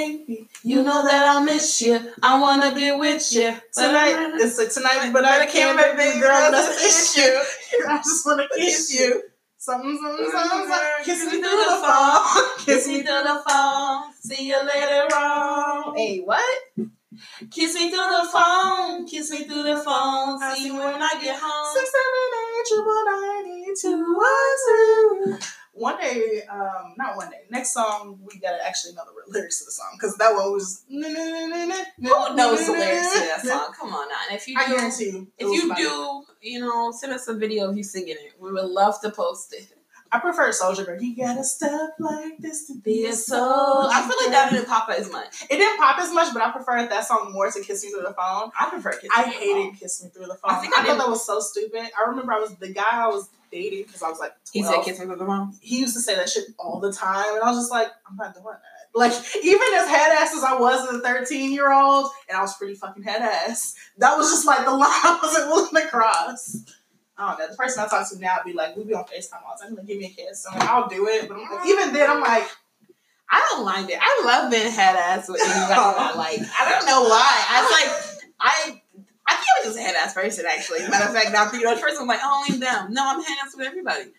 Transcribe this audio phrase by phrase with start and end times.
[0.00, 0.48] baby.
[0.62, 1.98] You know that I miss you.
[2.22, 4.34] I wanna be with you tonight.
[4.34, 6.50] It's like tonight, but I can't, make baby girl.
[6.50, 7.86] That's the issue.
[7.88, 9.22] I just wanna kiss you.
[9.58, 11.04] Something, something, something.
[11.04, 12.64] Kiss me through the phone.
[12.64, 14.12] Kiss me through the phone.
[14.14, 15.96] See you later on.
[15.96, 16.60] Hey, what?
[17.50, 19.06] Kiss me through the phone.
[19.06, 20.38] Kiss me through the phone.
[20.54, 21.76] See you when I get home.
[21.76, 25.59] Six, seven, eight, triple ninety, two, one, two.
[25.72, 27.42] One day, um, not one day.
[27.48, 30.84] Next song, we gotta actually know the lyrics to the song because that one was.
[30.88, 33.72] Who knows the lyrics to that song?
[33.78, 34.16] Come on, now.
[34.28, 35.28] And if you do, I guarantee you.
[35.38, 38.32] if you do, you know, send us a video of you singing it.
[38.38, 39.68] We would love to post it.
[40.12, 41.00] I prefer Soulja Girl.
[41.00, 43.86] You gotta step like this to be a soul.
[43.88, 45.44] I feel like that didn't pop as much.
[45.48, 48.02] It didn't pop as much, but I prefer that song more to Kiss Me Through
[48.02, 48.50] the Phone.
[48.58, 50.50] I prefer Kiss Me I Through the hated Kiss Me Through the Phone.
[50.50, 51.90] I I, think I thought that was so stupid.
[51.96, 54.52] I remember I was the guy I was dating because I was like 12.
[54.52, 55.52] He said Kiss Me Through the Phone.
[55.60, 58.16] he used to say that shit all the time, and I was just like, I'm
[58.16, 58.60] not doing that.
[58.92, 62.40] Like, even as head ass as I was as a 13 year old, and I
[62.40, 65.88] was pretty fucking head ass, that was just like the line I wasn't willing to
[65.88, 66.64] cross.
[67.16, 67.48] I don't know.
[67.50, 69.66] The person I talk to now would be like, we be on FaceTime all the
[69.66, 69.74] time.
[69.76, 70.46] Like, give me a kiss.
[70.50, 71.28] I'm like, I'll do it.
[71.28, 72.48] But I'm like, even then, I'm like,
[73.30, 73.98] I don't mind it.
[74.00, 76.40] I love being head ass with anybody I like.
[76.58, 77.44] I don't know why.
[77.48, 78.79] I was like, I
[79.26, 80.80] I think I was just a head ass person actually.
[80.88, 82.92] Matter of fact, now thinking the first one, I'm like, oh, only them.
[82.92, 84.10] No, I'm head ass with everybody.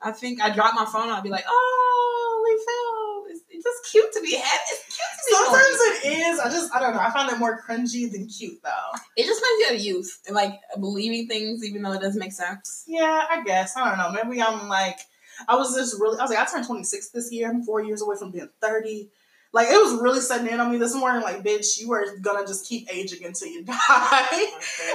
[0.00, 3.24] I think I drop my phone, I'll be like, oh, we fell.
[3.30, 4.60] It's, it's just cute to be head.
[4.70, 6.14] It's cute to be sometimes funny.
[6.14, 6.38] it is.
[6.38, 7.00] I just, I don't know.
[7.00, 8.98] I find it more cringy than cute, though.
[9.16, 12.32] It just reminds you of youth and like believing things even though it doesn't make
[12.32, 12.84] sense.
[12.86, 13.76] Yeah, I guess.
[13.76, 14.22] I don't know.
[14.22, 15.00] Maybe I'm like,
[15.48, 17.48] I was just really, I was like, I turned 26 this year.
[17.50, 19.08] I'm four years away from being 30.
[19.52, 21.22] Like, it was really setting in on me this morning.
[21.22, 24.46] Like, bitch, you are gonna just keep aging until you die.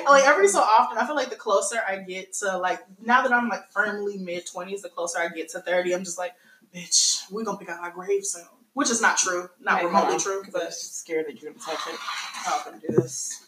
[0.08, 3.34] like, every so often, I feel like the closer I get to, like, now that
[3.34, 6.34] I'm like firmly mid 20s, the closer I get to 30, I'm just like,
[6.74, 8.46] bitch, we're gonna pick out our grave soon.
[8.74, 9.50] Which is not true.
[9.60, 10.44] Not Wait, remotely true.
[10.44, 12.00] 'cause I'm scared that you're gonna touch it.
[12.48, 13.44] I'm gonna do this.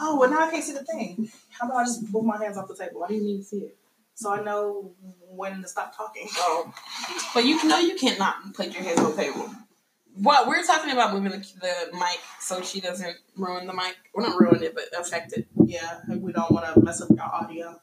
[0.00, 1.30] Oh, well, now I can't see the thing.
[1.50, 3.00] How about I just move my hands off the table?
[3.00, 3.76] Why do you need to see it?
[4.16, 4.92] so I know
[5.28, 6.28] when to stop talking.
[6.36, 6.72] Oh,
[7.34, 8.18] but you know you can't
[8.54, 9.50] put your hands on the table.
[10.16, 13.96] What we're talking about moving the, the mic so she doesn't ruin the mic.
[14.14, 15.46] We're not ruin it, but affect it.
[15.66, 17.80] Yeah, we don't want to mess up your audio.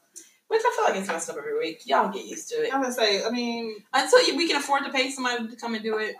[0.48, 1.82] Which I feel like it's messed up every week.
[1.86, 4.84] Y'all get used to it I'm gonna say, I mean, until you, we can afford
[4.84, 6.14] to pay somebody to come and do it.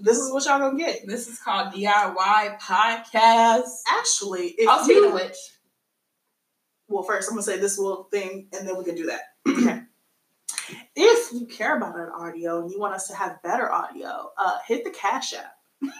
[0.00, 1.06] this is what y'all gonna get.
[1.06, 3.70] This is called DIY podcast.
[3.90, 5.36] Actually, if speaking you, which,
[6.88, 9.20] well, first I'm gonna say this little thing, and then we can do that.
[9.48, 9.80] Okay.
[10.94, 14.58] If you care about our audio and you want us to have better audio, uh,
[14.66, 15.54] hit the Cash App.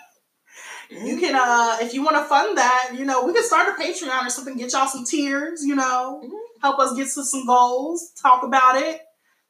[0.90, 3.82] You can, uh, if you want to fund that, you know, we can start a
[3.82, 6.38] Patreon or something, get y'all some tiers, you know, Mhm.
[6.60, 9.00] help us get to some goals, talk about it.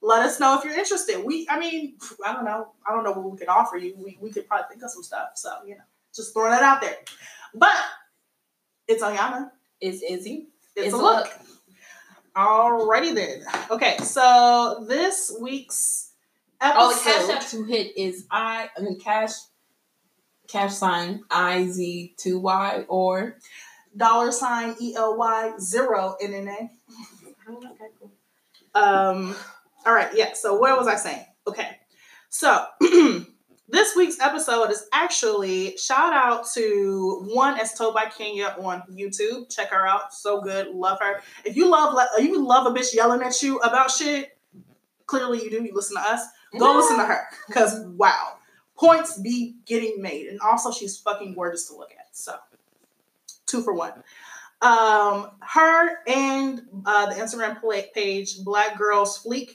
[0.01, 1.25] Let us know if you're interested.
[1.25, 2.73] We, I mean, I don't know.
[2.87, 3.95] I don't know what we can offer you.
[3.97, 5.31] We, we could probably think of some stuff.
[5.35, 5.83] So, you know,
[6.15, 6.97] just throwing that out there.
[7.55, 7.75] But
[8.87, 9.51] it's Ayana.
[9.81, 10.49] it's Izzy.
[10.77, 11.29] It's, It's a a look.
[12.37, 13.45] Alrighty then.
[13.71, 16.13] Okay, so this week's
[16.61, 16.81] episode.
[16.81, 18.69] Oh, the cash app to hit is I.
[18.77, 19.33] I mean cash.
[20.49, 23.39] Cash sign I Z two Y or.
[23.97, 26.71] dollar sign E L Y zero N N A.
[28.75, 29.37] Um,
[29.85, 30.33] all right, yeah.
[30.33, 31.27] So what was I saying?
[31.47, 31.69] Okay,
[32.31, 32.65] so
[33.73, 39.53] this week's episode is actually shout out to one as told by Kenya on YouTube.
[39.53, 41.23] Check her out, so good, love her.
[41.45, 44.37] If you love, if you love a bitch yelling at you about shit,
[45.07, 45.65] clearly you do.
[45.65, 46.21] You listen to us.
[46.59, 48.35] Go listen to her, cause wow,
[48.77, 52.15] points be getting made, and also she's fucking gorgeous to look at.
[52.15, 52.37] So
[53.47, 53.93] two for one.
[54.61, 57.59] Um, her and uh, the Instagram
[57.95, 59.53] page Black Girls Fleek,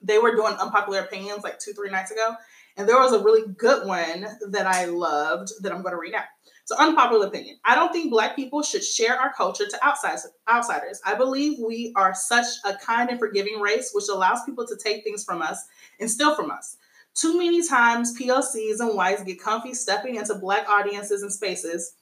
[0.00, 2.36] they were doing unpopular opinions like two, three nights ago,
[2.76, 6.14] and there was a really good one that I loved that I'm going to read
[6.14, 6.24] out.
[6.64, 10.28] So, unpopular opinion: I don't think Black people should share our culture to outsiders.
[10.48, 14.76] Outsiders, I believe we are such a kind and forgiving race, which allows people to
[14.76, 15.58] take things from us
[16.00, 16.76] and steal from us.
[17.14, 21.94] Too many times, PLCs and whites get comfy stepping into Black audiences and spaces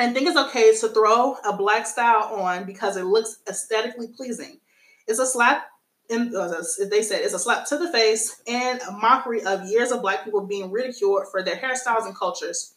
[0.00, 4.58] and think it's okay to throw a black style on because it looks aesthetically pleasing.
[5.06, 5.64] It's a slap,
[6.10, 9.92] in, uh, they said, it's a slap to the face and a mockery of years
[9.92, 12.74] of black people being ridiculed for their hairstyles and cultures.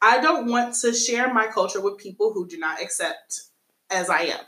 [0.00, 3.42] I don't want to share my culture with people who do not accept
[3.90, 4.40] as I am.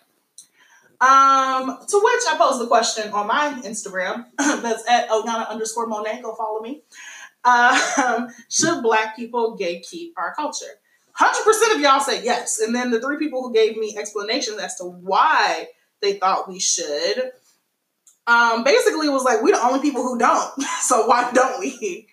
[0.98, 4.26] Um, to which I posed the question on my Instagram.
[4.38, 6.22] That's at Oyana underscore Monet.
[6.22, 6.82] Go follow me.
[7.44, 10.80] Um, should black people gatekeep our culture?
[11.12, 14.58] Hundred percent of y'all said yes, and then the three people who gave me explanations
[14.58, 15.68] as to why
[16.02, 17.32] they thought we should,
[18.26, 22.08] um, basically was like, we're the only people who don't, so why don't we?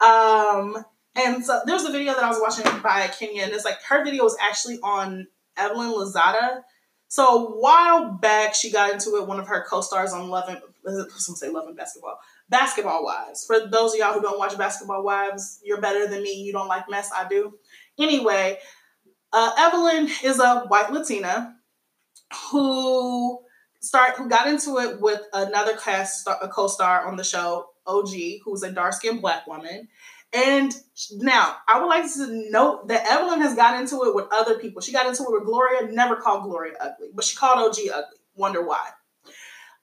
[0.00, 0.84] Um,
[1.14, 3.82] And so there was a video that I was watching by Kenya, and it's like
[3.88, 6.62] her video was actually on Evelyn Lozada.
[7.08, 9.26] So a while back, she got into it.
[9.26, 12.18] One of her co-stars on Love and let's say Love and Basketball,
[12.48, 13.44] Basketball Wives.
[13.46, 16.32] For those of y'all who don't watch Basketball Wives, you're better than me.
[16.32, 17.10] You don't like mess.
[17.14, 17.58] I do.
[17.98, 18.58] Anyway,
[19.32, 21.54] uh, Evelyn is a white Latina
[22.50, 23.40] who
[23.82, 28.14] start who got into it with another cast a co-star on the show, OG,
[28.44, 29.88] who's a dark-skinned black woman.
[30.32, 30.72] And
[31.12, 34.80] now I would like to note that Evelyn has got into it with other people.
[34.80, 38.18] She got into it with Gloria, never called Gloria ugly, but she called OG ugly.
[38.34, 38.88] Wonder why.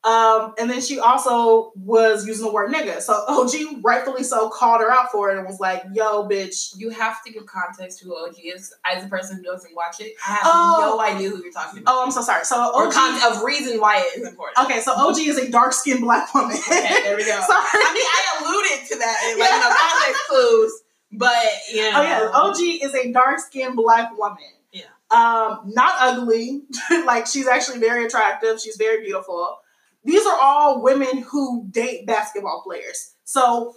[0.02, 3.02] Um, and then she also was using the word nigga.
[3.02, 6.74] So OG rightfully so called her out for it and was like, yo, bitch.
[6.78, 8.74] You have to give context to who OG is.
[8.86, 10.96] As a person who doesn't watch it, I have oh.
[10.98, 11.94] no idea who you're talking about.
[11.94, 12.46] Oh, I'm so sorry.
[12.46, 14.58] So OG, or con- of reason why it is important.
[14.66, 16.56] Okay, so OG is a dark skinned black woman.
[16.56, 17.32] okay, there we go.
[17.48, 17.68] sorry.
[17.74, 20.82] I mean, I alluded to that in like, you know, context clues,
[21.12, 22.00] but, you know.
[22.00, 22.30] Oh, yeah.
[22.34, 24.38] OG is a dark skinned black woman.
[24.72, 24.84] Yeah.
[25.12, 26.62] Um, not ugly.
[27.06, 28.62] like, she's actually very attractive.
[28.62, 29.58] She's very beautiful
[30.04, 33.16] these are all women who date basketball players.
[33.24, 33.76] So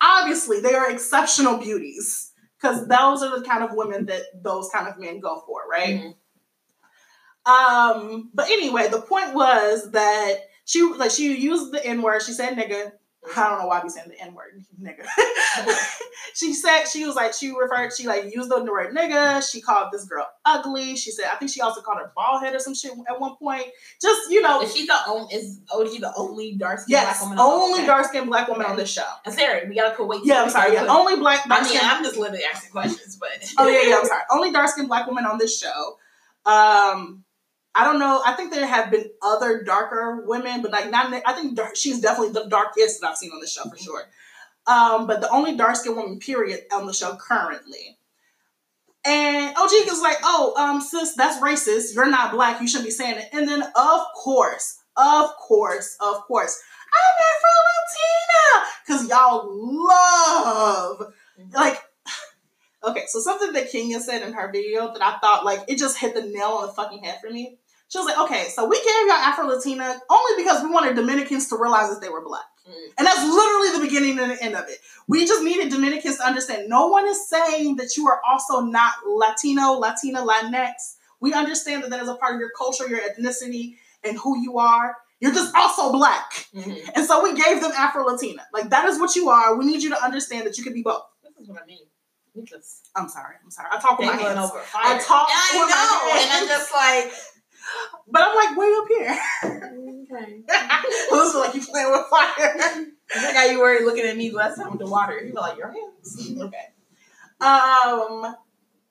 [0.00, 4.88] obviously they are exceptional beauties because those are the kind of women that those kind
[4.88, 6.00] of men go for, right?
[6.00, 6.10] Mm-hmm.
[7.46, 12.22] Um, but anyway, the point was that she like she used the N word.
[12.22, 12.92] She said nigga
[13.36, 15.06] I don't know why I be saying the N word, nigga.
[16.34, 19.50] she said she was like she referred she like used the word nigga.
[19.50, 20.94] She called this girl ugly.
[20.96, 23.36] She said I think she also called her bald head or some shit at one
[23.36, 23.66] point.
[24.00, 27.22] Just you know, is she the only is OG the only dark skinned yes, black
[27.22, 27.38] woman?
[27.38, 27.86] only okay.
[27.86, 28.72] dark skinned black woman okay.
[28.72, 29.08] on this show.
[29.24, 30.20] And Sarah, we gotta put weight.
[30.24, 30.74] Yeah, I'm sorry.
[30.74, 31.46] Yeah, only black.
[31.48, 33.98] I mean, I'm just literally asking questions, but oh yeah, yeah.
[34.00, 34.22] I'm sorry.
[34.30, 35.98] Only dark skinned black woman on this show.
[36.46, 37.23] Um,
[37.74, 38.22] I don't know.
[38.24, 41.12] I think there have been other darker women, but like not.
[41.26, 44.04] I think dark, she's definitely the darkest that I've seen on the show for sure.
[44.66, 47.98] Um, but the only dark skinned woman, period, on the show currently.
[49.04, 51.94] And OG is like, "Oh, um, sis, that's racist.
[51.94, 52.60] You're not black.
[52.60, 56.62] You shouldn't be saying it." And then, of course, of course, of course,
[56.94, 59.48] I'm Afro Latina because y'all
[59.88, 61.54] love mm-hmm.
[61.54, 61.82] like
[62.84, 65.98] okay, so something that Kenya said in her video that I thought like it just
[65.98, 67.58] hit the nail on the fucking head for me.
[67.94, 71.48] She was like, okay, so we gave y'all Afro Latina only because we wanted Dominicans
[71.50, 72.42] to realize that they were black.
[72.68, 72.72] Mm.
[72.98, 74.78] And that's literally the beginning and the end of it.
[75.06, 78.94] We just needed Dominicans to understand no one is saying that you are also not
[79.06, 80.96] Latino, Latina, Latinx.
[81.20, 84.58] We understand that that is a part of your culture, your ethnicity, and who you
[84.58, 84.96] are.
[85.20, 86.48] You're just also black.
[86.52, 86.90] Mm-hmm.
[86.96, 88.42] And so we gave them Afro Latina.
[88.52, 89.56] Like, that is what you are.
[89.56, 91.04] We need you to understand that you can be both.
[91.22, 91.86] This is what I mean.
[92.96, 93.36] I'm sorry.
[93.44, 93.68] I'm sorry.
[93.70, 94.50] I talk with my hands.
[94.50, 95.28] Over I talk.
[95.30, 96.24] I with know, my hands.
[96.24, 97.12] and I'm just like,
[98.14, 99.18] but I'm like way up here.
[100.04, 100.42] Okay.
[101.10, 102.86] Looks like you playing with fire.
[103.16, 105.20] like how you were looking at me last time with the water.
[105.20, 106.30] You were like your hands.
[106.40, 106.68] okay.
[107.40, 108.36] Um,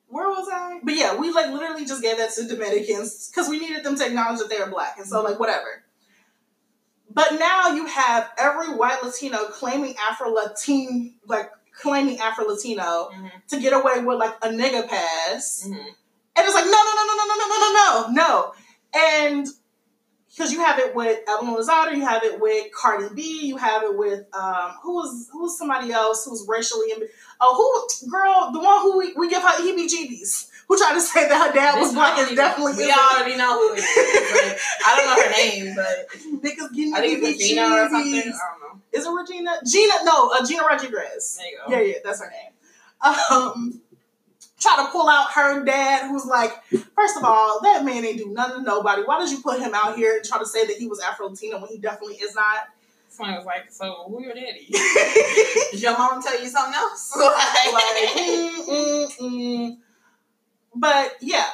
[0.08, 0.80] where was I?
[0.82, 4.04] But yeah, we like literally just gave that to Dominicans because we needed them to
[4.04, 5.84] acknowledge that they were black, and so like whatever.
[7.10, 13.28] But now you have every white Latino claiming Afro Latin, like claiming Afro Latino mm-hmm.
[13.48, 15.64] to get away with like a nigga pass.
[15.66, 15.88] Mm-hmm.
[16.36, 18.52] And it's like, no, no, no, no, no, no, no, no, no, no.
[18.94, 19.46] And
[20.34, 23.82] because you have it with Evelyn Lozada, you have it with Cardi B, you have
[23.84, 26.92] it with um, who was who was somebody else who's racially
[27.40, 31.28] oh who girl the one who we, we give her heebie-jeebies who tried to say
[31.28, 34.60] that her dad was black is definitely we already know who it is.
[34.84, 36.08] I don't know her name, but
[36.42, 38.14] niggas give me I think it's Regina or something.
[38.14, 38.80] I don't know.
[38.92, 39.50] Is it Regina?
[39.66, 39.94] Gina?
[40.04, 41.38] No, uh, Gina Rodriguez.
[41.38, 41.72] There you go.
[41.72, 42.50] Yeah, yeah, that's her name.
[43.30, 43.80] Um,
[44.64, 46.52] try to pull out her dad, who's like,
[46.96, 49.02] first of all, that man ain't do nothing to nobody.
[49.02, 51.28] Why did you put him out here and try to say that he was Afro
[51.28, 52.68] Latino when he definitely is not?
[53.08, 54.66] Someone was like, so who your daddy?
[55.70, 57.12] Did your mom tell you something else?
[57.16, 59.76] like, mm, mm, mm.
[60.74, 61.46] But yeah.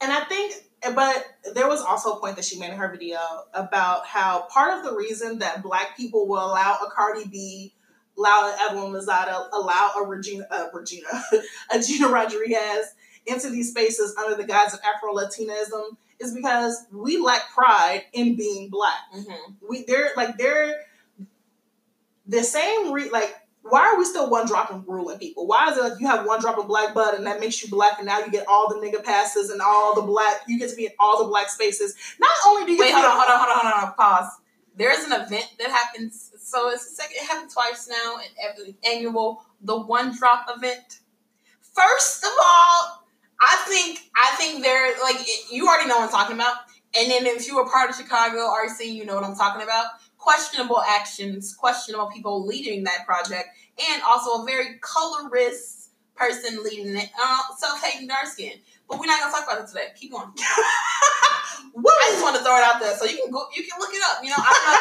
[0.00, 0.54] And I think
[0.92, 3.18] but there was also a point that she made in her video
[3.54, 7.73] about how part of the reason that black people will allow a Cardi B,
[8.18, 11.08] allow Evelyn Lozada, allow a Regina, uh, Regina,
[11.72, 12.94] a Gina Rodriguez
[13.26, 18.36] into these spaces under the guise of Afro Latinism is because we lack pride in
[18.36, 19.00] being black.
[19.14, 19.66] Mm-hmm.
[19.68, 20.74] We they're like they're
[22.26, 25.46] the same re- like why are we still one drop and ruling people?
[25.46, 27.70] Why is it like you have one drop of black blood and that makes you
[27.70, 30.70] black and now you get all the nigga passes and all the black you get
[30.70, 31.94] to be in all the black spaces.
[32.20, 34.30] Not only do you wait, hold on, hold on, hold on, hold on, pause.
[34.76, 36.32] There is an event that happens.
[36.54, 37.16] So it's the second.
[37.16, 38.18] It happened twice now.
[38.18, 41.00] And every annual the one drop event.
[41.74, 43.04] First of all,
[43.40, 45.16] I think I think they're like
[45.50, 46.58] you already know what I'm talking about.
[46.96, 49.86] And then if you were part of Chicago RC, you know what I'm talking about.
[50.16, 53.48] questionable actions, questionable people leading that project,
[53.90, 58.52] and also a very colorist person leading it, uh, self-hating dark skin.
[58.88, 59.88] But we're not gonna talk about it today.
[59.96, 60.28] Keep going.
[61.74, 63.90] I just want to throw it out there so you can go, you can look
[63.90, 64.22] it up.
[64.22, 64.78] You know, I don't know.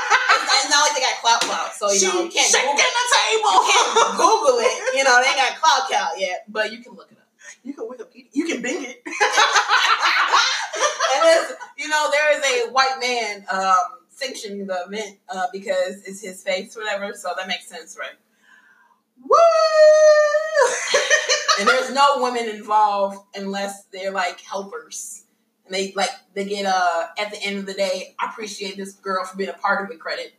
[0.60, 2.84] it's, not like they got clout clout, so you she know you can't shaking Google,
[2.84, 3.50] the table.
[3.50, 4.78] you can't Google it.
[4.94, 7.26] You know, they ain't got clout count yet, but you can look it up.
[7.64, 8.28] You can Wikipedia.
[8.34, 9.02] You can Bing it.
[11.16, 13.76] and you know, there is a white man um,
[14.10, 17.14] sanctioning the event uh, because it's his face, whatever.
[17.14, 18.16] So that makes sense, right?
[19.24, 19.34] Woo!
[21.60, 25.26] And there's no women involved unless they're like helpers.
[25.66, 28.94] And they like they get uh at the end of the day, I appreciate this
[28.94, 30.34] girl for being a part of it credit.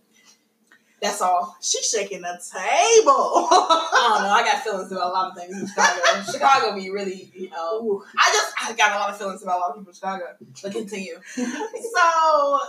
[1.00, 1.54] That's all.
[1.60, 3.12] She's shaking the table.
[3.12, 4.30] I don't know.
[4.30, 6.00] I got feelings about a lot of things in Chicago.
[6.32, 7.82] Chicago be really, you know.
[7.82, 8.04] Ooh.
[8.18, 10.24] I just I got a lot of feelings about a lot of people in Chicago.
[10.62, 11.20] But continue.
[11.34, 12.60] so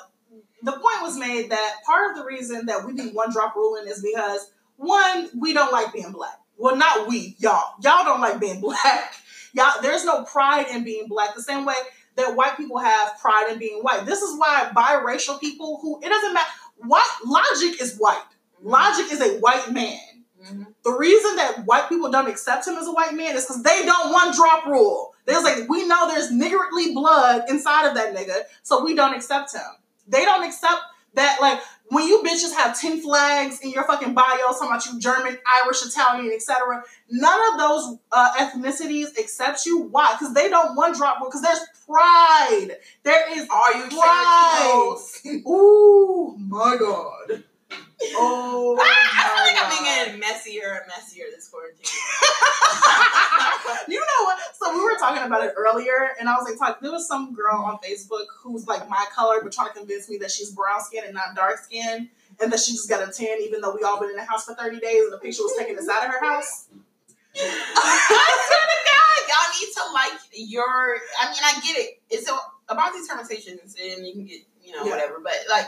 [0.64, 3.88] the point was made that part of the reason that we be one drop ruling
[3.88, 6.40] is because one, we don't like being black.
[6.58, 7.74] Well, not we, y'all.
[7.82, 9.14] Y'all don't like being black.
[9.54, 11.36] Y'all, there's no pride in being black.
[11.36, 11.76] The same way
[12.16, 14.06] that white people have pride in being white.
[14.06, 16.50] This is why biracial people who it doesn't matter.
[16.78, 18.24] White logic is white.
[18.62, 20.00] Logic is a white man.
[20.44, 20.68] Mhm.
[20.84, 23.86] The reason that white people don't accept him as a white man is because they
[23.86, 25.14] don't want drop rule.
[25.26, 29.54] There's like we know there's niggardly blood inside of that nigga, so we don't accept
[29.54, 29.62] him.
[30.08, 30.82] They don't accept
[31.16, 35.00] that like when you bitches have 10 flags in your fucking bio talking about you
[35.00, 36.84] German, Irish, Italian, etc.
[37.10, 39.84] None of those uh, ethnicities accept you.
[39.84, 40.16] Why?
[40.18, 41.20] Because they don't want drop.
[41.20, 42.78] Because there's pride.
[43.04, 43.90] There is Are you.
[45.24, 45.44] Cherokee?
[45.48, 47.44] Ooh my god.
[48.18, 48.84] Oh, ah!
[48.84, 48.86] I,
[49.18, 51.86] I feel like I'm being getting messier and messier this quarantine.
[53.88, 54.38] you know what?
[54.54, 57.34] So we were talking about it earlier, and I was like, talk, there was some
[57.34, 60.82] girl on Facebook who's like my color, but trying to convince me that she's brown
[60.84, 62.10] skin and not dark skin,
[62.42, 64.44] and that she just got a tan, even though we all been in the house
[64.46, 66.68] for thirty days, and the picture was taken inside of her house.
[67.38, 71.00] I swear to God, y'all need to like your.
[71.22, 72.00] I mean, I get it.
[72.10, 72.36] It's a,
[72.70, 74.92] about these conversations, and you can get you know Yeah.
[74.92, 75.20] whatever.
[75.24, 75.68] But like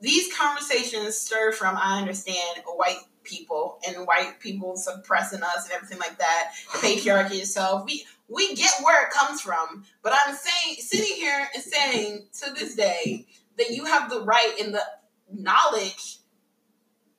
[0.00, 5.98] these conversations stir from I understand white people and white people suppressing us and everything
[5.98, 6.52] like that.
[6.68, 7.84] Patriarchy itself.
[7.86, 12.52] We we get where it comes from, but I'm saying sitting here and saying to
[12.52, 13.26] this day
[13.56, 14.82] that you have the right and the
[15.32, 16.18] knowledge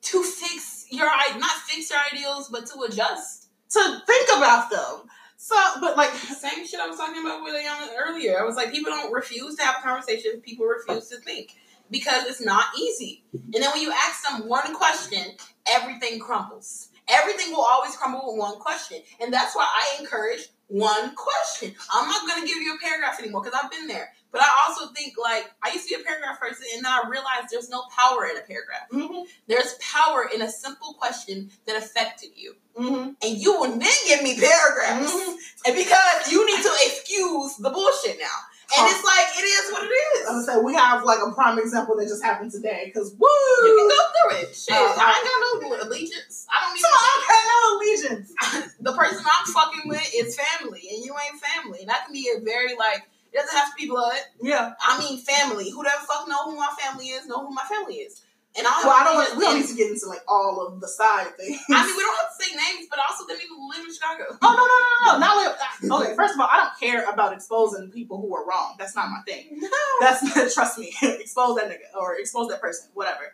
[0.02, 3.48] to fix your not fix your ideals, but to adjust.
[3.70, 5.08] to think about them.
[5.36, 8.40] So, but like, The same shit I was talking about with Ayana earlier.
[8.40, 10.42] I was like, people don't refuse to have conversations.
[10.42, 11.54] People refuse to think
[11.90, 13.22] because it's not easy.
[13.32, 15.34] And then when you ask them one question,
[15.66, 16.88] everything crumbles.
[17.08, 18.98] Everything will always crumble with one question.
[19.20, 21.74] And that's why I encourage one question.
[21.92, 24.10] I'm not going to give you a paragraph anymore because I've been there.
[24.30, 27.08] But I also think, like, I used to be a paragraph person and then I
[27.08, 28.90] realized there's no power in a paragraph.
[28.92, 32.56] mhm, There's power in a simple question that affected you.
[32.78, 35.10] mhm, And you will then give me paragraphs.
[35.10, 35.36] mhm.
[35.64, 38.36] And because you need to excuse the bullshit now.
[38.68, 40.28] And it's like, it is what it is.
[40.28, 42.92] I was say we have like a prime example that just happened today.
[42.92, 43.28] Because woo,
[43.64, 44.54] You can go through it.
[44.54, 44.76] Shit.
[44.76, 46.46] Uh, I ain't got no allegiance.
[46.52, 48.28] I don't So I got no allegiance.
[48.80, 51.80] the person I'm fucking with is family, and you ain't family.
[51.80, 54.20] And that can be a very, like, it doesn't have to be blood.
[54.42, 54.72] Yeah.
[54.80, 55.70] I mean, family.
[55.70, 58.20] Who the fuck know who my family is, know who my family is.
[58.56, 59.14] And I don't Well, I don't.
[59.16, 61.60] Want, we don't need to get into like all of the side things.
[61.70, 64.24] I mean, we don't have to say names, but also them people live in Chicago.
[64.42, 65.18] Oh no no no no!
[65.20, 66.16] Not li- uh, okay.
[66.16, 68.74] First of all, I don't care about exposing people who are wrong.
[68.78, 69.60] That's not my thing.
[70.00, 70.92] That's trust me.
[71.02, 73.32] expose that nigga or expose that person, whatever.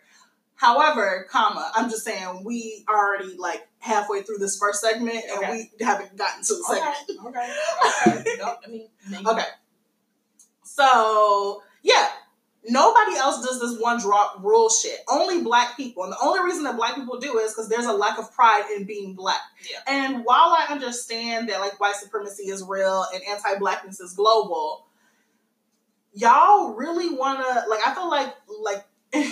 [0.57, 5.71] However, comma, I'm just saying we already like halfway through this first segment and Okay.
[5.79, 7.27] we haven't gotten to the segment.
[7.27, 7.55] Okay,
[8.19, 9.25] okay, I mean, maybe.
[9.29, 9.45] Okay.
[10.65, 12.09] So yeah,
[12.69, 14.99] nobody else does this one drop rule shit.
[15.09, 17.87] Only black people, and the only reason that black people do it is because there's
[17.87, 19.41] a lack of pride in being black.
[19.71, 19.79] Yeah.
[19.87, 24.87] And while I understand that like white supremacy is real and anti-blackness is global,
[26.13, 28.85] y'all really wanna like I feel like like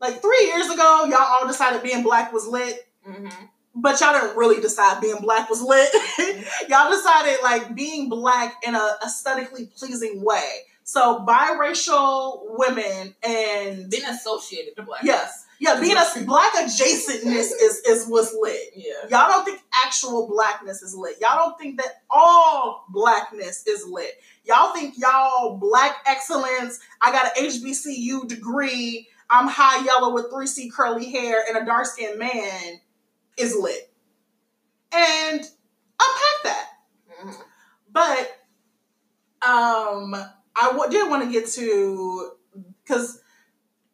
[0.00, 3.28] like three years ago y'all all decided being black was lit hmm
[3.74, 5.88] but y'all didn't really decide being black was lit.
[6.68, 10.60] y'all decided like being black in a aesthetically pleasing way.
[10.84, 15.02] So biracial women and being associated to black.
[15.02, 17.24] yes, yeah, being a black adjacentness
[17.60, 18.60] is is what's lit.
[18.76, 18.92] Yeah.
[19.10, 21.16] Y'all don't think actual blackness is lit.
[21.22, 24.12] Y'all don't think that all blackness is lit.
[24.44, 26.80] Y'all think y'all black excellence.
[27.00, 29.08] I got an HBCU degree.
[29.30, 32.78] I'm high yellow with 3C curly hair and a dark skinned man
[33.38, 33.90] is lit.
[34.92, 36.66] And unpack that.
[37.22, 37.36] Mhm.
[37.90, 40.14] But um,
[40.56, 42.32] I w- did want to get to
[42.84, 43.20] because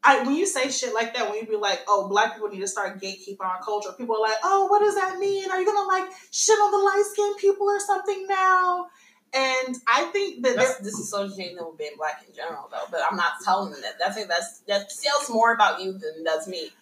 [0.02, 2.60] I when you say shit like that, when you be like, "Oh, black people need
[2.60, 5.50] to start gatekeeping our culture," people are like, "Oh, what does that mean?
[5.50, 8.88] Are you gonna like shit on the light skinned people or something now?"
[9.32, 12.86] And I think that that's disassociating them with being black in general, though.
[12.90, 13.94] But I'm not telling them that.
[14.04, 16.72] I think that's that tells more about you than does me.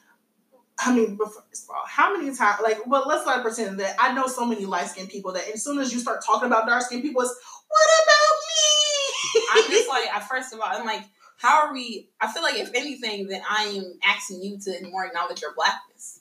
[0.78, 2.60] I mean, first of all, how many times?
[2.62, 5.62] Like, well, let's not pretend that I know so many light skinned people that as
[5.62, 7.34] soon as you start talking about dark skinned people, it's
[7.68, 8.47] what about?
[9.52, 11.04] I'm just like, I, first of all, I'm like
[11.38, 12.10] how are we?
[12.20, 16.20] I feel like if anything, then I am asking you to more acknowledge your blackness.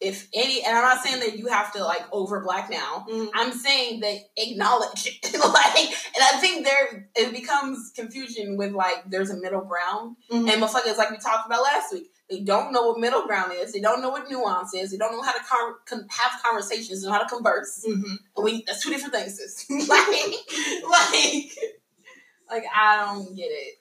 [0.00, 3.06] If any, and I'm not saying that you have to like over black now.
[3.08, 3.28] Mm-hmm.
[3.34, 9.30] I'm saying that acknowledge like, and I think there it becomes confusion with like there's
[9.30, 10.48] a middle ground, mm-hmm.
[10.48, 12.10] and motherfuckers like we talked about last week.
[12.28, 13.72] They don't know what middle ground is.
[13.72, 14.90] They don't know what nuance is.
[14.90, 17.84] They don't know how to con- con- have conversations and how to converse.
[17.88, 18.14] Mm-hmm.
[18.36, 19.66] And we that's two different things.
[19.88, 20.08] like,
[20.90, 21.52] like,
[22.50, 23.74] like I don't get it.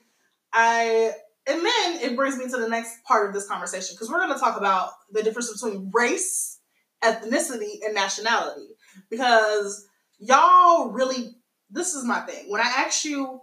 [0.54, 1.12] I
[1.48, 4.34] and then it brings me to the next part of this conversation because we're going
[4.34, 6.60] to talk about the difference between race,
[7.04, 8.70] ethnicity, and nationality.
[9.10, 11.36] Because y'all really,
[11.70, 12.46] this is my thing.
[12.50, 13.42] When I ask you,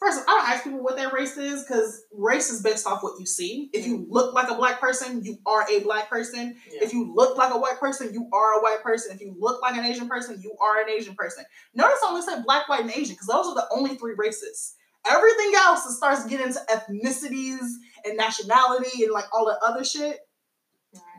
[0.00, 3.20] first, I don't ask people what their race is because race is based off what
[3.20, 3.68] you see.
[3.72, 6.56] If you look like a black person, you are a black person.
[6.72, 6.84] Yeah.
[6.84, 9.14] If you look like a white person, you are a white person.
[9.14, 11.44] If you look like an Asian person, you are an Asian person.
[11.74, 14.74] Notice I only said black, white, and Asian because those are the only three races.
[15.06, 17.66] Everything else, it starts getting into ethnicities
[18.04, 20.18] and nationality and like all the other shit.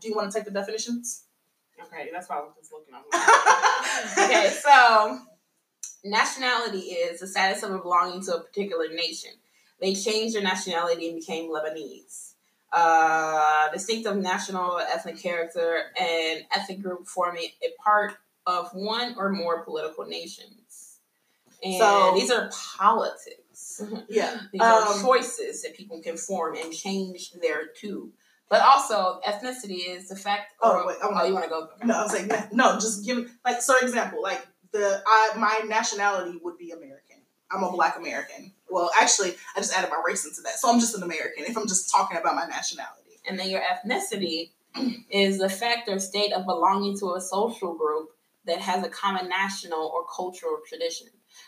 [0.01, 1.25] Do you want to take the definitions?
[1.81, 2.93] Okay, that's why I was just looking
[4.23, 5.19] okay, so
[6.03, 9.31] nationality is the status of belonging to a particular nation.
[9.79, 12.33] They changed their nationality and became Lebanese.
[12.71, 18.13] Uh, distinctive national ethnic character and ethnic group forming a part
[18.47, 20.99] of one or more political nations.
[21.63, 23.37] And so, these are politics.
[24.09, 24.39] Yeah.
[24.51, 28.11] These um, are choices that people can form and change their too.
[28.49, 30.53] But also, ethnicity is the fact.
[30.61, 31.69] Oh, wait, oh, you want to go?
[31.83, 35.61] No, I was like, no, just give me like, so example, like the I my
[35.67, 37.17] nationality would be American.
[37.51, 38.53] I'm a Black American.
[38.69, 41.43] Well, actually, I just added my race into that, so I'm just an American.
[41.45, 44.51] If I'm just talking about my nationality, and then your ethnicity
[45.09, 48.11] is the fact or state of belonging to a social group
[48.45, 51.07] that has a common national or cultural tradition.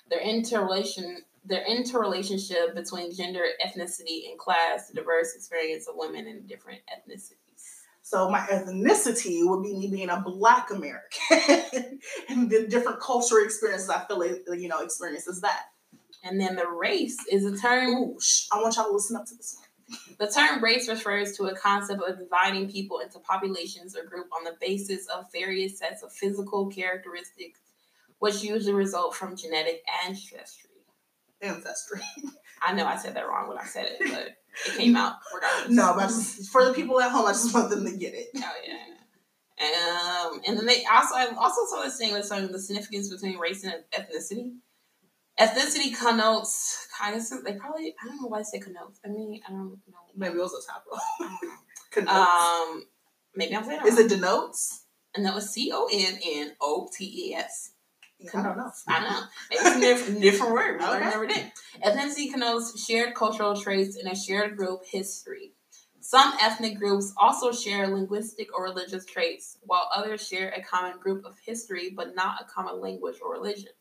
[0.09, 6.45] Their interrelation their interrelationship between gender, ethnicity, and class, the diverse experience of women in
[6.47, 7.42] different ethnicities.
[8.13, 11.99] So my ethnicity would be me being a Black American,
[12.30, 15.63] and the different cultural experiences I feel like you know experiences that.
[16.23, 17.89] And then the race is a term.
[17.95, 19.97] Ooh, sh- I want y'all to listen up to this one.
[20.19, 24.43] The term race refers to a concept of dividing people into populations or group on
[24.43, 27.62] the basis of various sets of physical characteristics,
[28.19, 30.69] which usually result from genetic ancestry
[31.41, 32.02] ancestry.
[32.63, 35.76] I know I said that wrong when I said it, but it came out regardless.
[35.76, 38.28] No, but just, for the people at home, I just want them to get it.
[38.36, 38.78] Oh yeah.
[39.63, 43.38] Um, and then they also I also saw this thing with some the significance between
[43.38, 44.56] race and ethnicity.
[45.39, 48.99] Ethnicity connotes kind of they probably I don't know why they say connotes.
[49.06, 49.97] I mean I don't know.
[50.15, 51.38] Maybe it was a typo.
[51.91, 52.12] connotes.
[52.12, 52.84] Um,
[53.36, 53.82] maybe I'm saying.
[53.86, 54.86] Is it denotes?
[55.15, 57.72] And that was C O N N O T E S.
[58.33, 58.71] I don't know.
[58.88, 59.21] I know.
[59.49, 60.81] Maybe some different, different word.
[60.81, 60.91] Okay.
[60.91, 61.51] I never did.
[61.83, 65.53] Ethnicity connotes shared cultural traits and a shared group history.
[65.99, 71.25] Some ethnic groups also share linguistic or religious traits, while others share a common group
[71.25, 73.71] of history but not a common language or religion.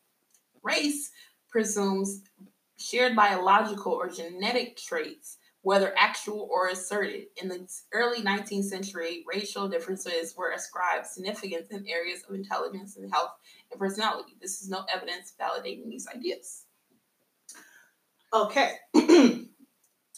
[0.63, 1.11] Race
[1.51, 2.23] presumes
[2.79, 7.27] shared biological or genetic traits, whether actual or asserted.
[7.43, 13.13] In the early 19th century, racial differences were ascribed significance in areas of intelligence and
[13.13, 13.33] health
[13.73, 14.37] and personality.
[14.41, 16.65] This is no evidence validating these ideas.
[18.33, 18.73] Okay.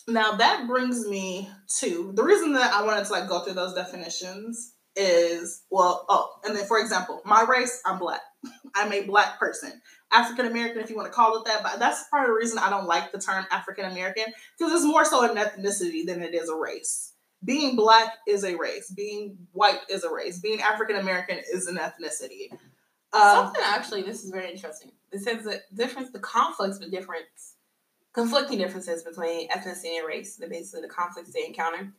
[0.08, 3.74] now that brings me to the reason that I wanted to like go through those
[3.74, 8.20] definitions is well, oh, and then for example, my race, I'm black.
[8.74, 9.72] I'm a black person.
[10.12, 12.58] African American, if you want to call it that, but that's part of the reason
[12.58, 16.34] I don't like the term African American because it's more so an ethnicity than it
[16.34, 17.12] is a race.
[17.44, 18.90] Being black is a race.
[18.90, 20.38] Being white is a race.
[20.38, 22.56] Being African American is an ethnicity.
[23.14, 24.90] Um, Something actually, this is very interesting.
[25.12, 27.54] It says the difference, the conflicts, the difference,
[28.12, 30.36] conflicting differences between ethnicity and race.
[30.36, 31.92] The basically the conflicts they encounter.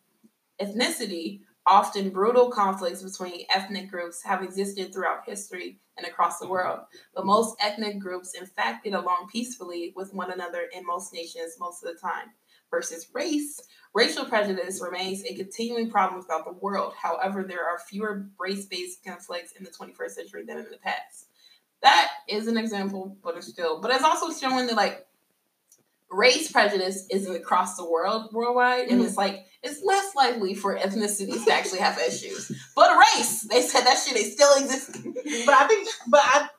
[0.61, 6.79] Ethnicity, often brutal conflicts between ethnic groups, have existed throughout history and across the world.
[7.15, 11.55] But most ethnic groups, in fact, get along peacefully with one another in most nations
[11.59, 12.31] most of the time.
[12.75, 13.61] Versus race,
[13.93, 16.93] Racial prejudice remains a continuing problem throughout the world.
[17.01, 21.27] However, there are fewer race based conflicts in the 21st century than in the past.
[21.81, 25.07] That is an example, but it's still, but it's also showing that like
[26.11, 29.07] race prejudice isn't across the world worldwide, and Mhm.
[29.07, 32.51] it's like it's less likely for ethnicities to actually have issues.
[32.75, 35.13] But race, they said that shit is still existing.
[35.45, 36.49] But I think, but I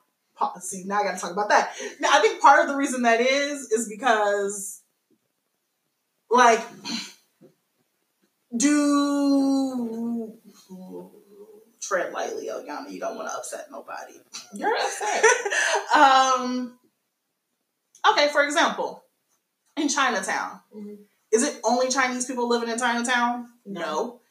[0.61, 1.75] see now I got to talk about that.
[1.99, 4.76] Now, I think part of the reason that is is because,
[6.29, 6.61] like,
[8.55, 10.33] do
[11.81, 12.91] tread lightly, Eliana.
[12.91, 14.13] You don't want to upset nobody.
[14.53, 15.23] You're upset.
[15.95, 16.77] um.
[18.09, 19.03] Okay, for example,
[19.75, 20.97] in Chinatown, Mhm.
[21.31, 23.47] is it only Chinese people living in Chinatown?
[23.65, 24.21] No.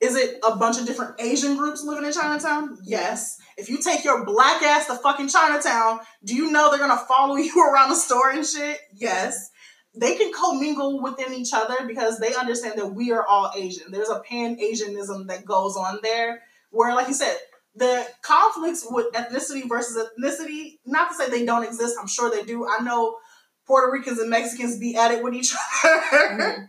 [0.00, 2.76] Is it a bunch of different Asian groups living in Chinatown?
[2.84, 3.38] Yes.
[3.56, 7.36] If you take your black ass to fucking Chinatown, do you know they're gonna follow
[7.46, 8.78] you around the store and shit?
[8.94, 9.50] Yes.
[9.96, 13.92] They can commingle within each other because they understand that we are all Asian.
[13.92, 17.36] There's a pan Asianism that goes on there where, like you said,
[17.76, 22.42] the conflicts with ethnicity versus ethnicity, not to say they don't exist, I'm sure they
[22.42, 22.66] do.
[22.68, 23.18] I know
[23.66, 25.54] Puerto Ricans and Mexicans be at it with each
[25.84, 26.02] other.
[26.12, 26.68] Mhm.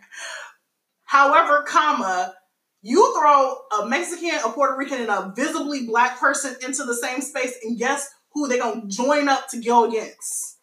[1.06, 2.36] However, comma,
[2.82, 7.22] you throw a Mexican, a Puerto Rican, and a visibly black person into the same
[7.22, 10.58] space, and guess who they gonna join up to go against?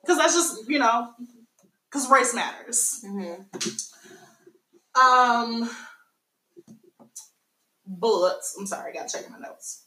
[0.00, 1.10] Because that's just you know,
[1.94, 3.04] because race matters.
[3.04, 3.46] Mhm.
[5.00, 5.70] Um,
[7.86, 8.56] bullets.
[8.58, 9.84] I'm sorry, I gotta check my notes.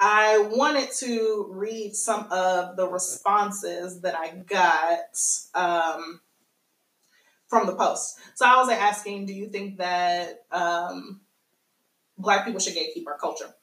[0.00, 5.18] I wanted to read some of the responses that I got
[5.54, 6.20] um,
[7.48, 8.18] from the post.
[8.34, 11.20] So I was asking, do you think that um,
[12.18, 13.54] Black people should gatekeep our culture?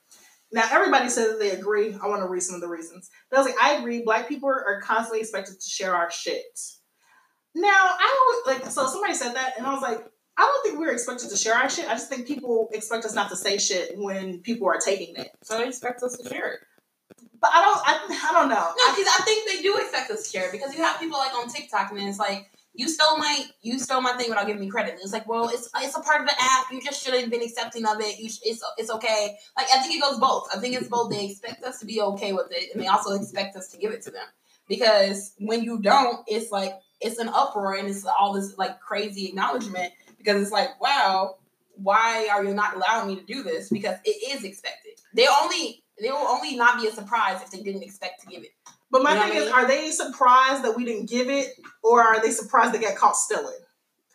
[0.51, 1.95] Now everybody says they agree.
[1.95, 3.09] I want to read some of the reasons.
[3.31, 4.03] I was like, I agree.
[4.03, 6.59] Black people are constantly expected to share our shit.
[7.55, 8.71] Now I don't like.
[8.71, 10.05] So somebody said that, and I was like,
[10.37, 11.87] I don't think we're expected to share our shit.
[11.87, 15.29] I just think people expect us not to say shit when people are taking it.
[15.43, 16.59] So they expect us to share it.
[17.39, 17.77] But I don't.
[17.85, 18.55] I, I don't know.
[18.55, 21.19] No, because I think they do expect us to share it because you have people
[21.19, 24.61] like on TikTok and it's like you stole my you stole my thing without giving
[24.61, 24.95] me credit.
[25.01, 26.71] It's like, well, it's it's a part of the app.
[26.71, 28.19] You just shouldn't have been accepting of it.
[28.19, 29.37] You sh- it's it's okay.
[29.55, 30.47] Like I think it goes both.
[30.55, 31.11] I think it's both.
[31.11, 33.91] They expect us to be okay with it, and they also expect us to give
[33.91, 34.25] it to them.
[34.67, 39.27] Because when you don't, it's like it's an uproar and it's all this like crazy
[39.27, 39.93] acknowledgement.
[40.17, 41.35] Because it's like, wow,
[41.75, 43.69] why are you not allowing me to do this?
[43.69, 44.93] Because it is expected.
[45.13, 48.43] They only they will only not be a surprise if they didn't expect to give
[48.43, 48.51] it.
[48.89, 49.53] But my You know thing is, mean?
[49.53, 51.49] are they surprised that we didn't give it,
[51.83, 53.57] or are they surprised they got caught stealing?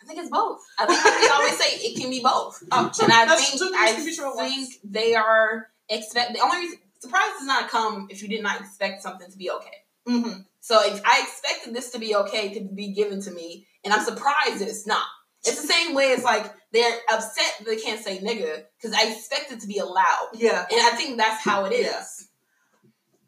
[0.03, 0.61] I think it's both.
[0.79, 2.63] I think we always say it can be both.
[2.73, 7.47] Oh, and I that's think I think they are expect the only reason surprise does
[7.47, 9.85] not come if you did not expect something to be okay.
[10.09, 10.41] Mm-hmm.
[10.69, 14.05] So if I expected this to be okay to be given to me, and I'm
[14.05, 15.07] surprised that it's not.
[15.43, 19.51] It's the same way as like they're upset they can't say nigga because I expect
[19.51, 20.67] it to be allowed, Yeah.
[20.71, 22.29] and I think that's how it is.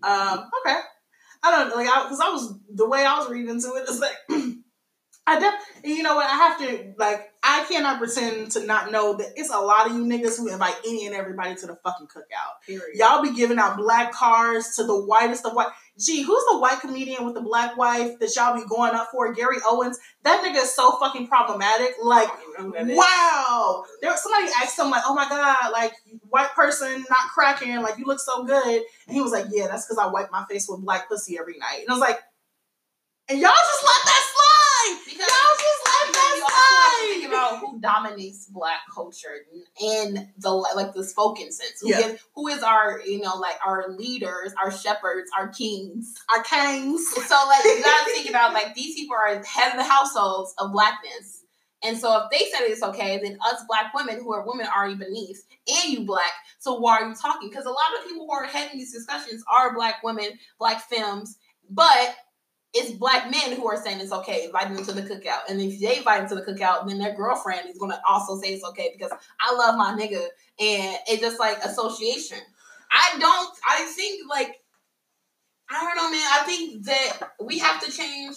[0.05, 0.33] Yeah.
[0.33, 0.51] Um.
[0.67, 0.79] Okay.
[1.43, 4.01] I don't like I because I was the way I was reading into it is
[4.01, 4.17] like
[5.27, 8.93] I def and you know what I have to like I cannot pretend to not
[8.93, 11.77] know that it's a lot of you niggas who invite any and everybody to the
[11.83, 12.67] fucking cookout.
[12.67, 12.97] Period.
[12.99, 15.69] Y'all be giving out black cars to the whitest of white.
[16.01, 19.33] Gee, who's the white comedian with the black wife that y'all be going up for?
[19.35, 19.99] Gary Owens.
[20.23, 21.95] That nigga is so fucking problematic.
[22.03, 23.85] Like, wow.
[24.01, 25.93] There somebody asked him like, "Oh my god, like
[26.31, 29.85] white person not cracking, like you look so good," and he was like, "Yeah, that's
[29.87, 32.21] because I wipe my face with black pussy every night." And I was like,
[33.29, 34.99] "And y'all just let that slide.
[35.05, 38.47] Because- y'all just let Because you also have to that think slide." about who dominates
[38.47, 39.45] black culture
[39.81, 41.81] in the like the spoken sense.
[41.81, 41.99] Who, Yeah.
[42.01, 46.15] is, who is our you know like our leaders, our shepherds, our kings.
[46.35, 47.09] Our kings.
[47.11, 50.73] So like you gotta think about like these people are head of the households of
[50.73, 51.45] blackness.
[51.83, 54.85] And so if they said it's okay, then us black women who are women are
[54.85, 57.49] already beneath, and you black, so why are you talking?
[57.49, 61.39] Because a lot of people who are having these discussions are black women, black femmes,
[61.71, 62.17] but
[62.73, 65.41] it's black men who are saying it's okay, inviting them to the cookout.
[65.49, 68.53] And if they invite them to the cookout, then their girlfriend is gonna also say
[68.55, 70.23] it's okay because I love my nigga.
[70.61, 72.39] And it's just like association.
[72.93, 74.57] I don't I think like
[75.69, 76.21] I don't know, man.
[76.33, 78.37] I think that we have to change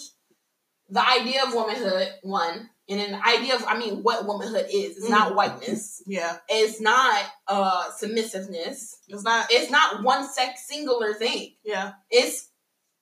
[0.90, 4.98] the idea of womanhood, one, and an idea of I mean what womanhood is.
[4.98, 6.04] It's not whiteness.
[6.06, 8.98] Yeah, It's not uh submissiveness.
[9.08, 9.48] it's not.
[9.52, 12.50] It's not one sex singular thing Yeah, it's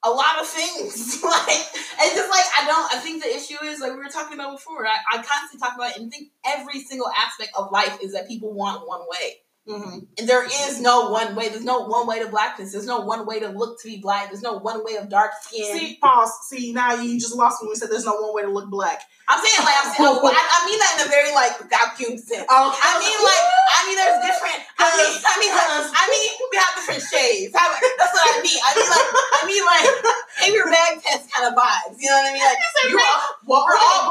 [0.03, 1.21] a lot of things.
[1.23, 2.93] like it's just like I don't.
[2.93, 4.85] I think the issue is like we were talking about before.
[4.85, 8.27] I, I constantly talk about it and think every single aspect of life is that
[8.27, 11.49] people want one way, hmm and there is no one way.
[11.49, 12.71] There's no one way to blackness.
[12.73, 14.29] There's no one way to look to be black.
[14.29, 15.77] There's no one way of dark skin.
[15.77, 16.31] See, pause.
[16.49, 18.69] See, now you just lost me when we said there's no one way to look
[18.69, 19.01] black.
[19.29, 20.09] I'm saying like I'm saying.
[20.33, 22.45] I, I mean that in a very like vacuum sense.
[22.49, 24.59] Oh, I mean, like, I mean, there's different.
[24.81, 27.53] I mean, I mean, like, I mean, we have different shades.
[27.53, 28.59] How- That's what I mean.
[28.65, 29.85] I mean, like, I mean, like,
[30.41, 32.01] paper bag test kind of vibes.
[32.01, 32.41] You know what I mean?
[32.43, 34.09] Like, you are, well, we're, all,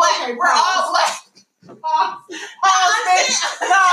[1.71, 2.91] Oh, Paul
[3.63, 3.85] No.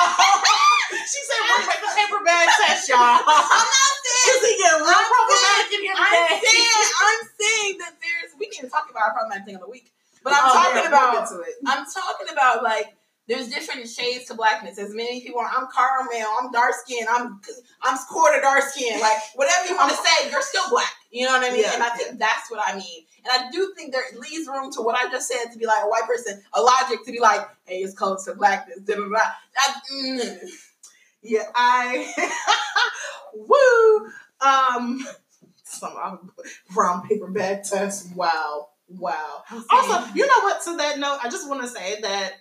[1.06, 2.98] she said we're the paper bag test, y'all.
[2.98, 5.96] I'm not saying he getting real I'm problematic saying, in here.
[5.98, 9.62] I'm saying, I'm saying that there's we need to talk about our problematic thing of
[9.62, 9.92] the week.
[10.24, 11.30] But I'm oh, talking yeah, about
[11.68, 14.80] I'm talking about like there's different shades to blackness.
[14.80, 17.42] As many people are, I'm caramel, I'm dark skinned, I'm
[17.84, 19.00] I'm quarter dark skin.
[19.00, 20.94] Like whatever you want to say, you're still black.
[21.12, 21.62] You know what I mean?
[21.62, 22.26] Yeah, and I think yeah.
[22.26, 25.28] that's what I mean and I do think there leaves room to what I just
[25.28, 28.26] said to be like a white person, a logic to be like, hey, it's close
[28.26, 28.80] to blackness.
[28.80, 29.10] Da, da.
[29.10, 30.50] That, mm.
[31.22, 32.14] Yeah, I
[33.34, 34.12] woo.
[34.40, 35.06] Um,
[35.64, 36.32] some um,
[36.74, 38.16] brown paper bag test.
[38.16, 39.44] Wow, wow.
[39.70, 40.64] Also, you know what?
[40.64, 42.34] To that note, I just want to say that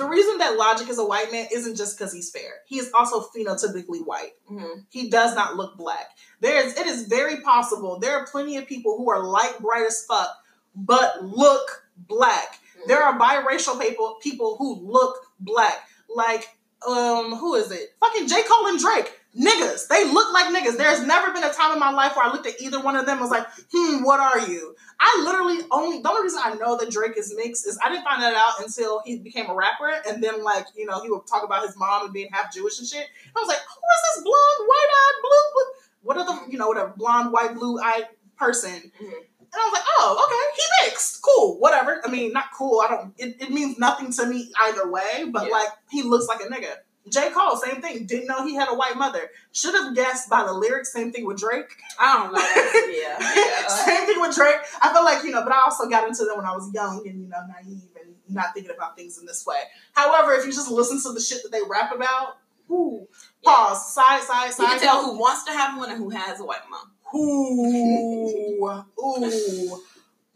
[0.00, 2.54] the reason that Logic is a white man isn't just because he's fair.
[2.66, 4.32] He is also phenotypically white.
[4.50, 4.86] Mhm.
[4.88, 6.10] He does not look black.
[6.40, 6.76] There is.
[6.78, 7.98] It is very possible.
[7.98, 10.30] There are plenty of people who are light bright as fuck,
[10.74, 12.58] but look black.
[12.86, 15.86] There are biracial people people who look black.
[16.08, 16.48] Like,
[16.86, 17.94] um, who is it?
[18.00, 18.42] Fucking J.
[18.44, 19.19] Cole and Drake.
[19.38, 19.86] Niggas.
[19.86, 20.76] They look like niggas.
[20.76, 23.06] There's never been a time in my life where I looked at either one of
[23.06, 24.74] them and was like, hmm, what are you?
[24.98, 28.02] I literally only the only reason I know that Drake is mixed is I didn't
[28.04, 31.26] find that out until he became a rapper and then like, you know, he would
[31.28, 33.06] talk about his mom and being half Jewish and shit.
[33.24, 35.64] And I was like, who is this blonde, white-eyed, blue, blue
[36.02, 38.90] what are the you know, whatever, blonde, white, blue-eyed person?
[39.00, 39.12] Mhm.
[39.52, 41.22] And I was like, oh, okay, he mixed.
[41.22, 42.00] Cool, whatever.
[42.04, 42.80] I mean, not cool.
[42.80, 43.12] I don't.
[43.18, 45.24] It, it means nothing to me either way.
[45.30, 45.52] But Yeah.
[45.52, 46.72] like, he looks like a nigga.
[47.08, 47.30] J.
[47.30, 48.06] Cole, same thing.
[48.06, 49.30] Didn't know he had a white mother.
[49.52, 50.92] Should have guessed by the lyrics.
[50.92, 51.70] Same thing with Drake.
[51.98, 52.92] I don't know.
[52.94, 53.16] Yeah.
[53.18, 53.66] yeah.
[53.86, 54.56] same thing with Drake.
[54.82, 57.02] I feel like you know, but I also got into them when I was young
[57.08, 59.60] and you know, naive and not thinking about things in this way.
[59.92, 62.36] However, if you just listen to the shit that they rap about,
[62.68, 63.08] whoo,
[63.42, 63.50] Yeah.
[63.50, 64.68] pause, side, side, You side.
[64.68, 66.92] can tell who wants to have one and who has a white mom.
[67.12, 69.82] Ooh, ooh,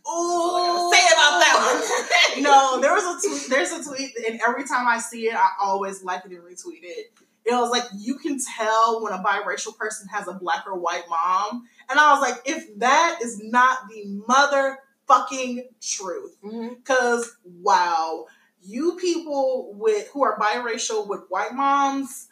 [0.09, 0.93] ooh.
[0.93, 2.43] Say about that one.
[2.43, 3.49] no, there was a tweet.
[3.51, 6.81] There's a tweet, and every time I see it, I always like it and retweet
[6.83, 7.13] it.
[7.47, 11.05] It was like you can tell when a biracial person has a black or white
[11.11, 16.77] mom, and I was like, if that is not the motherfucking truth, Mhm.
[16.77, 18.27] because wow,
[18.63, 22.29] you people with who are biracial with white moms,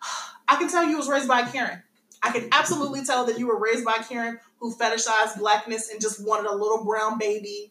[0.48, 1.82] I can tell you was raised by Karen.
[2.22, 6.26] I can absolutely tell that you were raised by Karen who fetishized blackness and just
[6.26, 7.70] wanted a little brown baby.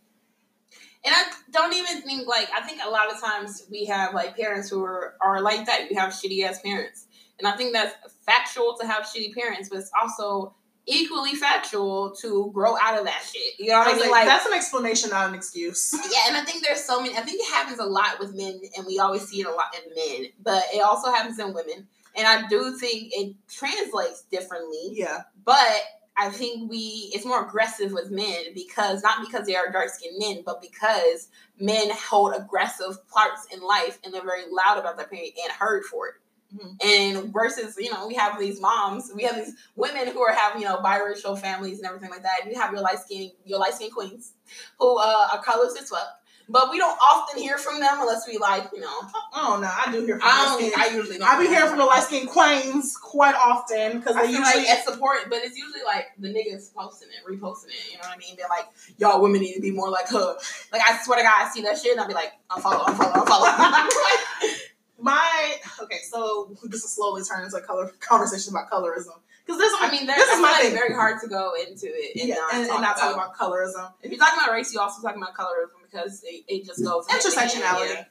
[1.04, 4.38] And I don't even think like I think a lot of times we have like
[4.38, 5.88] parents who are, are like that.
[5.90, 7.08] We have shitty ass parents,
[7.40, 7.96] and I think that's
[8.28, 10.54] factual to have shitty parents, but it's also
[10.86, 13.54] equally factual to grow out of that shit.
[13.58, 14.02] You know what I, mean?
[14.02, 15.94] like, Like, that's an explanation, not an excuse.
[16.12, 17.18] yeah, and I think there's so many.
[17.18, 19.76] I think it happens a lot with men, and we always see it a lot
[19.76, 21.88] in men, but it also happens in women.
[22.16, 24.92] And I do think it translates differently.
[24.92, 25.24] Yeah.
[25.44, 25.82] But
[26.18, 30.18] I think we it's more aggressive with men because not because they are dark skinned
[30.20, 35.08] men, but because men hold aggressive parts in life and they're very loud about their
[35.08, 36.14] pain and heard for it.
[36.56, 36.86] Mhm.
[36.86, 40.62] And versus, you know, we have these moms, we have these women who are having,
[40.62, 42.48] you know, biracial families and everything like that.
[42.48, 44.34] You have your light skin, your light skin queens
[44.80, 46.08] who uh, are colors as well.
[46.50, 49.00] But we don't often hear from them unless we like, you know.
[49.34, 50.72] Oh no, I do hear from I light don't.
[50.72, 50.72] skin.
[50.78, 51.28] I usually don't.
[51.28, 54.86] I be hearing from the light skinned queens quite often because they usually like it's
[54.86, 57.92] support, but it's usually like the niggas posting it, reposting it.
[57.92, 58.36] You know what I mean?
[58.38, 60.36] They're like, y'all women need to be more like her.
[60.72, 63.26] Like I swear to God, I see that shit and I'll be like, unfollow, unfollow,
[63.26, 64.50] unfollow.
[65.00, 66.00] my okay.
[66.10, 70.06] So this is slowly turning into a color conversation about colorism because this I mean,
[70.06, 70.74] there's, this is my thing.
[70.74, 73.00] very hard to go into it and yeah, not, and, talk, and not about.
[73.00, 73.92] talk about colorism.
[74.02, 77.08] If you're talking about race, you're also talking about colorism because it, it just goes
[77.08, 78.06] hand in hand, intersectionality.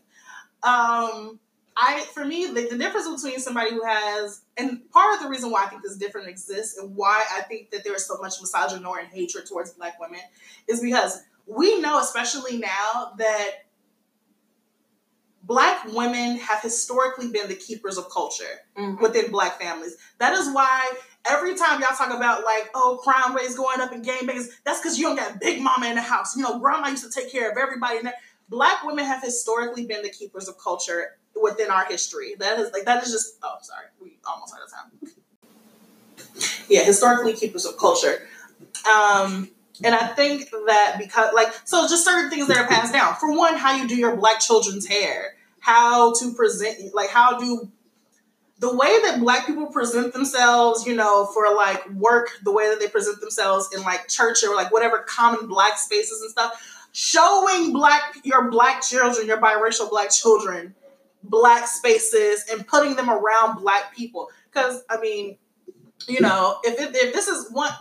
[0.65, 1.41] Um,
[1.77, 5.51] I for me the, the difference between somebody who has and part of the reason
[5.51, 8.41] why I think this difference exists and why I think that there is so much
[8.41, 10.21] misogyny and hatred towards black women
[10.69, 13.62] is because we know, especially now, that
[15.45, 19.01] black women have historically been the keepers of culture Mhm.
[19.01, 19.97] within black families.
[20.19, 20.93] That is why
[21.25, 24.81] every time y'all talk about like, oh, crime rates going up and gang bangs, that's
[24.81, 26.37] because you don't got big mama in the house.
[26.37, 27.99] You know, grandma used to take care of everybody.
[27.99, 28.13] And
[28.49, 32.35] black women have historically been the keepers of culture within our history.
[32.39, 33.37] That is like that is just.
[33.43, 35.15] Oh, sorry, we almost out of time.
[36.69, 38.29] yeah, historically keepers of culture.
[38.93, 39.51] Um,
[39.85, 43.15] and I think that because, like, so just certain things that are passed down.
[43.17, 47.71] For one, how you do your black children's hair, how to present, like, how do
[48.63, 52.79] the way that black people present themselves, you know, for like work, the way that
[52.79, 57.73] they present themselves in like church or like whatever common black spaces and stuff, showing
[57.73, 60.77] black your black children, your biracial black children,
[61.25, 64.29] black spaces and putting them around black people.
[64.53, 65.39] Because I mean,
[66.07, 67.73] you know, if it, if this is one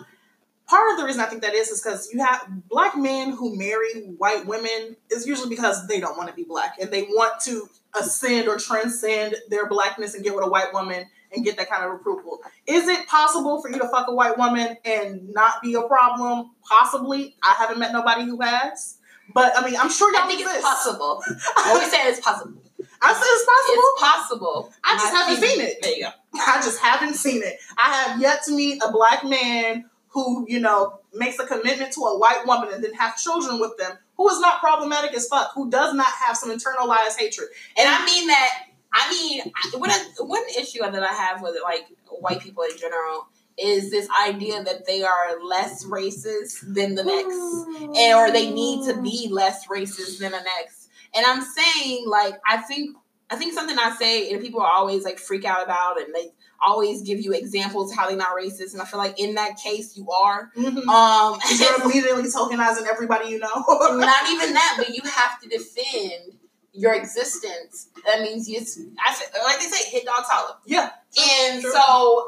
[0.72, 3.58] part of the reason I think that is is because you have black men who
[3.58, 7.42] marry white women is usually because they don't want to be black and they want
[7.42, 7.68] to
[8.00, 11.06] ascend or transcend their blackness and get with a white woman
[11.36, 12.40] and get that kind of approval.
[12.68, 16.52] Is it possible for you to fuck a white woman and not be a problem?
[16.64, 17.36] Possibly.
[17.44, 18.98] I haven't met nobody who has.
[19.34, 20.58] But I mean, I'm sure y'all I think exist.
[20.58, 21.22] it's possible.
[21.58, 22.62] I always say it's possible.
[23.02, 23.84] I said it's possible.
[23.84, 24.74] It's possible.
[24.84, 25.78] I just I've haven't seen it.
[25.82, 26.12] There you go.
[26.36, 27.58] I just haven't seen it.
[27.78, 32.02] I have yet to meet a black man who, you know, makes a commitment to
[32.02, 35.52] a white woman and then have children with them, who is not problematic as fuck,
[35.56, 37.48] who does not have some internalized hatred.
[37.78, 38.68] And I mean that.
[38.94, 43.90] I mean, I- one issue that I have with like white people in general is
[43.90, 49.02] this idea that they are less racist than the next, and or they need to
[49.02, 50.90] be less racist than the next.
[51.14, 52.98] And I'm saying, like, I think
[53.30, 57.02] I think something I say and people always like freak out about, and they always
[57.02, 58.74] give you examples how they're not racist.
[58.74, 60.52] And I feel like in that case, you are.
[60.56, 60.88] Mhm.
[60.88, 63.50] Um, You're immediately tokenizing everybody you know.
[63.58, 66.38] not even that, but you have to defend
[66.74, 67.90] your existence.
[68.06, 70.56] That means you, like they say, hit dogs holler.
[70.66, 70.92] yeah.
[71.20, 71.72] And Sure.
[71.72, 71.80] so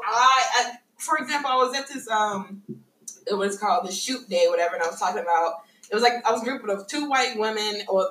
[0.06, 2.62] I, I, for example, I was at this um,
[3.26, 5.54] it was called the shoot day, whatever, and I was talking about.
[5.90, 8.08] It was like I was a group of two white women, or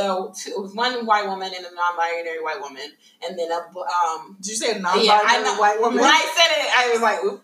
[0.00, 2.90] uh, two, it was one white woman and a non-binary white woman,
[3.26, 4.36] and then a um.
[4.40, 6.00] Did you say a non-binary Yeah, I white woman?
[6.00, 7.42] When I said it, I was like, "Oops."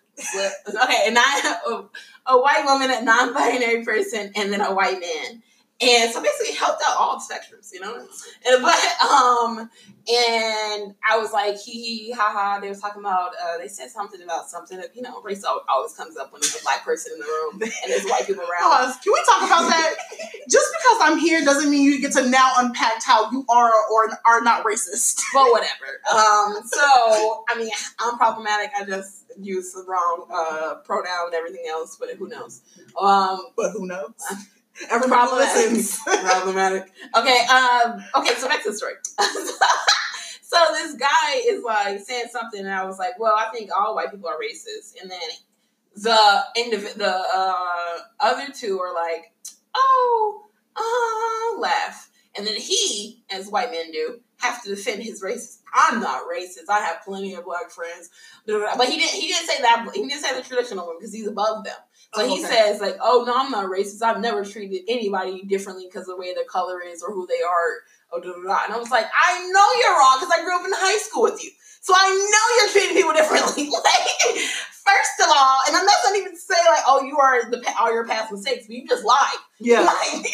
[0.84, 5.42] okay, and I a, a white woman, a non-binary person, and then a white man.
[5.82, 7.94] And so basically, helped out all spectrums, you know.
[7.96, 9.70] And but um,
[10.08, 12.58] and I was like, hee hee, ha ha.
[12.60, 15.94] They were talking about, uh, they said something about something that you know, race always
[15.94, 18.62] comes up when there's a black person in the room and there's white people around.
[18.62, 18.96] Pause.
[19.02, 19.94] Can we talk about that?
[20.50, 24.10] Just because I'm here doesn't mean you get to now unpack how you are or
[24.26, 25.20] are not racist.
[25.32, 26.00] But whatever.
[26.10, 28.70] Um, so I mean, I'm problematic.
[28.76, 32.62] I just use the wrong uh, pronoun and everything else, but who knows?
[33.00, 34.12] Um, But who knows?
[34.88, 35.70] Everybody Problematic.
[35.72, 35.98] listens.
[36.04, 36.92] problematic.
[37.16, 38.94] Okay, um, okay, so back to the story.
[40.42, 43.94] so this guy is like saying something, and I was like, "Well, I think all
[43.94, 45.20] white people are racist." And then
[45.96, 49.32] the indiv- the uh, other two are like,
[49.74, 55.58] "Oh, uh, laugh." And then he, as white men do, have to defend his racist.
[55.74, 56.68] I'm not racist.
[56.68, 58.08] I have plenty of black friends,
[58.46, 59.20] but he didn't.
[59.20, 59.88] He didn't say that.
[59.94, 61.76] He didn't say the traditional one because he's above them.
[62.14, 62.54] So he oh, Okay.
[62.54, 64.02] says like, "Oh no, I'm not racist.
[64.02, 67.40] I've never treated anybody differently because of the way their color is or who they
[67.42, 67.70] are."
[68.12, 68.64] Oh, da, da, da.
[68.66, 71.22] And I was like, "I know you're wrong because I grew up in high school
[71.22, 74.36] with you, so I know you're treating people differently." like,
[74.82, 77.62] first of all, and I'm not going to even say like, "Oh, you are the
[77.78, 79.38] all your past mistakes," but you just lied.
[79.60, 80.26] Yeah, Like,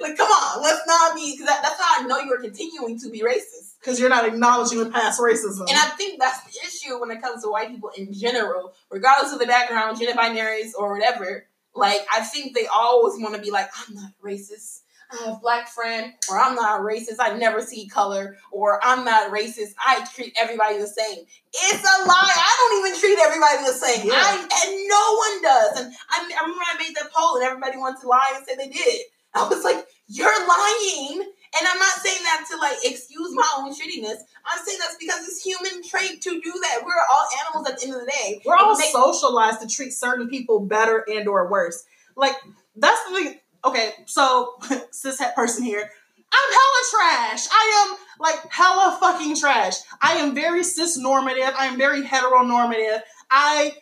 [0.00, 2.98] like, come on, let's not be because that, that's how I know you are continuing
[3.00, 3.67] to be racist.
[3.80, 5.60] Because you're not acknowledging the past racism.
[5.60, 9.32] And I think that's the issue when it comes to white people in general, regardless
[9.32, 11.46] of the background, gender binaries or whatever.
[11.74, 14.80] Like, I think they always want to be like, I'm not racist.
[15.10, 17.16] I have a black friend, or I'm not racist.
[17.18, 19.72] I never see color, or I'm not racist.
[19.78, 21.24] I treat everybody the same.
[21.54, 22.34] It's a lie.
[22.36, 24.06] I don't even treat everybody the same.
[24.06, 24.14] Yeah.
[24.16, 25.80] I and no one does.
[25.80, 28.56] And I, I remember I made that poll, and everybody wanted to lie and say
[28.56, 29.02] they did.
[29.32, 31.32] I was like, you're lying.
[31.58, 34.18] And I'm not saying that to like excuse my own shittiness.
[34.44, 36.80] I'm saying that's because it's human trait to do that.
[36.84, 38.42] We're all animals at the end of the day.
[38.44, 41.84] We're all make- socialized to treat certain people better and or worse.
[42.16, 42.36] Like
[42.76, 43.40] that's the thing.
[43.64, 44.54] Okay, so
[44.90, 45.90] cis person here.
[46.30, 47.48] I'm hella trash.
[47.50, 49.76] I am like hella fucking trash.
[50.02, 51.54] I am very cis normative.
[51.58, 53.00] I am very heteronormative.
[53.30, 53.74] I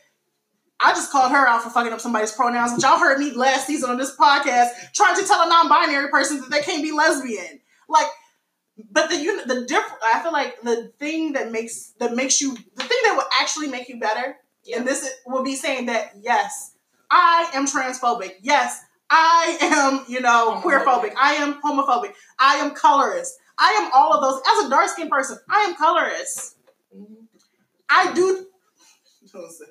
[0.80, 3.66] I just called her out for fucking up somebody's pronouns, which y'all heard me last
[3.66, 7.60] season on this podcast trying to tell a non-binary person that they can't be lesbian.
[7.88, 8.06] Like,
[8.90, 10.02] but the uni- the different.
[10.04, 13.68] I feel like the thing that makes that makes you the thing that will actually
[13.68, 14.78] make you better Yeah.
[14.78, 16.72] and this will be saying that yes,
[17.10, 18.32] I am transphobic.
[18.42, 21.14] Yes, I am, you know, queerphobic.
[21.16, 22.12] I am homophobic.
[22.38, 23.38] I am colorist.
[23.56, 24.42] I am all of those.
[24.46, 26.56] As a dark skinned person, I am colorist.
[26.94, 27.26] Mhm.
[27.88, 28.46] I do.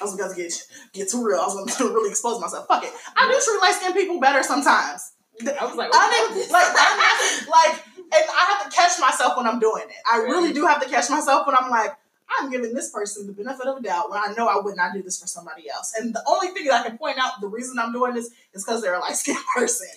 [0.00, 0.52] I was about to get
[0.92, 1.40] get too real.
[1.40, 2.66] I was going to really expose myself.
[2.66, 2.92] Fuck it.
[3.16, 5.12] I do treat light skinned people better sometimes.
[5.40, 6.66] I was like, I didn't like.
[6.68, 9.96] I'm not, like, and I have to catch myself when I'm doing it.
[10.10, 11.96] I really do have to catch myself when I'm like,
[12.38, 14.94] I'm giving this person the benefit of the doubt when I know I would not
[14.94, 15.92] do this for somebody else.
[15.98, 18.64] And the only thing that I can point out the reason I'm doing this is
[18.64, 19.88] because they're a light skinned person.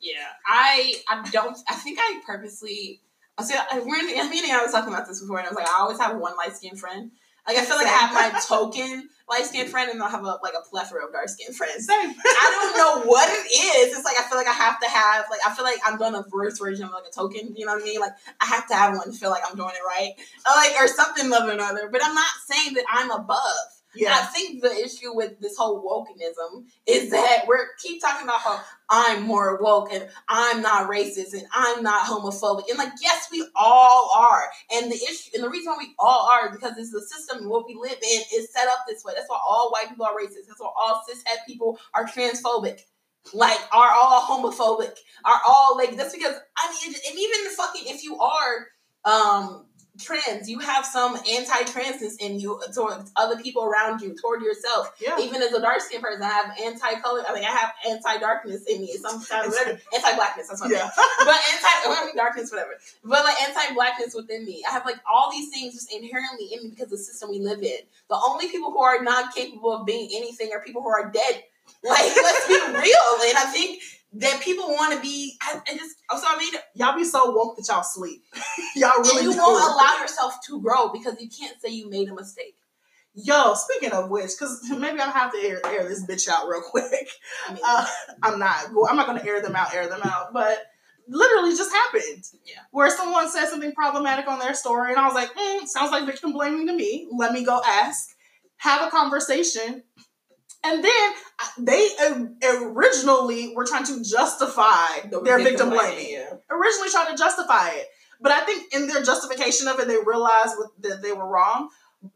[0.00, 1.56] Yeah, I I don't.
[1.68, 3.00] I think I purposely.
[3.38, 3.54] I see.
[3.54, 5.68] I, we're in, me and I was talking about this before, and I was like,
[5.68, 7.12] I always have one light skinned friend.
[7.46, 10.38] Like I feel like I have my token light skinned friend, and I'll have a
[10.42, 11.86] like a plethora of dark skinned friends.
[11.86, 12.14] Same.
[12.24, 13.96] I don't know what it is.
[13.96, 16.14] It's like I feel like I have to have like I feel like I'm doing
[16.14, 17.54] a reverse version of like a token.
[17.56, 18.00] You know what I mean?
[18.00, 20.12] Like I have to have one to feel like I'm doing it right,
[20.46, 21.88] or like or something of another.
[21.90, 23.38] But I'm not saying that I'm above.
[23.94, 28.40] And I think the issue with this whole wokeism is that we're keep talking about
[28.40, 32.68] how I'm more woke and I'm not racist and I'm not homophobic.
[32.68, 34.44] And like, yes, we all are.
[34.72, 37.48] And the issue and the reason why we all are is because it's the system
[37.48, 39.12] what we live in is set up this way.
[39.16, 40.46] That's why all white people are racist.
[40.48, 42.80] That's why all cishet people are transphobic.
[43.32, 44.96] Like, are all homophobic?
[45.24, 48.66] Are all like that's because I mean, and even fucking if you are
[49.04, 49.66] um
[49.98, 54.92] trans, you have some anti-transness in you towards other people around you, toward yourself.
[55.00, 55.18] Yeah.
[55.20, 57.22] Even as a dark skinned person, I have anti-color.
[57.28, 58.92] I mean, I have anti-darkness in me.
[58.96, 59.54] Sometimes
[59.94, 60.48] anti-blackness.
[60.48, 60.90] That's what Yeah.
[60.96, 61.26] I mean.
[61.26, 62.72] But anti, I mean, darkness, whatever.
[63.04, 66.70] But like anti-blackness within me, I have like all these things just inherently in me
[66.70, 67.78] because of the system we live in.
[68.08, 71.42] The only people who are not capable of being anything are people who are dead.
[71.84, 72.74] Like, let's be real.
[72.74, 73.82] And I think
[74.14, 75.36] that people want to be.
[75.40, 75.96] I, I just.
[76.10, 78.22] So I mean, Y'all be so woke that y'all sleep.
[78.76, 82.08] y'all really and you won't allow yourself to grow because you can't say you made
[82.08, 82.56] a mistake.
[83.14, 86.62] Yo, speaking of which, because maybe I'll have to air, air this bitch out real
[86.62, 87.08] quick.
[87.62, 87.86] Uh,
[88.22, 88.66] I'm not.
[88.88, 89.74] I'm not going to air them out.
[89.74, 90.58] Air them out, but
[91.08, 92.24] literally just happened.
[92.46, 92.60] Yeah.
[92.70, 96.06] Where someone said something problematic on their story, and I was like, mm, sounds like
[96.06, 97.08] victim blaming to me.
[97.16, 98.10] Let me go ask,
[98.56, 99.82] have a conversation,
[100.64, 101.88] and then uh, they
[102.62, 106.10] originally were trying to justify their victim blaming.
[106.10, 106.34] Yeah.
[106.50, 107.86] Originally trying to justify it,
[108.20, 111.68] but I think in their justification of it, they realized that they were wrong.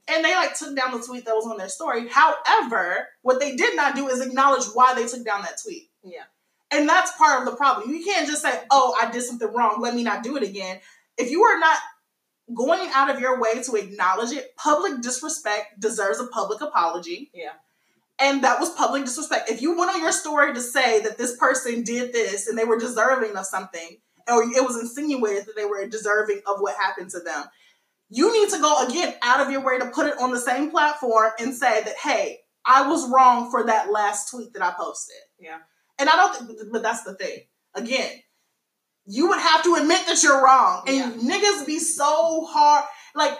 [0.09, 2.09] And they like took down the tweet that was on their story.
[2.09, 5.89] However, what they did not do is acknowledge why they took down that tweet.
[6.03, 6.25] Yeah.
[6.73, 7.95] And that's part of the problem.
[7.95, 9.81] You can't just say, oh, I did something wrong.
[9.81, 10.81] Let me not do it again.
[11.17, 11.79] If you are not
[12.53, 17.31] going out of your way to acknowledge it, public disrespect deserves a public apology.
[17.33, 17.53] Yeah.
[18.19, 19.51] And that was public disrespect.
[19.51, 22.65] If you went on your story to say that this person did this and they
[22.65, 23.99] were deserving of something,
[24.29, 27.45] or it was insinuated that they were deserving of what happened to them,
[28.09, 30.71] you need to go again out of your way to put it on the same
[30.71, 35.17] platform and say that, hey, I was wrong for that last tweet that I posted.
[35.39, 35.59] Yeah.
[35.99, 37.41] And I don't think, but that's the thing.
[37.75, 38.11] Again,
[39.07, 40.85] you would have to admit that you're wrong.
[40.87, 41.37] And Yeah.
[41.39, 42.85] niggas be so hard.
[43.15, 43.39] Like,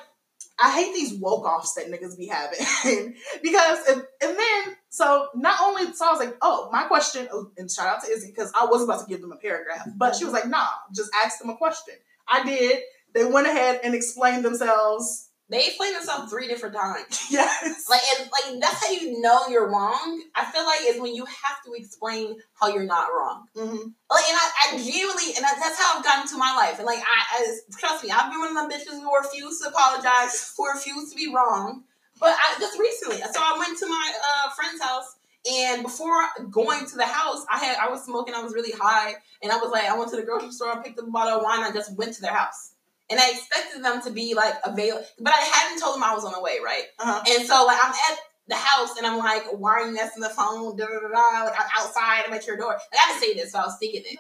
[0.59, 2.59] I hate these woke offs that niggas be having.
[3.43, 7.71] because, and, then, so not only, so I was like, oh, my question, oh, and
[7.71, 10.25] shout out to Izzy, because I was about to give them a paragraph, but she
[10.25, 11.95] was like, nah, just ask them a question.
[12.27, 12.81] I did.
[13.15, 15.26] They went ahead and explained themselves.
[15.49, 17.27] They explained themselves three different times.
[17.31, 17.87] Yes.
[17.89, 20.23] Like, and, like that's how you know you're wrong.
[20.35, 23.47] I feel like is when you have to explain how you're not wrong.
[23.55, 26.79] hmm Like, and I, I genuinely, and that, that's how I've gotten to my life.
[26.79, 27.47] And like, I, I
[27.79, 31.17] trust me, I've been one of them bitches who refuse to apologize, who refuse to
[31.17, 31.85] be wrong.
[32.19, 35.17] But I just recently, so I went to my uh, friend's house,
[35.53, 39.15] and before going to the house, I had I was smoking, I was really high,
[39.43, 41.39] and I was like, I went to the grocery store, I picked up a bottle
[41.39, 42.73] of wine, I just went to their house.
[43.09, 46.25] And I expected them to be like available, but I hadn't told them I was
[46.25, 46.85] on the way, right?
[46.99, 47.23] Uh-huh.
[47.29, 50.29] And so like I'm at the house and I'm like, why are you messing the
[50.29, 50.77] phone?
[50.77, 51.45] Da, da, da, da.
[51.45, 52.73] Like I'm outside, I'm at your door.
[52.73, 54.19] Like, I didn't say this, so I was thinking it.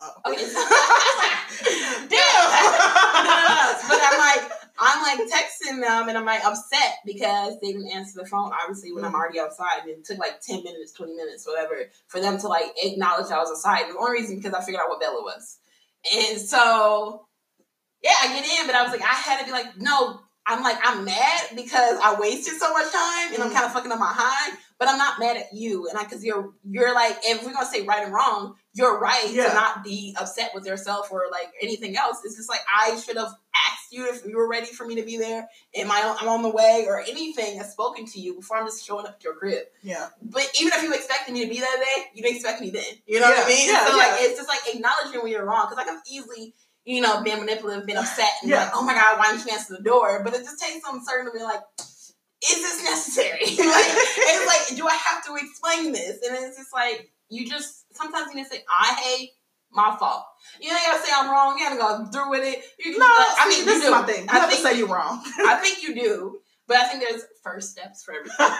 [0.00, 0.12] Oh.
[0.26, 0.36] Okay.
[2.08, 2.46] Damn.
[3.88, 8.20] but I'm like, I'm like texting them and I'm like upset because they didn't answer
[8.20, 8.50] the phone.
[8.60, 12.20] Obviously, when I'm already outside, and it took like ten minutes, twenty minutes, whatever, for
[12.20, 13.86] them to like acknowledge I was outside.
[13.86, 15.58] And the only reason because I figured out what Bella was,
[16.14, 17.26] and so
[18.02, 20.20] yeah, I get in, but I was like, I had to be like, no.
[20.48, 23.54] I'm like, I'm mad because I wasted so much time and I'm Mm.
[23.54, 25.88] kind of fucking up my high, but I'm not mad at you.
[25.88, 29.30] And I, cause you're, you're like, if we're gonna say right and wrong, you're right
[29.30, 29.48] Yeah.
[29.48, 32.18] to not be upset with yourself or like anything else.
[32.24, 33.32] It's just like I should have
[33.70, 35.48] asked you if you were ready for me to be there.
[35.76, 38.66] Am I on, I'm on the way or anything has spoken to you before I'm
[38.66, 39.64] just showing up at your crib.
[39.82, 40.08] Yeah.
[40.22, 42.84] But even if you expected me to be that day, you didn't expect me then.
[43.06, 43.68] You know what I mean?
[43.70, 46.54] yeah, so like it's just like acknowledging when you're wrong because like I can easily.
[46.88, 48.62] You know, being manipulative, being upset, and Yeah.
[48.62, 50.22] like, oh my god, why didn't you answer the door?
[50.22, 51.58] But it just takes some certain to be like,
[52.42, 53.40] is this necessary?
[53.40, 56.18] like, it's like, do I have to explain this?
[56.26, 59.30] And it's just like, you just sometimes you need to say, I hate
[59.72, 60.24] my fault.
[60.60, 61.58] You ain't gotta say I'm wrong.
[61.58, 62.62] You gotta go through with it.
[62.78, 64.22] You No, I I mean, this is my thing.
[64.24, 65.22] You I have to think- say you're wrong.
[65.40, 68.36] I think you do, but I think there's first steps for everything.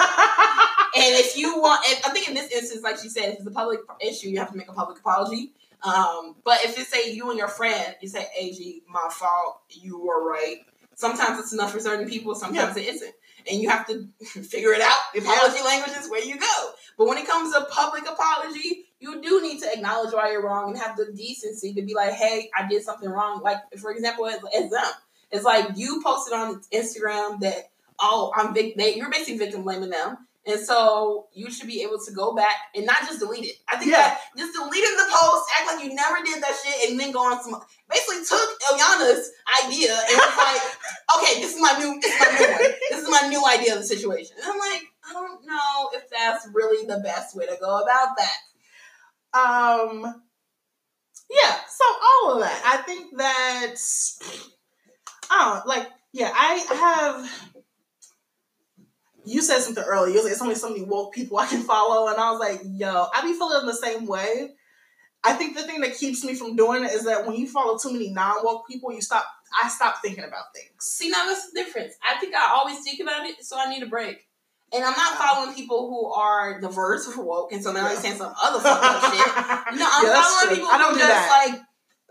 [0.97, 3.47] And if you want, if, I think in this instance, like she said, if it's
[3.47, 5.53] a public issue, you have to make a public apology.
[5.83, 9.61] Um, but if it's say you and your friend, you say, "Ag, my fault.
[9.68, 10.61] You were right."
[10.95, 12.35] Sometimes it's enough for certain people.
[12.35, 13.12] Sometimes it isn't,
[13.51, 14.99] and you have to figure it out.
[15.14, 16.70] The apology language is where you go.
[16.99, 20.70] But when it comes to public apology, you do need to acknowledge why you're wrong
[20.70, 24.26] and have the decency to be like, "Hey, I did something wrong." Like, for example,
[24.26, 24.92] as, as them,
[25.30, 27.70] it's like you posted on Instagram that,
[28.01, 31.99] "Oh, I'm vic- they, you're basically victim blaming them." And so you should be able
[32.07, 33.57] to go back and not just delete it.
[33.68, 33.99] I think Yeah.
[34.14, 37.20] that just deleting the post, act like you never did that shit, and then go
[37.20, 39.30] on some basically took Ilyana's
[39.64, 40.62] idea and was like,
[41.18, 42.72] okay, this is my new this is my new one.
[42.90, 44.36] This is is my new idea of the situation.
[44.42, 48.16] And I'm like, I don't know if that's really the best way to go about
[48.16, 48.38] that.
[49.38, 50.22] Um,
[51.30, 51.57] yeah.
[51.68, 53.72] So all of that, I think that
[55.30, 55.88] I don't like.
[56.12, 57.55] Yeah, I have.
[59.27, 60.09] You said something earlier.
[60.11, 62.41] You was like, "It's only so many woke people I can follow," and I was
[62.41, 64.53] like, "Yo, I be feeling the same way."
[65.24, 67.77] I think the thing that keeps me from doing it is that when you follow
[67.77, 69.24] too many non woke people, you stop.
[69.62, 70.70] I stop thinking about things.
[70.81, 71.95] See, now that's the difference.
[72.03, 74.18] I think I always think about it, so I need a break.
[74.72, 78.16] And I'm not following people who are diverse or woke, and so now they're saying
[78.18, 79.27] some other fucked up shit.
[79.79, 80.57] No, I'm Yeah, following true.
[80.57, 81.47] people I don't who do just that.
[81.53, 81.61] like.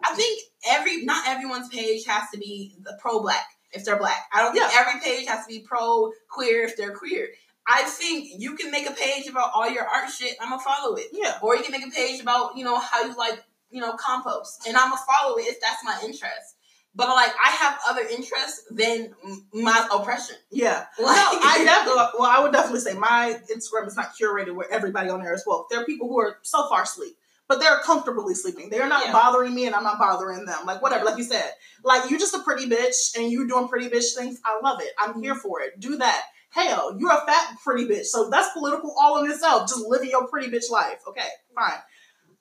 [0.03, 3.45] I think every not everyone's page has to be the pro black
[3.75, 4.25] if they're black.
[4.33, 4.79] I don't think Yeah.
[4.79, 7.29] every page has to be pro queer if they're queer.
[7.67, 10.35] I think you can make a page about all your art shit.
[10.39, 11.39] I'm gonna follow it, Yeah.
[11.41, 14.67] or you can make a page about you know how you like you know compost,
[14.67, 16.55] and I'm gonna follow it if that's my interest.
[16.97, 19.13] But like I have other interests than
[19.51, 20.37] my oppression.
[20.49, 20.85] Yeah.
[20.97, 22.03] Like, No, I definitely.
[22.19, 25.43] Well, I would definitely say my Instagram is not curated where everybody on there is
[25.45, 25.69] woke.
[25.69, 27.17] There are people who are so far asleep,
[27.47, 28.69] but they're comfortably sleeping.
[28.69, 29.11] They're not Yeah.
[29.11, 30.65] bothering me, and I'm not bothering them.
[30.65, 31.05] Like whatever.
[31.05, 31.51] Like you said,
[31.83, 34.39] like you're just a pretty bitch, and you're doing pretty bitch things.
[34.45, 34.91] I love it.
[34.97, 35.79] I'm here for it.
[35.79, 36.23] Do that.
[36.49, 39.67] Hell, you're a fat pretty bitch, so that's political all in itself.
[39.69, 40.99] Just living your pretty bitch life.
[41.07, 41.79] Okay, fine.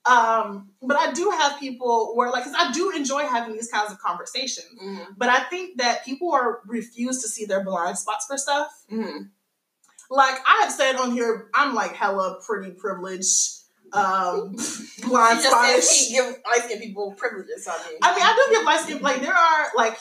[0.07, 3.91] Um, but I do have people where, like, 'cause I do enjoy having these kinds
[3.91, 4.67] of conversations.
[4.81, 5.15] Mhm.
[5.17, 8.69] But I think that people are refused to see their blind spots for stuff.
[8.93, 9.31] Mhm.
[10.11, 13.51] Like I have said on here, I'm like hella pretty privileged,
[13.95, 14.57] um,
[15.03, 17.67] blind You just said he give light skinned people privileges.
[17.71, 19.01] I mean, I mean, I do get light skin.
[19.01, 19.99] Like there are like,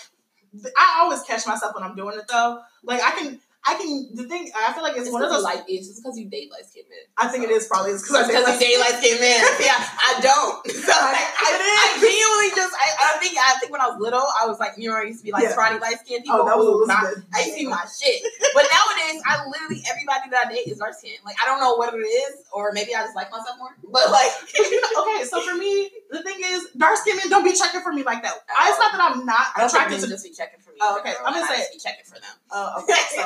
[0.77, 2.61] I always catch myself when I'm doing it though.
[2.83, 4.09] Like I can, I can.
[4.11, 5.43] The thing I feel like it's, it's one of those.
[5.43, 6.99] light just because you date light skinned men.
[7.15, 9.39] I think it is probably because I because date light skinned men.
[9.63, 10.59] Yeah, I don't.
[10.83, 14.19] So like, I, I genuinely just I, I think I think when I was little
[14.35, 15.55] I was like you know I used to be like Yeah.
[15.55, 16.43] scrawny light skinned oh, people.
[16.43, 18.19] Oh, that was not- I used to be my shit.
[18.51, 21.23] But nowadays I literally everybody that I date is dark skinned.
[21.23, 23.71] Like I don't know what it is or maybe I just like myself more.
[23.87, 24.31] But like
[24.99, 28.03] okay, so for me, the thing is, dark skinned men don't be checking for me
[28.03, 28.35] like that.
[28.51, 30.07] I, it's not that I'm not I don't think attracted to.
[30.11, 30.79] just be checking for me.
[30.81, 31.13] Oh, okay.
[31.25, 32.35] I'm gonna say- be checking for them.
[32.51, 33.23] Uh, okay, so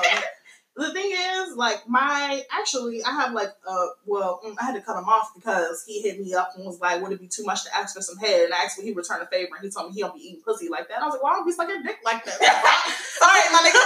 [0.77, 4.81] the thing is, like, my actually, I have like, uh, well, mm, I had to
[4.81, 7.43] cut him off because he hit me up and was like, "Would it be too
[7.43, 9.63] much to ask for some head?" And I asked when he returned a favor, and
[9.65, 11.01] he told me he don't be eating pussy like that.
[11.01, 12.37] I was like, "Why don't be sucking dick like that?"
[13.17, 13.81] Sorry, my nigga.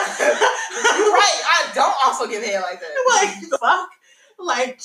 [1.00, 1.40] You're right.
[1.48, 2.92] I don't also give head like that.
[3.50, 3.90] like, fuck,
[4.40, 4.82] like.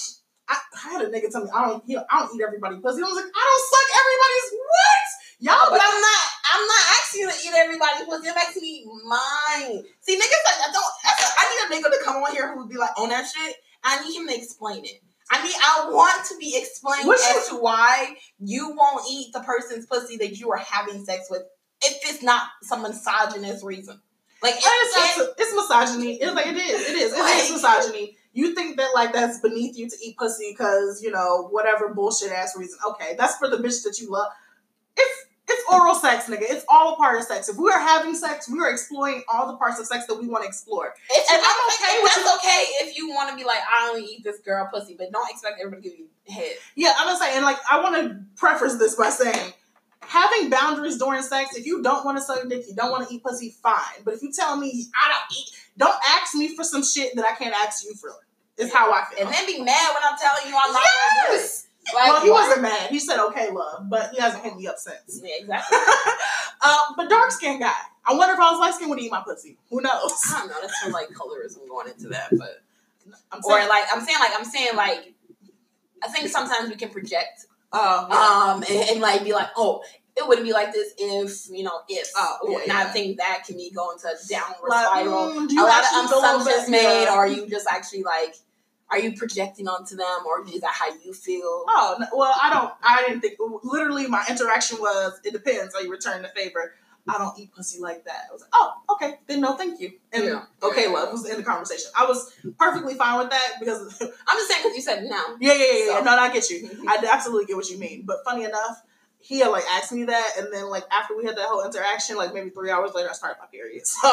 [0.48, 0.54] I,
[0.86, 3.02] I had a nigga tell me I don't, you know, I don't eat everybody pussy.
[3.02, 5.06] I was like, I don't suck everybody's what?
[5.38, 6.22] Y'all, But I'm not.
[6.48, 8.28] I'm not asking you to eat everybody's pussy.
[8.30, 9.84] I'm asking you to eat mine.
[10.00, 10.92] See, niggas like I don't.
[11.38, 13.56] I need a nigga to come on here who would be like on that shit.
[13.84, 15.02] I need him to explain it.
[15.30, 15.54] I need.
[15.62, 20.38] I want to be explained as to why you won't eat the person's pussy that
[20.38, 21.42] you are having sex with
[21.84, 24.00] if it's not some misogynist reason.
[24.42, 26.14] Like if It's, it's, it's misogyny.
[26.14, 26.88] It's like it is.
[26.88, 27.12] It is.
[27.12, 28.16] It is Like- misogyny.
[28.32, 32.32] You think that like that's beneath you to eat pussy because you know whatever bullshit
[32.32, 32.78] ass reason.
[32.86, 34.30] Okay, that's for the bitch that you love.
[35.72, 36.42] Oral sex, nigga.
[36.42, 37.48] It's all a part of sex.
[37.48, 40.28] If we are having sex, we are exploring all the parts of sex that we
[40.28, 40.94] want to explore.
[41.10, 44.04] If, And I'm okay with that's okay if you want to be like, I only
[44.04, 46.56] eat this girl pussy, but don't expect everybody to give you head.
[46.74, 49.52] Yeah, I'm gonna say, and like I want to preface this by saying,
[50.00, 51.56] having boundaries during sex.
[51.56, 54.02] If you don't want to suck dick, you don't want to eat pussy, fine.
[54.04, 57.24] But if you tell me I don't eat, don't ask me for some shit that
[57.24, 58.10] I can't ask you for.
[58.56, 59.26] Is how I feel.
[59.26, 61.40] And then be mad when I'm telling you I'm not gonna do it.
[61.40, 61.65] Yes.
[61.94, 62.48] Like, well, he what?
[62.48, 62.90] wasn't mad.
[62.90, 65.20] He said, "Okay, love," but he hasn't hit me up since.
[65.22, 65.78] Yeah, exactly.
[66.66, 67.72] um, but dark skinned guy.
[68.04, 69.56] I wonder if I was light skinned would he eat my pussy.
[69.70, 70.12] Who knows?
[70.34, 70.56] I don't know.
[70.60, 72.62] That's for like colorism going into that, but
[73.32, 75.14] I'm or like I'm saying like I'm saying like
[76.02, 78.52] I think sometimes we can project um, yeah.
[78.54, 79.82] um and, and, like be like oh
[80.16, 83.44] it wouldn't be like this if you know if Oh, yeah, and I think that
[83.46, 85.32] can be going to a downward Like, spiral.
[85.32, 87.14] mm, do a lot of feel a little assumptions made, yeah.
[87.14, 88.34] or are you just actually like
[88.90, 91.64] are you projecting onto them, or is that how you feel?
[91.68, 92.72] Oh well, I don't.
[92.82, 93.34] I didn't think.
[93.64, 95.74] Literally, my interaction was, "It depends.
[95.74, 96.74] Are you returning the favor?"
[97.08, 98.22] I don't eat pussy like that.
[98.28, 100.42] I was like, "Oh, okay, then no, thank you." And Yeah.
[100.60, 100.90] okay, Yeah.
[100.92, 101.88] love was in the conversation.
[101.96, 105.36] I was perfectly fine with that because, I'm just saying because you said no.
[105.40, 105.98] yeah, yeah, yeah, yeah.
[105.98, 106.68] So- No, no, I get you.
[106.88, 108.02] I absolutely get what you mean.
[108.06, 108.82] But funny enough,
[109.18, 112.16] he had like asked me that, and then like after we had that whole interaction,
[112.16, 113.86] like maybe three hours later, I started my period.
[113.86, 114.08] So,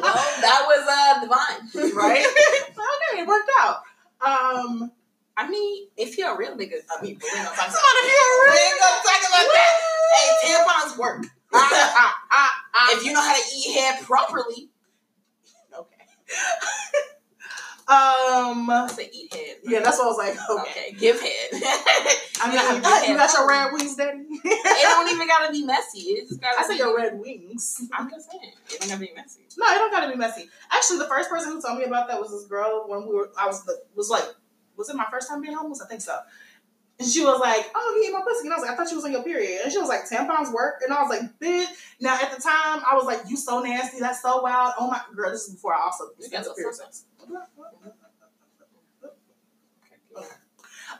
[0.00, 2.24] Well, that was uh divine, right?
[2.70, 3.82] okay, it worked out.
[4.20, 4.92] Um,
[5.36, 8.30] I mean, if you're a real nigga, I mean, we're not talking somebody about feel
[8.46, 9.74] we gonna talk about that.
[10.14, 11.24] Hey, tampons work.
[11.54, 12.96] ah, ah, ah.
[12.96, 14.70] if you know how to eat hair properly,
[15.74, 16.04] Okay.
[17.92, 18.88] um.
[18.88, 19.56] Say eat head.
[19.64, 20.50] Yeah, that's what I was like.
[20.50, 20.70] Okay.
[20.70, 21.48] Okay, give head.
[22.42, 24.18] I mean, You know how to you, give got, you got your red wings, Daddy.
[24.28, 26.00] It don't even gotta be messy.
[26.00, 26.58] It just gotta.
[26.58, 27.82] I said be, your red wings.
[27.92, 29.40] I'm just saying, it don't gotta be messy.
[29.56, 30.48] No, it don't gotta be messy.
[30.72, 33.30] Actually, the first person who told me about that was this girl when we were.
[33.38, 34.24] I was the, was like,
[34.76, 35.80] was it my first time being homeless?
[35.82, 36.16] I think so.
[36.98, 38.88] And she was like, "Oh, he ate my pussy," and I was like, "I thought
[38.88, 41.10] she was on your period." And she was like, 10 pounds work," and I was
[41.10, 41.66] like, "Bitch."
[42.00, 43.98] Now at the time, I was like, "You so nasty.
[43.98, 46.28] That's so wild." Oh my girl, this is before I also You
[47.28, 49.14] got got those period suckers?
[50.14, 50.38] sex.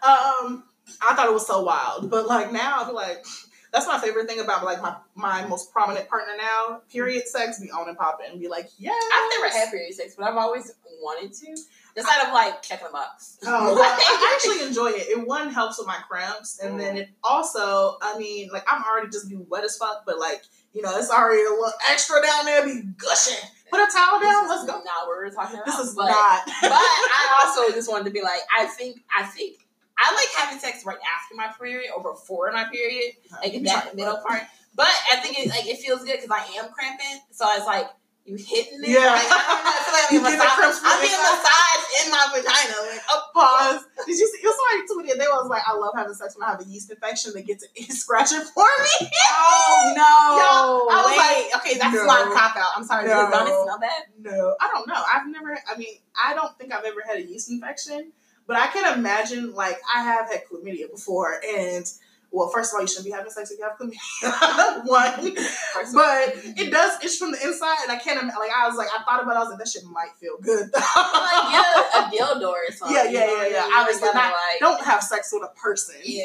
[0.02, 0.64] Um,
[1.00, 3.24] I thought it was so wild, but like now, I feel like
[3.72, 6.82] that's my favorite thing about like my my most prominent partner now.
[6.90, 8.90] Period sex, be on and popping, and be like, yeah.
[8.90, 11.56] I've never had period sex, but I've always wanted to.
[11.94, 13.38] Instead of like checking a box.
[13.44, 15.08] Oh, I actually enjoy it.
[15.08, 19.10] It one helps with my cramps, and then it also, I mean, like I'm already
[19.10, 20.42] just be wet as fuck, but like
[20.72, 23.48] you know, it's already a little extra down there, be gushing.
[23.72, 24.72] Put a towel down, let's go.
[24.84, 25.64] Not what we're talking about.
[25.64, 26.42] This is but, not.
[26.60, 29.56] but I also just wanted to be like, I think, I think,
[29.96, 34.18] I like having sex right after my period or before my period, like that middle
[34.18, 34.42] part.
[34.74, 37.86] But I think it like it feels good because I am cramping, so it's like
[38.24, 38.94] you hitting it.
[38.94, 39.18] Yeah.
[39.18, 39.72] Like, I don't know.
[39.72, 41.80] I feel like I'm You being get the cramps I'm inside.
[41.98, 42.76] in my vagina.
[42.86, 43.84] Like, oh, Pause.
[44.06, 44.38] Did you see?
[44.38, 45.18] It was somebody tweeted.
[45.18, 47.32] They was like, "I love having sex when I have a yeast infection.
[47.34, 50.02] They get to scratch it for me." oh no!
[50.38, 52.04] Yeah, I was Wait, okay, that's no.
[52.04, 52.66] not a cop out.
[52.76, 53.08] I'm sorry.
[53.08, 53.14] No.
[53.14, 54.02] Does Adonis smell that?
[54.20, 55.02] No, I don't know.
[55.12, 55.58] I've never.
[55.68, 58.12] I mean, I don't think I've ever had a yeast infection,
[58.46, 59.52] but I can imagine.
[59.54, 61.86] Like, I have had chlamydia before, and
[62.32, 64.86] well, first of all, you shouldn't be having sex if you have chlamydia.
[64.86, 65.36] One,
[65.74, 68.24] First but it does itch from the inside, and I can't.
[68.26, 69.34] Like, I was like, I thought about.
[69.34, 69.36] it.
[69.36, 70.70] I was like, that shit might feel good.
[70.72, 72.96] like get a dildo or something.
[72.96, 73.76] Yeah, yeah, yeah, I yeah.
[73.80, 75.96] Obviously not- Like, don't have sex with a person.
[76.04, 76.24] Yeah,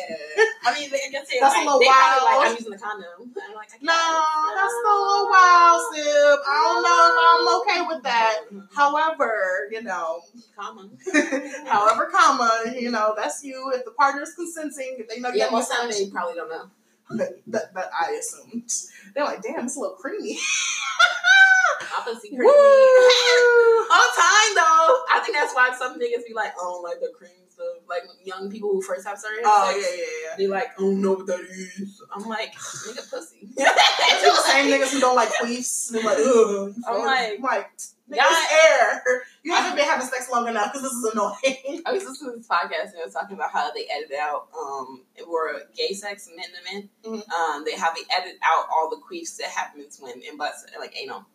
[0.66, 2.24] I mean, I guess That's a like, little they wild.
[2.24, 3.34] like I'm using a condom.
[3.36, 4.56] I'm like, I No, guess.
[4.56, 6.40] that's a little wild, Sib.
[6.48, 8.36] I don't know if I'm okay with that.
[8.54, 8.68] Mhm.
[8.74, 10.22] However, you know,
[10.58, 10.98] Common.
[11.68, 13.72] however, comma, you know, that's you.
[13.76, 16.70] If the partner's consenting, if they know Yeah, you're most time they probably don't know.
[17.48, 18.72] that I assumed.
[19.16, 20.38] They're like, damn, it's a little creamy.
[21.98, 22.46] Opposite creamy.
[22.46, 22.52] Woo!
[23.92, 25.06] All time though.
[25.10, 27.66] I think that's why some niggas be like, don't like the cream stuff.
[27.88, 30.36] Like young people who first have certain Oh sex, yeah, yeah, yeah.
[30.38, 32.02] They like, I don't know what that is.
[32.14, 33.37] I'm like, nigga, pussy.
[33.60, 35.90] It's the same niggas who don't like queefs.
[35.92, 36.74] They're like, ugh.
[36.88, 37.02] I'm
[37.42, 37.78] like,
[38.10, 39.04] nigga, y'all- air.
[39.44, 41.82] You haven't been having sex long enough because this is annoying.
[41.86, 44.48] I was listening to this podcast and they were talking about how they edit out
[44.58, 46.90] um were gay sex men to men.
[47.04, 47.32] Mhm.
[47.34, 50.96] Um, they how they edit out all the queefs that happens when in butts like
[51.02, 51.26] anal.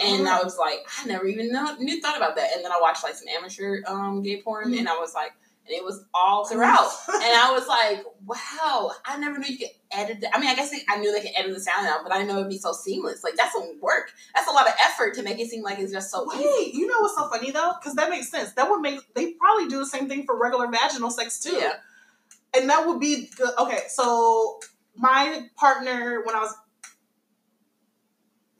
[0.00, 0.40] And Uh-huh.
[0.40, 2.50] I was like, I never even know, knew thought about that.
[2.54, 4.80] And then I watched like some amateur um gay porn, Mhm.
[4.80, 5.32] and I was like,
[5.66, 6.90] and it was all throughout.
[7.08, 10.36] and I was like, wow, I never knew you could edit that.
[10.36, 12.28] I mean, I guess I knew they could edit the sound out, but I didn't
[12.28, 13.24] know it'd be so seamless.
[13.24, 14.12] Like that's some work.
[14.34, 16.44] That's a lot of effort to make it seem like it's just so easy.
[16.44, 17.72] Wait, you know what's so funny though?
[17.80, 18.52] Because that makes sense.
[18.52, 21.56] That would make they probably do the same thing for regular vaginal sex too.
[21.56, 21.74] Yeah.
[22.56, 23.50] And that would be good.
[23.58, 24.60] Okay, so
[24.96, 26.54] my partner when I was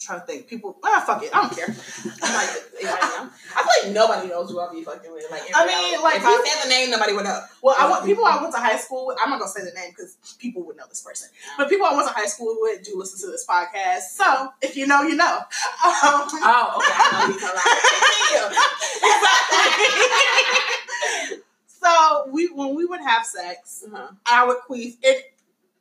[0.05, 1.75] trying to think, people ah fuck it, I don't care.
[2.23, 2.51] I'm like,
[2.83, 3.31] know?
[3.57, 5.31] I feel like nobody knows who I be fucking with.
[5.31, 7.41] Like, I mean, like, if I said the name, nobody would know.
[7.63, 9.19] Well, I want people I went to high school with.
[9.23, 11.29] I'm not gonna say the name because people would know this person.
[11.57, 14.15] But people I went to high school with do listen to this podcast.
[14.15, 15.39] So if you know, you know.
[15.85, 16.93] Um, Oh, okay.
[16.95, 17.41] I know you
[21.67, 24.09] so we when we would have sex, uh-huh.
[24.27, 25.34] I would queef it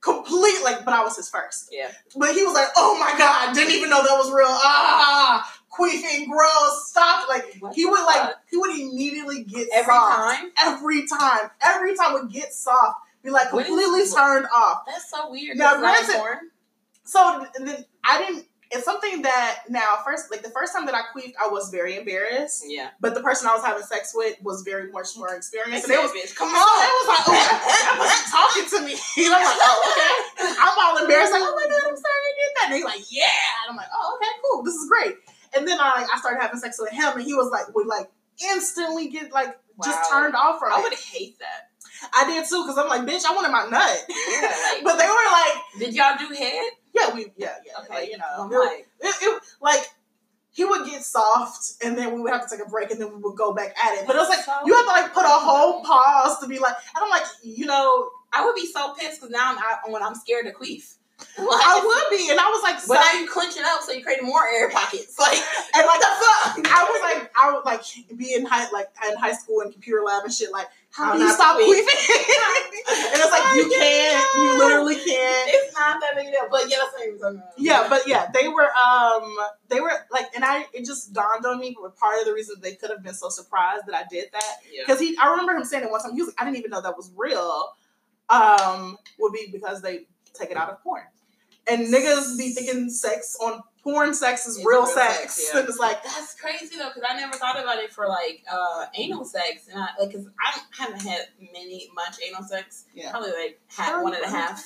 [0.04, 1.70] complete like, but I was his first.
[1.72, 1.90] Yeah.
[2.16, 6.28] But he was like, "Oh my god, didn't even know that was real." Ah, queefing,
[6.30, 7.28] gross, stop!
[7.30, 10.16] Like What he would like he would immediately get Every soft.
[10.40, 10.52] time?
[10.60, 14.84] every time, every time would get soft, be like completely turned off.
[14.86, 15.58] That's so weird.
[15.58, 16.20] Now, granted-.
[17.06, 18.46] So th- th- I didn't.
[18.74, 21.96] It's something that now first, like the first time that I queefed, I was very
[21.96, 22.64] embarrassed.
[22.68, 22.90] Yeah.
[23.00, 25.86] But the person I was having sex with was very much more experienced.
[25.86, 26.36] And it was, bitch.
[26.36, 26.58] Come on.
[26.58, 28.94] it was like, oh, that was talking to me.
[29.26, 30.56] And I'm like, oh, okay.
[30.60, 32.66] I'm all embarrassed, like, oh my god, I'm sorry I did that.
[32.68, 33.64] And he's like, yeah.
[33.64, 34.64] And I'm like, oh, okay, cool.
[34.64, 35.16] This is great.
[35.56, 37.86] And then I like I started having sex with him, and he was like, would
[37.88, 38.10] like
[38.42, 41.70] instantly get like just turned off from I would hate that.
[42.14, 43.98] I did too, because I'm like, bitch, I wanted my nut.
[44.10, 46.72] Yeah, like- but they were like, Did y'all do head?
[46.94, 47.94] Yeah, we, yeah, yeah, Okay.
[47.94, 49.90] like, you know, it like, it, it like
[50.52, 53.10] he would get soft and then we would have to take a break and then
[53.10, 54.06] we would go back at it.
[54.06, 56.60] But it was like So you have to like put a whole pause to be
[56.60, 59.92] like, and I'm like, you know, I would be so pissed because now I'm I,
[59.92, 60.96] when I'm scared to queef.
[61.38, 63.82] Like, I would be, and I was like, But so- now you clench it up
[63.82, 65.18] so you create more air pockets.
[65.18, 65.38] Like,
[65.76, 67.82] and like the fuck, I was like, I would like
[68.18, 70.52] be in high like in high school in computer lab and shit.
[70.52, 71.80] Like, how do you stop to queefing?
[73.14, 75.50] and it's like you can't, you literally can't.
[75.94, 76.48] It's not that big a deal.
[76.50, 77.54] But yeah, that's what I'm talking about.
[77.58, 79.36] Yeah, but yeah, they were um
[79.70, 82.56] they were like and I it just dawned on me but part of the reason
[82.62, 84.84] they could have been so surprised that I did that yeah.
[84.86, 86.72] because he I remember him saying it one time he was like I didn't even
[86.72, 87.76] know that was real
[88.30, 91.04] um would be because they take it out of porn
[91.70, 95.18] and niggas be thinking sex on porn sex is real, real sex.
[95.18, 95.60] sex, yeah.
[95.60, 98.86] and it's like, That's crazy though, because I never thought about it for like uh
[98.96, 102.86] anal sex, and I like because I haven't had many much anal sex.
[102.94, 103.12] Yeah.
[103.12, 104.64] Probably like half, one and a half.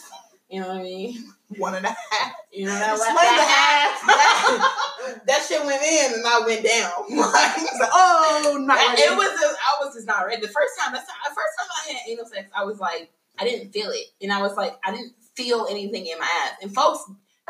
[0.50, 1.34] You know what I mean?
[1.58, 2.34] one and a half.
[2.54, 6.92] You know that that, the that, that shit went in and I went down.
[7.18, 9.02] Like, like, oh, not ready.
[9.02, 10.42] it was just, I was just not ready.
[10.42, 13.44] The first time, that's the first time I had anal sex, I was like, I
[13.44, 16.58] didn't feel it, and I was like, I didn't feel anything in my ass.
[16.62, 17.04] And folks,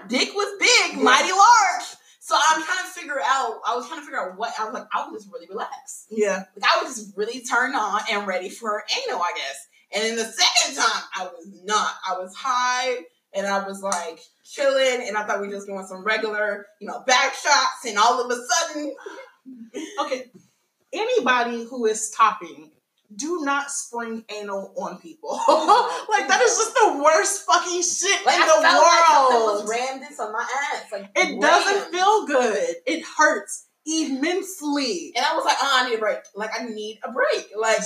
[0.08, 1.86] dick was big, mighty large.
[2.20, 3.62] So I'm trying to figure out.
[3.66, 4.88] I was trying to figure out what I was like.
[4.94, 6.08] I was just really relaxed.
[6.12, 6.44] yeah.
[6.60, 9.68] Like I was just really turned on and ready for anal, I guess.
[9.94, 11.94] And then the second time, I was not.
[12.08, 12.98] I was high
[13.34, 16.88] and I was like chilling, and I thought we were just doing some regular, you
[16.88, 18.96] know, back shots, and all of a sudden,
[20.02, 20.32] Okay.
[20.94, 22.72] Anybody who is topping,
[23.16, 25.32] do not spring anal on people.
[26.10, 29.64] like that is just the worst fucking shit like in I the felt like world.
[29.64, 30.92] was rammed into my ass.
[30.92, 32.76] Like it doesn't feel good.
[32.86, 35.14] It hurts immensely.
[35.16, 36.20] And I was like, oh, I need a break.
[36.36, 37.50] Like I need a break.
[37.58, 37.80] Like,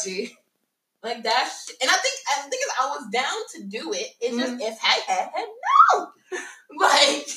[1.03, 1.49] like that.
[1.51, 4.07] Sh- and I think I think I was down to do it.
[4.21, 4.61] It's just Mm-hmm.
[4.61, 5.45] if I had, had
[5.95, 6.07] no.
[6.79, 7.27] Like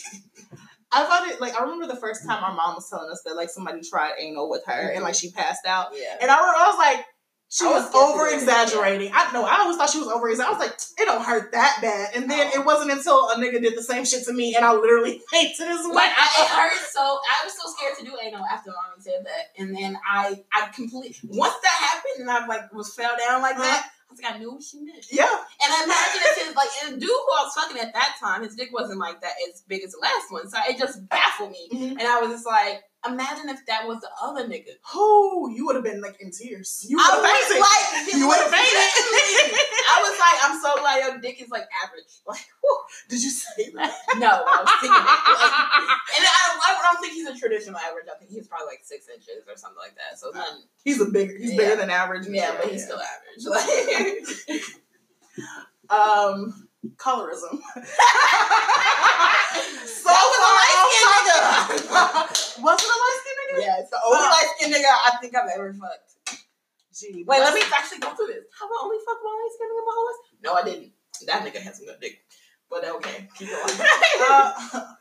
[0.93, 3.35] I found it like I remember the first time our mom was telling us that
[3.35, 5.89] like somebody tried anal with her and like she passed out.
[5.93, 6.17] yeah.
[6.23, 7.05] And I, I was like,
[7.55, 9.13] she I was, was over exaggerating.
[9.15, 10.57] I know I always thought she was over exaggerating.
[10.57, 12.11] I was like, it don't hurt that bad.
[12.17, 12.61] And then Oh.
[12.61, 15.69] it wasn't until a nigga did the same shit to me and I literally fainted
[15.69, 15.95] as well.
[15.95, 19.25] Like I, it hurt so I was so scared to do anal after mommy said
[19.25, 23.41] that, and then I I completely once that happened and I like was fell down
[23.43, 23.87] like that.
[23.87, 25.07] I was like I knew what she meant.
[25.11, 25.25] yeah.
[25.25, 28.17] And I imagine if his like and the dude who I was fucking at that
[28.21, 31.09] time, his dick wasn't like that as big as the last one, so it just
[31.09, 31.69] baffled me.
[31.73, 31.91] Mhm.
[31.93, 34.77] And I was just like, imagine if that was the other nigga.
[34.95, 36.85] Oh, you would have been like in tears.
[36.89, 37.61] You I would have was fainted.
[37.61, 38.91] like, you would have fainted.
[39.87, 42.05] I was like, I'm so glad your dick is like average.
[42.27, 42.79] Like, whew.
[43.09, 43.93] Did you say that?
[44.19, 45.21] no, I was thinking it.
[45.45, 45.53] Like,
[46.17, 48.07] and I, I don't think he's a traditional average.
[48.13, 50.19] I think he's probably like six inches or something like that.
[50.19, 51.37] So then, He's a bigger.
[51.37, 51.57] He's Yeah.
[51.59, 52.27] bigger than average.
[52.29, 53.45] yeah, but he's still average.
[54.49, 54.61] Like,
[55.91, 56.64] um
[56.97, 57.59] colorism.
[59.87, 61.39] so That was a light-skinned nigga.
[62.65, 63.61] was it a light skinned nigga?
[63.65, 66.11] yeah, it's the only light skinned nigga I think I've ever fucked.
[66.95, 68.45] Gee, Wait, let me actually go through this.
[68.61, 70.21] Have I only fucked one light skinned nigga my whole life?
[70.43, 70.93] No, I didn't.
[71.27, 72.23] That nigga has some good dick.
[72.71, 73.63] But okay, keep going.
[74.27, 74.95] Uh,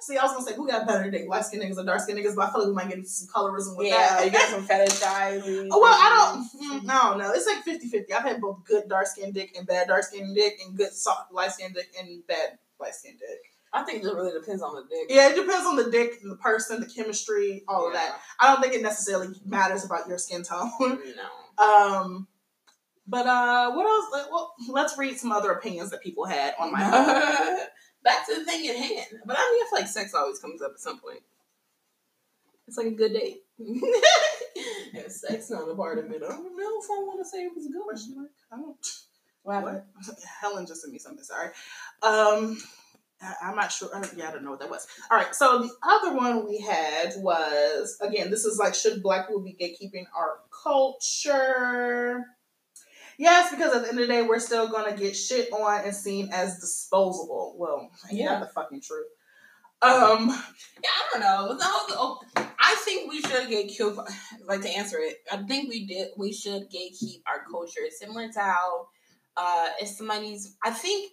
[0.00, 2.18] see, I was gonna say who got better dick, light skinned niggas or dark skinned
[2.18, 4.18] niggas, but I feel like we might get into some colorism with yeah, that.
[4.20, 5.68] Yeah, you got some fetishizing.
[5.70, 6.82] Oh, well, I don't.
[6.82, 7.32] Mm, don't know.
[7.32, 8.12] It's like 50-50.
[8.12, 11.32] I've had both good dark skinned dick and bad dark skinned dick, and good soft
[11.32, 13.40] light skinned dick and bad light skinned dick.
[13.74, 15.06] I think it really depends on the dick.
[15.08, 18.20] Yeah, it depends on the dick and the person, the chemistry, all of that.
[18.38, 20.70] I don't think it necessarily matters about your skin tone.
[20.78, 21.64] No.
[21.64, 22.28] um,
[23.06, 24.26] but uh, what else?
[24.30, 27.66] Well, let's read some other opinions that people had on my.
[28.04, 29.20] Back to the thing at hand.
[29.24, 31.20] But I mean, I feel like sex always comes up at some point.
[32.66, 33.42] It's like a good date.
[33.58, 36.22] and sex not a part of it.
[36.24, 37.82] I don't know if I want to say it was a good.
[37.82, 38.30] Question mark?
[38.50, 38.76] I don't.
[39.42, 39.62] What?
[39.62, 39.86] What?
[40.40, 41.24] Helen just sent me something.
[41.24, 41.48] Sorry.
[42.02, 42.58] Um,
[43.20, 43.88] I, I'm not sure.
[43.94, 44.86] I yeah, I don't know what that was.
[45.10, 45.34] All right.
[45.34, 48.30] So the other one we had was again.
[48.30, 52.24] This is like should black people be gatekeeping our culture?
[53.18, 55.94] Yes, because at the end of the day, we're still gonna get shit on and
[55.94, 57.54] seen as disposable.
[57.56, 58.40] Well, yeah, Yeah.
[58.40, 59.06] the fucking truth.
[59.82, 60.28] Um,
[60.82, 61.56] Yeah, I don't know.
[61.58, 64.14] The whole- oh, I think we should get gatekeep.
[64.44, 66.10] Like to answer it, I think we did.
[66.16, 68.88] We should gatekeep our culture, similar to how
[69.36, 70.56] uh, if somebody's.
[70.62, 71.12] I think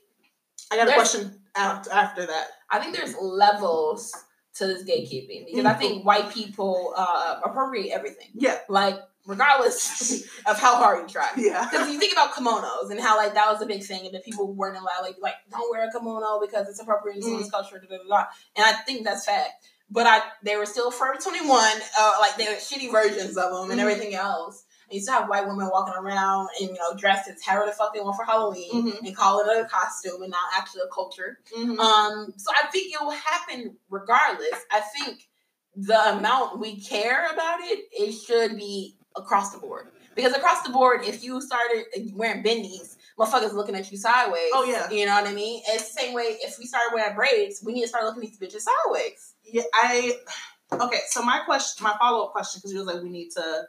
[0.72, 2.48] I got a question after, after that.
[2.70, 4.14] I think there's levels
[4.56, 8.28] to this gatekeeping because I think white people uh, appropriate everything.
[8.36, 11.30] Yeah, Like regardless of how hard you try.
[11.38, 14.14] yeah, Because you think about kimonos and how like that was a big thing, and
[14.16, 17.50] that people weren't allowed like like don't wear a kimono because it's appropriate in someone's
[17.52, 18.26] culture, da, da, da.
[18.56, 19.52] and I think that's fact.
[19.92, 23.52] But I they were still Forever Twenty One, uh, like they were shitty versions of
[23.52, 23.84] them and Mhm.
[23.84, 24.64] everything else.
[24.88, 27.72] And you still have white women walking around and you know dressed as however the
[27.72, 29.00] fuck they want for Halloween Mhm.
[29.08, 31.40] and call it a costume and not actually a culture.
[31.58, 31.80] Mhm.
[31.80, 34.60] Um, so I think it will happen regardless.
[34.72, 35.28] I think
[35.76, 39.88] the amount we care about it, it should be across the board.
[40.16, 44.50] Because across the board, if you started wearing bindis, motherfuckers looking at you sideways.
[44.54, 44.90] Oh, yeah.
[44.90, 45.62] You know what I mean?
[45.68, 48.30] It's the same way if we started wearing braids, we need to start looking at
[48.30, 49.36] these bitches sideways.
[49.44, 50.18] Yeah, I
[50.74, 51.00] okay.
[51.08, 53.64] So my question, my follow up question, because you was like, we need to.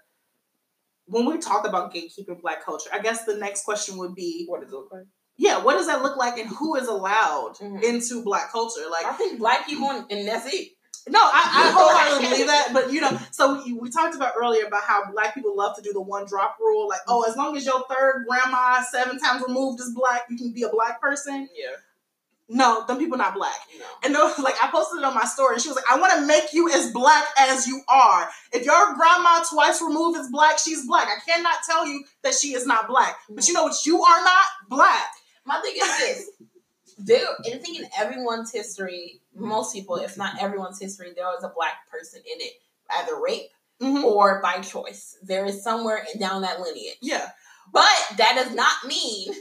[1.06, 4.60] When we talk about gatekeeping black culture, I guess the next question would be, What
[4.60, 5.06] does it look like?
[5.36, 7.82] yeah, what does that look like, and who is allowed Mhm.
[7.82, 8.88] into black culture?
[8.90, 10.68] Like, I think black people, and and that's it.
[11.08, 14.66] No, I, I wholeheartedly believe that, but you know, so we, we talked about earlier
[14.66, 17.56] about how black people love to do the one drop rule, like, oh, as long
[17.56, 21.48] as your third grandma seven times removed is black, you can be a black person.
[21.56, 21.76] Yeah.
[22.52, 23.54] No, them people not black.
[23.78, 23.84] No.
[24.02, 26.12] And those, like I posted it on my story, and she was like, "I want
[26.14, 28.28] to make you as black as you are.
[28.52, 31.06] If your grandma twice removed is black, she's black.
[31.06, 33.16] I cannot tell you that she is not black.
[33.30, 33.76] But you know what?
[33.86, 35.12] You are not black.
[35.46, 36.30] My thing is this.
[37.04, 41.52] There, I think in everyone's history, most people, if not everyone's history, there was a
[41.54, 42.54] black person in it,
[42.98, 44.04] either rape Mhm.
[44.04, 45.16] or by choice.
[45.22, 46.98] There is somewhere down that lineage.
[47.00, 47.30] Yeah,
[47.72, 49.32] But that does not mean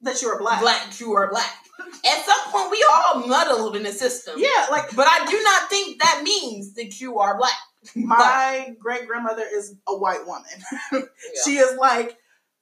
[0.00, 0.60] that you're black.
[0.60, 1.58] black, you are black.
[2.04, 4.34] At some point, we all muddled in the system.
[4.38, 7.58] Yeah, like But I do not think that means that you are black.
[7.96, 10.50] my great grandmother is a white woman.
[10.92, 11.42] Yeah.
[11.44, 12.16] She is like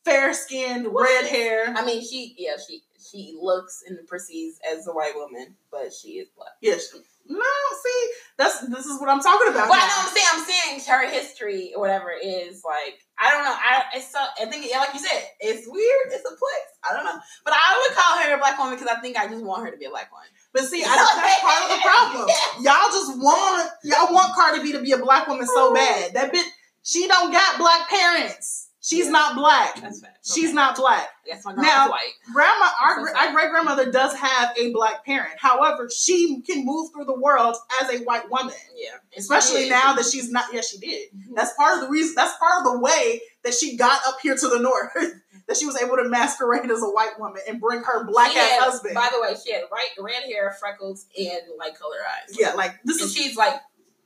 [0.04, 1.72] fair skinned, red hair.
[1.76, 6.20] I mean, she, yeah, she she looks and perceives as a white woman, but she
[6.20, 6.52] is black.
[6.60, 6.94] Yes.
[7.28, 7.38] No,
[7.82, 9.68] see, that's this is what I'm talking about.
[9.68, 9.86] But I now.
[9.86, 13.54] know I'm saying I'm saying her history or whatever is like I don't know.
[13.54, 16.06] I it's so I think yeah, like you said, it's weird.
[16.10, 16.70] It's a place.
[16.82, 17.20] I don't know.
[17.44, 19.70] But I would call her a black woman because I think I just want her
[19.70, 20.26] to be a black woman.
[20.52, 22.26] But see, I, that's part of the problem.
[22.64, 25.74] Y'all just want y'all want Cardi B to be a black woman so oh.
[25.74, 26.14] bad.
[26.14, 26.50] That bitch,
[26.82, 28.69] she don't got black parents.
[28.90, 29.12] She's Yeah.
[29.12, 29.80] not black.
[29.80, 30.18] That's fact.
[30.26, 30.52] She's Okay.
[30.54, 31.08] not black.
[31.24, 32.12] Guess my girl Now- white.
[32.32, 35.34] Grandma, our, So our great grandmother does have a black parent.
[35.38, 38.54] However, she can move through the world as a white woman.
[38.74, 38.90] Yeah.
[39.16, 40.46] Especially now that she's not.
[40.52, 41.08] Yes, she did.
[41.14, 41.36] Mhm.
[41.36, 42.14] That's part of the reason.
[42.16, 44.90] That's part of the way that she got up here to the north.
[45.46, 48.60] that she was able to masquerade as a white woman and bring her black ass
[48.60, 48.94] husband.
[48.94, 52.36] By the way, she had right red hair, freckles, and light color eyes.
[52.38, 53.14] yeah, like this And is.
[53.16, 53.60] she's like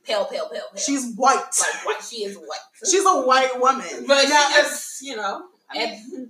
[0.05, 0.81] pale, pale, pale, pale.
[0.81, 1.35] She's white.
[1.59, 2.03] like white.
[2.03, 2.59] She is white.
[2.89, 3.85] She's a white woman.
[4.07, 5.43] But Now, she just, you know,
[5.75, 6.29] and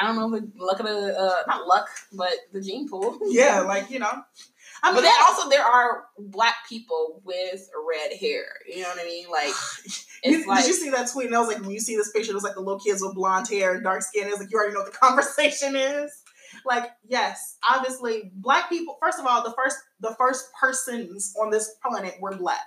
[0.00, 3.18] I don't know the luck of the uh, not luck, but the gene pool.
[3.24, 4.12] yeah, like you know.
[4.84, 8.44] I mean, But then also there are black people with red hair.
[8.68, 9.26] You know what I mean?
[9.30, 9.54] Like
[10.24, 11.26] You- like did you see that tweet?
[11.26, 13.00] And I was like, when you see this picture, it was like the little kids
[13.02, 14.26] with blonde hair and dark skin.
[14.28, 16.12] It's like you already know what the conversation is.
[16.66, 18.98] Like, yes, obviously, black people.
[19.00, 22.66] First of all, the first the first persons on this planet were black,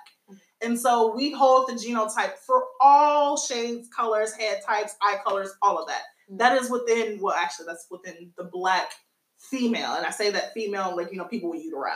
[0.66, 5.78] and so we hold the genotype for all shades, colors, head types, eye colors, all
[5.78, 6.02] of that.
[6.28, 7.20] That is within.
[7.20, 8.90] Well, actually, that's within the black
[9.38, 11.94] female, and I say that female, like you know, people with uteri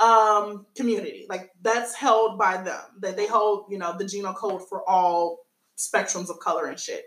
[0.00, 4.66] um community like that's held by them that they hold you know the genome code
[4.68, 5.38] for all
[5.78, 7.04] spectrums of color and shit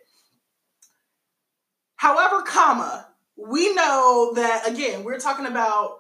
[1.98, 5.98] however comma we know that again we're talking about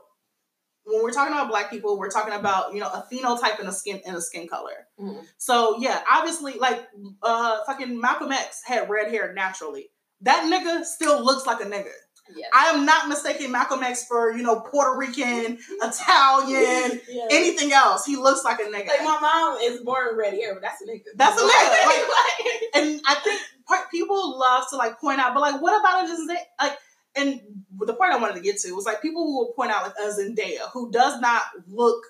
[0.85, 3.71] when we're talking about black people we're talking about you know a phenotype and a
[3.71, 5.23] skin and a skin color Mhm.
[5.37, 6.87] so yeah obviously like
[7.23, 9.89] uh fucking malcolm x had red hair naturally
[10.21, 11.91] that nigga still looks like a nigga
[12.35, 12.47] yeah.
[12.55, 18.03] I am not mistaking Malcolm X for, you know, Puerto Rican, Italian, anything else.
[18.03, 18.87] He looks like a nigga.
[18.87, 21.03] Like my mom is born red hair, but that's a nigga.
[21.15, 25.35] That's a nigga, like- Like- and I think part, people love to like point out,
[25.35, 26.37] but like, what about a Zendaya?
[26.59, 26.77] Like,
[27.15, 27.41] and
[27.79, 29.93] the point I wanted to get to was like people who will point out like
[29.99, 32.03] a Zendaya who does not look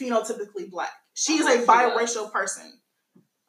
[0.00, 0.90] phenotypically black.
[1.14, 1.66] She is a does.
[1.66, 2.78] biracial person.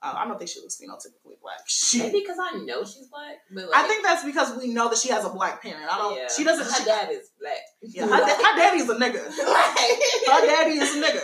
[0.02, 1.60] Uh, I don't think she looks phenotypically black.
[1.66, 3.38] She, Maybe because I know she's black.
[3.54, 5.86] But like, I think that's because we know that she has a black parent.
[5.90, 6.18] I don't.
[6.18, 6.28] yeah.
[6.36, 6.66] She doesn't.
[6.66, 7.58] Her She, dad is black.
[7.82, 9.24] yeah, her, da- her daddy's a nigga.
[10.34, 11.24] Her daddy is a nigga.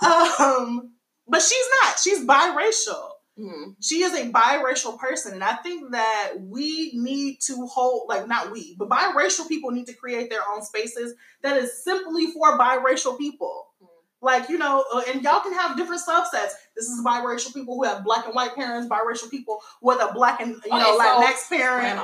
[0.40, 0.92] um,
[1.28, 1.98] but she's not.
[1.98, 3.09] She's biracial.
[3.40, 3.76] Mhm.
[3.80, 8.50] She is a biracial person, and I think that we need to hold, like, not
[8.52, 13.16] we, but biracial people need to create their own spaces that is simply for biracial
[13.16, 13.68] people.
[13.82, 13.88] Mhm.
[14.20, 16.52] Like, you know, uh, and y'all can have different subsets.
[16.76, 20.40] This is biracial people who have black and white parents, biracial people with a black
[20.40, 22.00] and, you know, Okay, so- Latinx parent.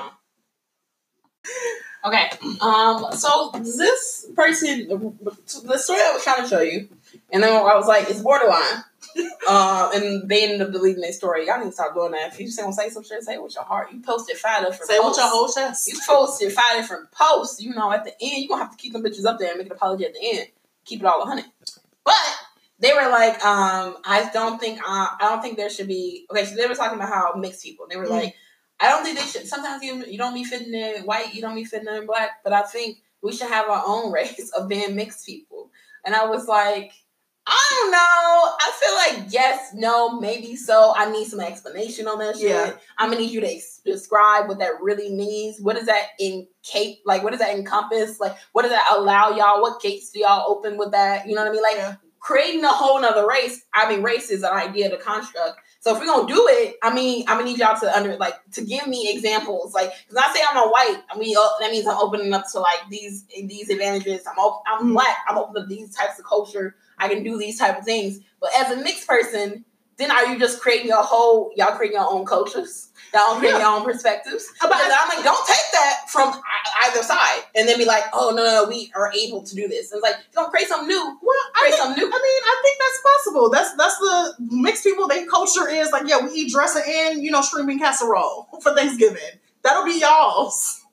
[2.04, 2.30] Okay.
[2.60, 3.12] Um.
[3.12, 6.88] So this person, the story I was trying to show you,
[7.30, 8.84] and then I was like, it's borderline.
[9.48, 9.90] Um.
[9.94, 11.46] And they ended up deleting their story.
[11.46, 12.32] Y'all need to stop doing that.
[12.32, 13.92] If you say say some shit, say it with your heart.
[13.92, 14.84] You posted five different.
[14.90, 15.18] Say it with posts.
[15.18, 15.88] your whole chest.
[15.88, 17.60] You posted five different posts.
[17.60, 19.58] You know, at the end, you're gonna have to keep them bitches up there and
[19.58, 20.48] make an apology at the end.
[20.84, 21.46] Keep it all a hundred.
[22.04, 22.14] But
[22.78, 26.26] they were like, um, I don't think, uh, I don't think there should be.
[26.30, 27.86] Okay, so they were talking about how mixed people.
[27.88, 28.10] They were Mm.
[28.10, 28.34] like,
[28.78, 29.46] I don't think they should.
[29.48, 32.42] Sometimes you you don't be fitting in white, you don't be fitting in black.
[32.44, 35.70] But I think we should have our own race of being mixed people.
[36.04, 36.92] And I was like.
[37.48, 37.98] I don't know.
[37.98, 40.92] I feel like yes, no, maybe so.
[40.96, 42.48] I need some explanation on that shit.
[42.50, 42.72] Yeah.
[42.98, 45.60] I'm gonna need you to ex- describe what that really means.
[45.60, 47.22] What does that in cape like?
[47.22, 48.18] What does that encompass?
[48.18, 49.62] Like, what does that allow y'all?
[49.62, 51.28] What gates do y'all open with that?
[51.28, 51.62] You know what I mean?
[51.62, 51.94] Like Yeah.
[52.18, 53.62] creating a whole nother race.
[53.72, 55.60] I mean, race is an idea, the construct.
[55.86, 58.34] So if we're gonna do it, I mean, I'm gonna need y'all to under like
[58.54, 59.72] to give me examples.
[59.72, 62.50] Like, because I say I'm a white, I mean, uh, that means I'm opening up
[62.50, 64.22] to like these these advantages.
[64.26, 64.92] I'm op- I'm Mhm.
[64.94, 65.18] black.
[65.28, 66.74] I'm open to these types of culture.
[66.98, 68.18] I can do these type of things.
[68.40, 69.64] But as a mixed person,
[69.98, 71.52] then are you just creating your whole?
[71.56, 72.88] Y'all creating your own cultures.
[73.14, 73.66] Y'all creating Yeah.
[73.70, 74.46] your own perspectives.
[74.60, 76.38] But But I'm like, don't take that from
[76.84, 79.68] either side, and then be like, oh no, no, no, we are able to do
[79.68, 79.92] this.
[79.92, 81.18] And it's like, don't create something new.
[81.22, 82.08] well, I Create think, something new.
[82.08, 83.50] I mean, I think that's possible.
[83.50, 85.08] That's that's the mixed people.
[85.08, 89.38] Their culture is like, yeah, we eat dressing and you know streaming casserole for Thanksgiving.
[89.62, 90.82] That'll be y'all's.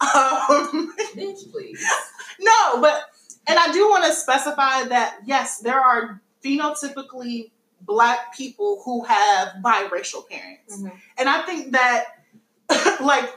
[0.00, 1.80] Um, Bitch, please.
[2.40, 3.04] no, but
[3.46, 7.50] and I do want to specify that yes, there are phenotypically
[7.86, 10.76] black people who have biracial parents.
[10.76, 10.96] Mm-hmm.
[11.18, 12.04] And I think that,
[13.00, 13.28] like,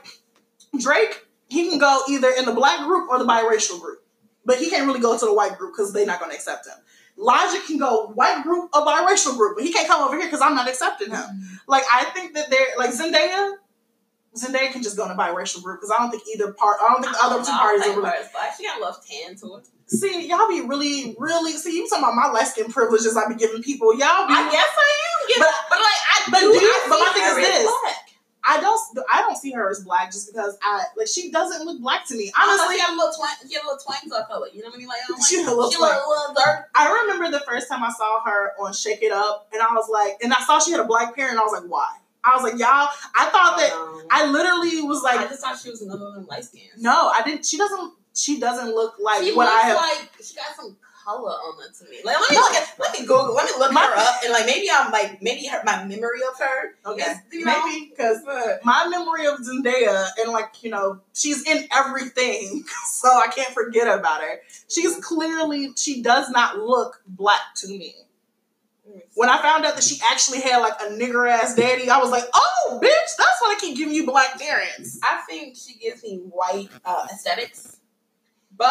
[0.78, 4.04] Drake, he can go either in the black group or the biracial group.
[4.44, 6.66] But he can't really go to the white group because they're not going to accept
[6.66, 6.76] him.
[7.16, 10.40] Logic can go white group or biracial group, but he can't come over here because
[10.40, 11.16] I'm not accepting him.
[11.16, 11.54] Mm-hmm.
[11.66, 13.56] Like, I think that they're, like, Zendaya,
[14.36, 16.88] Zendaya can just go in a biracial group because I don't think either part, I
[16.88, 18.02] don't think the other two parties are really.
[18.02, 19.68] Like, she got a love tan to it.
[19.88, 23.34] See, y'all be really, really, see, you talking about my light skin privileges I be
[23.36, 23.92] giving people.
[23.92, 25.26] Y'all be, I guess I am.
[25.28, 26.52] Yeah, But- but, like I but do.
[26.52, 27.62] I but my thing is this.
[27.82, 27.96] black.
[28.44, 28.80] I don't,
[29.12, 32.14] I don't see her as black just because I, like, she doesn't look black to
[32.16, 32.32] me.
[32.38, 33.30] Honestly, she got a little twang.
[33.46, 34.46] She got a little twang to her color.
[34.54, 34.88] You know what I mean?
[34.88, 35.90] Like, like She had a little she twang.
[35.90, 36.70] look a little dark.
[36.74, 39.90] I remember the first time I saw her on Shake It Up, and I was
[39.90, 41.88] like, and I saw she had a black parent, and I was like, why?
[42.24, 45.20] I was like, y'all, I thought that, Um, I literally was like.
[45.20, 46.72] I just thought she was another one light skins.
[46.78, 49.76] no, I didn't, she doesn't, she doesn't look like she what I have.
[49.76, 51.98] like she got some color on it to me.
[52.04, 54.32] Like, let me look at, let me Google, let me look My- her up, and
[54.32, 56.74] like maybe I'm like maybe her, my memory of her.
[56.84, 58.18] Okay, is, you know, maybe because
[58.64, 63.86] my memory of Zendaya and like you know she's in everything, so I can't forget
[63.86, 64.40] about her.
[64.68, 67.94] She's clearly she does not look black to me.
[69.14, 72.10] When I found out that she actually had like a nigger ass daddy, I was
[72.10, 74.98] like, oh bitch, that's why I keep giving you black parents.
[75.02, 77.77] I think she gives me white uh, aesthetics,
[78.58, 78.66] but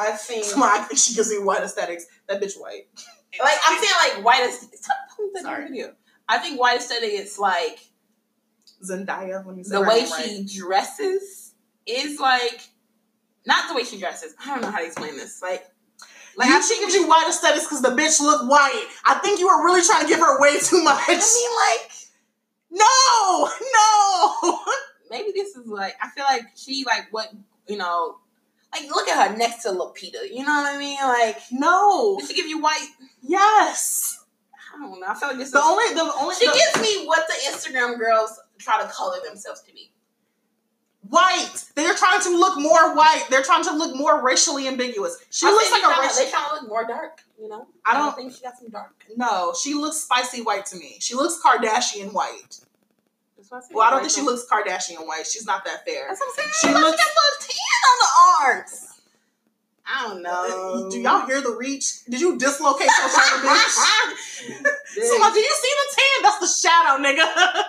[0.00, 2.06] I think Come on, I think she gives me white aesthetics.
[2.26, 2.88] That bitch white.
[3.40, 4.82] like I'm saying like white aesthetics.
[4.84, 5.64] Stop putting that in Sorry.
[5.68, 5.92] video.
[6.28, 7.78] I think white aesthetic is like
[8.84, 9.44] Zendaya.
[9.46, 10.24] Let me say the way name right.
[10.48, 11.52] she dresses
[11.86, 12.60] is like
[13.46, 14.34] not the way she dresses.
[14.42, 15.40] I don't know how to explain this.
[15.42, 15.66] Like
[16.36, 18.86] Like You- she gives you white aesthetics because the bitch look white.
[19.04, 21.00] I think you were really trying to give her way too much.
[21.08, 21.92] I mean like
[22.70, 23.50] no,
[24.52, 24.60] no.
[25.10, 27.32] maybe this is like I feel like she like what
[27.68, 28.18] you know
[28.80, 30.28] like look at her next to Lupita.
[30.30, 30.98] You know what I mean?
[31.02, 32.16] Like No.
[32.18, 32.86] did she give you white?
[33.22, 34.24] Yes.
[34.74, 35.06] I don't know.
[35.08, 37.98] I feel like this The only the only she the- gives me what the Instagram
[37.98, 39.90] girls try to color themselves to be.
[41.08, 41.64] white.
[41.76, 43.26] They're trying to look more white.
[43.30, 45.16] They're trying to look more racially ambiguous.
[45.30, 46.24] She I looks like a racial.
[46.24, 47.22] They trying to look more dark.
[47.40, 47.66] You know.
[47.84, 49.04] I don't- think she got some dark.
[49.16, 50.96] No, she looks spicy white to me.
[51.00, 52.60] She looks Kardashian white.
[53.52, 53.60] I.
[53.70, 55.24] Well, I don't think she looks Kardashian white.
[55.24, 56.06] She's not that fair.
[56.08, 56.48] That's what I'm saying.
[56.60, 57.04] She She looks looks-
[57.86, 58.92] got a little tan on the arms.
[59.88, 60.90] I don't know.
[60.90, 62.04] Do y'all hear the reach?
[62.06, 63.78] Did you dislocate your shoulder, bitch?
[64.96, 65.08] Bitch.
[65.08, 66.22] Somebody, do you see the tan?
[66.22, 67.22] That's the shadow, nigga.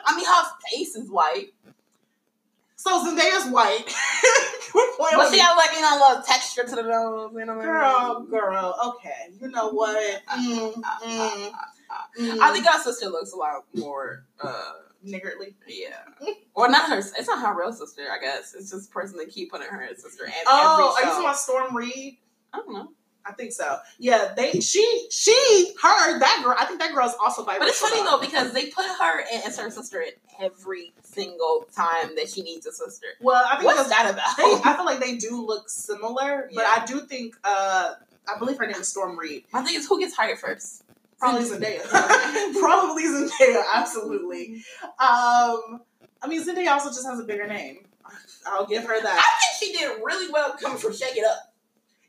[0.06, 1.54] I mean, her face is white,
[2.76, 3.86] so Zendaya's white.
[4.76, 7.32] We're but she got like you know a little texture to the nose.
[7.34, 8.76] You know what girl, girl.
[8.88, 10.22] Okay, you know what?
[10.28, 11.52] Mm, mm,
[12.20, 12.40] mm.
[12.42, 14.26] I think our sister looks a lot more.
[14.44, 15.56] uh niggardly.
[15.68, 15.98] Yeah,
[16.54, 16.98] or not her.
[16.98, 18.04] It's not her real sister.
[18.12, 20.26] I guess it's just the person that keep putting her as sister.
[20.26, 22.18] And Oh, are you talking about Storm Reid?
[22.54, 22.90] I don't know.
[23.26, 23.78] I think so.
[24.00, 26.56] Yeah, they, she, she, her, that girl.
[26.58, 27.60] I think that girl's also biracial.
[27.60, 32.16] But it's funny though because they put her as her sister in every single time
[32.16, 33.08] that she needs a sister.
[33.20, 34.06] Well, I think What's that
[34.38, 34.66] they, about?
[34.66, 37.96] I feel like they do look similar, but I do think, uh,
[38.34, 39.44] I believe her name is Storm Reid.
[39.52, 40.84] My thing is, who gets hired first?
[41.20, 41.82] Probably Zendaya.
[42.60, 43.64] Probably Zendaya.
[43.74, 44.64] Absolutely.
[44.84, 45.82] Um,
[46.22, 47.80] I mean, Zendaya also just has a bigger name.
[48.46, 49.20] I'll give her that.
[49.20, 51.54] I think she did really well coming from Shake It Up.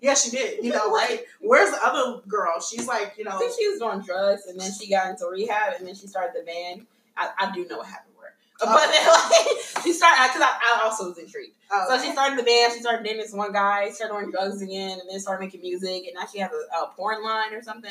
[0.00, 0.64] Yeah, she did.
[0.64, 1.22] You know, right?
[1.40, 2.60] Where's the other girl?
[2.60, 5.26] She's like, you know, I think she was doing drugs and then she got into
[5.26, 6.86] rehab and then she started the band.
[7.16, 8.34] I, I do know what happened with her.
[8.60, 8.74] Oh.
[8.74, 9.06] But then,
[9.76, 11.56] like, she started, because I, I also was intrigued.
[11.72, 14.62] uh, So she started the band, she started dating this one guy, started doing drugs
[14.62, 17.62] again, and then started making music, and now she has a, a porn line or
[17.62, 17.90] something.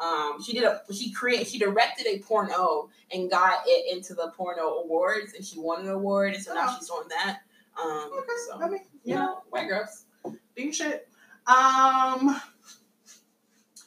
[0.00, 4.32] Um, she did a she created she directed a porno and got it into the
[4.36, 6.76] porno awards, and she won an award, and so now Oh.
[6.78, 7.40] she's doing that.
[7.80, 8.32] Um, okay.
[8.48, 10.04] so I mean, you you know, white girls.
[10.56, 11.08] do shit.
[11.46, 12.40] Um,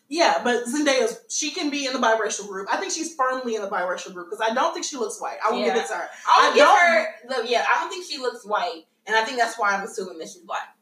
[0.09, 2.67] yeah, but Zendaya's she can be in the biracial group.
[2.71, 5.37] I think she's firmly in the biracial group because I don't think she looks white.
[5.45, 6.09] I will give it to her.
[6.27, 7.07] I I give don't- her
[7.41, 7.65] look, yeah.
[7.73, 10.41] I don't think she looks white, and I think that's why I'm assuming that she's
[10.41, 10.75] black.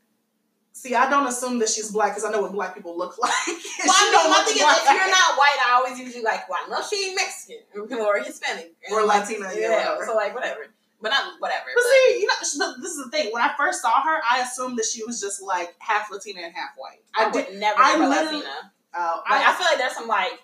[0.80, 3.32] See, I don't assume that she's black because I know what black people look like.
[3.48, 6.48] Well, I don't mean, my thing is, if you're not white, I always usually like,
[6.48, 9.98] well, no, she ain't Mexican or Hispanic Or Latina, yeah.
[10.06, 10.68] So like, whatever,
[11.02, 11.66] but not whatever.
[11.76, 13.28] But see, you know, but this is the thing.
[13.34, 16.54] When I first saw her, I assumed that she was just like half Latina and
[16.56, 17.02] half white.
[17.14, 17.50] I, I did.
[17.50, 18.72] would never I literally- Latina.
[18.94, 20.40] Uh, Like, I, I feel like there's some like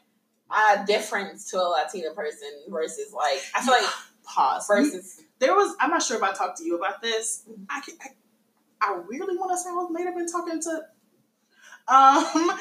[0.52, 3.90] uh difference to a Latina person versus like I feel like
[4.26, 4.68] Pause.
[4.68, 5.76] versus There was.
[5.80, 7.44] I'm not sure if I talked to you about this.
[7.70, 8.08] I can, I,
[8.82, 10.82] I really want to say I may have been talking to.
[11.88, 12.59] Um.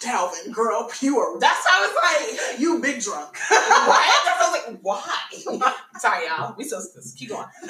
[0.00, 1.38] Dalvin, girl, pure.
[1.40, 1.94] that's how I was
[2.52, 3.38] like You big drunk.
[3.48, 3.56] why?
[4.26, 5.72] I was like, why?
[5.98, 6.54] Sorry, y'all.
[6.58, 6.80] We so
[7.16, 7.46] keep going.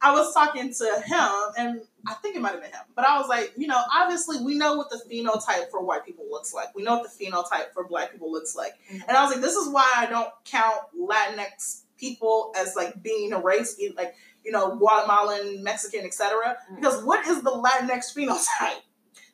[0.00, 3.18] I was talking to him, and I think it might have been him, but I
[3.18, 6.74] was like, you know, obviously we know what the phenotype for white people looks like.
[6.74, 8.74] We know what the phenotype for black people looks like.
[8.90, 9.02] Mhm.
[9.08, 13.32] And I was like, this is why I don't count Latinx people as like being
[13.32, 16.56] a race, like, you know, Guatemalan, Mexican, etc.
[16.70, 16.76] Mhm.
[16.76, 18.82] Because what is the Latinx phenotype?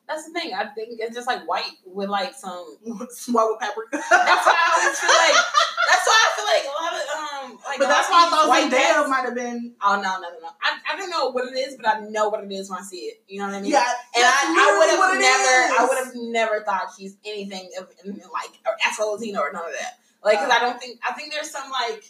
[0.07, 0.53] That's the thing.
[0.53, 2.77] I think it's just like white with like some.
[2.85, 4.05] White with paprika.
[4.11, 5.45] That's why I always feel like.
[5.89, 7.59] That's why I feel like a lot of um.
[7.67, 9.75] Like but that's why I thought Zendaya might have been.
[9.83, 10.49] Oh no no no no!
[10.63, 12.83] I, I don't know what it is, but I know what it is when I
[12.83, 13.23] see it.
[13.29, 13.71] You know what I mean?
[13.71, 13.85] Yeah,
[14.17, 18.51] And I, I would have never, I would have never thought she's anything of like
[18.67, 19.99] or Afro Latina or none of that.
[20.25, 22.05] Like, cause I don't think, I think there's some like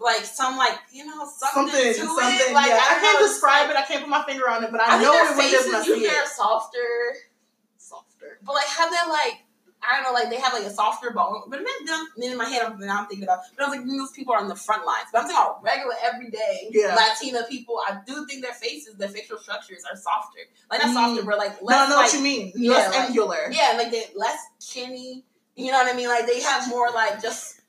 [0.00, 2.34] like some like you know something, something, to something.
[2.34, 2.52] it.
[2.54, 3.76] Like yeah, I don't can't describe like- it.
[3.76, 5.52] I can't put my finger on it, but I, I, know it when it is
[5.52, 6.28] faces when I see usually it.
[6.28, 6.78] softer,
[7.78, 8.38] Softer.
[8.42, 9.40] but like have that like.
[9.86, 12.46] I don't know, like they have like a softer bone, but then, then in my
[12.48, 13.40] head, I'm, then I'm thinking about.
[13.54, 15.08] But I was like, those people are on the front lines.
[15.12, 16.94] But I'm talking about regular, everyday Yeah.
[16.94, 17.78] Latina people.
[17.86, 20.38] I do think their faces, their facial structures are softer.
[20.70, 20.94] Like not Mm.
[20.94, 22.52] softer, but like No, less I know like what you mean.
[22.56, 23.50] yeah, Less like- angular.
[23.52, 25.22] Yeah, like they less chinny.
[25.54, 26.08] You know what I mean?
[26.08, 27.60] Like they have more like just,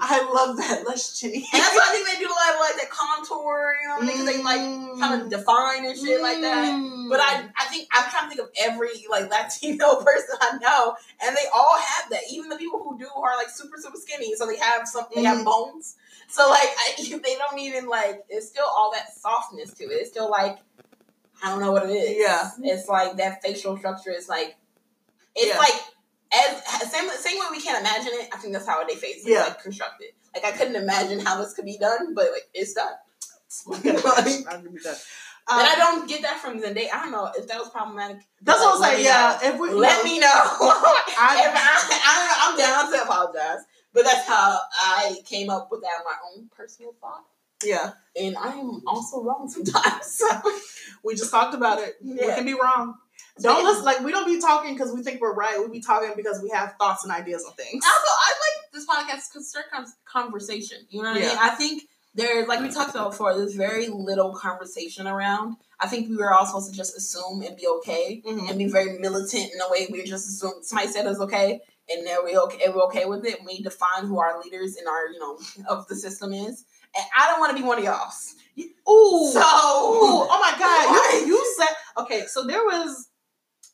[0.00, 0.84] I love that.
[1.14, 1.46] Chinny.
[1.52, 3.74] and that's why I think they do like like that contour.
[3.82, 4.16] You know what I mean?
[4.16, 5.00] 'Cause they like Mm.
[5.00, 6.72] kind of define and shit like that.
[7.08, 10.94] But I, I think I'm trying to think of every like Latino person I know,
[11.22, 12.22] and they all have that.
[12.30, 15.22] Even the people who do are like super super skinny, so they have some, they
[15.24, 15.44] have Mhm.
[15.44, 15.96] bones.
[16.28, 16.94] So like I,
[17.24, 18.24] they don't even like.
[18.28, 19.88] It's still all that softness to it.
[19.92, 20.58] It's still like
[21.42, 22.16] I don't know what it is.
[22.18, 22.50] Yeah.
[22.62, 24.56] it's like that facial structure is like
[25.36, 25.58] it's Yeah.
[25.58, 25.74] like
[26.32, 28.28] as same same way we can't imagine it.
[28.32, 29.42] I think that's how they face it, Yeah.
[29.44, 30.08] like constructed.
[30.34, 32.92] Like I couldn't imagine how this could be done, but like it's done.
[33.72, 33.96] I can
[35.50, 36.88] and I Um, don't get that from Zendaya.
[36.92, 38.18] I don't know if that was problematic.
[38.42, 38.98] That's what I was like.
[39.02, 39.48] Yeah, know.
[39.54, 40.26] if we Let me know.
[40.30, 43.64] I- If I, I, I'm down to apologize,
[43.94, 47.24] but that's how I came up with that on my own personal thought.
[47.64, 50.04] yeah, And I am also wrong sometimes.
[50.04, 50.28] So.
[51.02, 51.96] we just talked about it.
[52.02, 52.96] We can be wrong.
[53.40, 53.84] Don't listen.
[53.84, 55.58] Like we don't be talking because we think we're right.
[55.60, 57.84] We be talking because we have thoughts and ideas on things.
[57.84, 60.78] Also, I like this podcast because start con- conversation.
[60.90, 61.38] You know what I mean?
[61.40, 61.82] I think
[62.14, 65.56] there's, like we talked about before, there's very little conversation around.
[65.80, 68.48] I think we were all supposed to just assume and be okay Mhm.
[68.50, 69.86] and be very militant in a way.
[69.90, 71.60] We just assume somebody said it's okay
[71.90, 73.38] and then we okay, we're okay with it.
[73.46, 76.64] We define who our leaders in our, you know, of the system is.
[76.96, 78.10] And I don't want to be one of y'all.
[78.58, 79.30] Ooh.
[79.32, 81.20] So, Ooh, oh my god!
[81.20, 81.68] You, you said
[81.98, 82.24] okay.
[82.26, 83.07] So there was,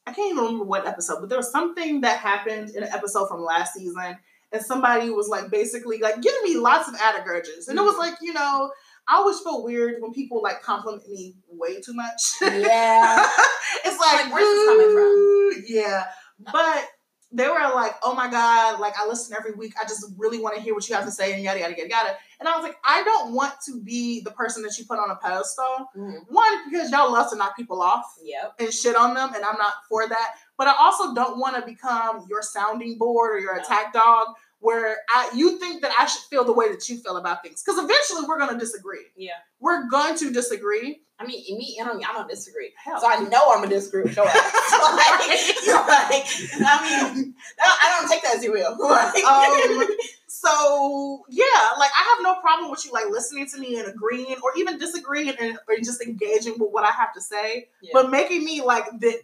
[0.07, 3.28] I can't even remember what episode, but there was something that happened in an episode
[3.28, 4.18] from last season,
[4.52, 8.00] and somebody was like basically like giving me lots of adagurges, and it was mm.
[8.00, 8.70] like you know
[9.09, 12.34] I always feel weird when people like compliment me way too much.
[12.40, 13.28] yeah.
[13.84, 15.64] it's like, Like, where's this coming from?
[15.66, 16.05] Yeah,
[16.52, 16.88] but
[17.35, 19.74] they were like, "Oh my god!" Like I listen every week.
[19.78, 21.91] I just really want to hear what you have to say, and yada yada yada
[21.91, 22.16] yada.
[22.41, 25.11] And I was like, I don't want to be the person that you put on
[25.11, 25.89] a pedestal.
[25.97, 26.24] Mhm.
[26.28, 28.55] One, because y'all love to knock people off Yep.
[28.61, 30.35] and shit on them, and I'm not for that.
[30.57, 33.62] But I also don't want to become your sounding board or your No.
[33.62, 37.19] attack dog, where I you think that I should feel the way that you feel
[37.19, 37.62] about things.
[37.62, 39.05] Because eventually we're gonna disagree.
[39.15, 39.33] Yeah.
[39.61, 41.03] We're going to disagree.
[41.19, 42.73] I mean, me, I don't, I don't disagree.
[42.83, 42.99] Hell.
[42.99, 44.35] So I know I'm gonna disagree with your ass.
[44.73, 46.25] like, you're like,
[46.67, 48.75] I mean, I I don't take that as you will.
[48.95, 49.86] Like, um,
[50.28, 51.45] so yeah,
[51.78, 54.78] like I have no problem with you like listening to me and agreeing or even
[54.78, 57.69] disagreeing and or just engaging with what I have to say.
[57.82, 57.91] Yeah.
[57.93, 59.20] But making me like the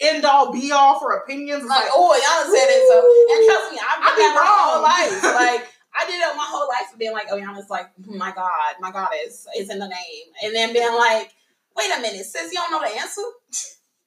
[0.00, 2.82] end all be all for opinions like, like, oh, y'all said it.
[2.88, 5.18] So, and trust me, I've that my whole life.
[5.34, 8.32] Like, I did it my whole life of being like, oh, Rihanna's like, hmm, my
[8.32, 10.26] God, my goddess, it's in the name.
[10.42, 11.32] And then being like,
[11.76, 13.22] wait a minute, sis, you don't know the answer?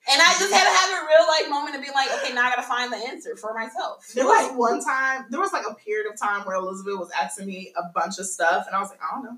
[0.10, 2.46] And I just had to have a real like moment to be like, okay, now
[2.46, 4.08] I gotta find the answer for myself.
[4.16, 7.12] There was like one time, there was like a period of time where Elizabeth was
[7.12, 9.38] asking me a bunch of stuff, and I was like, I don't know.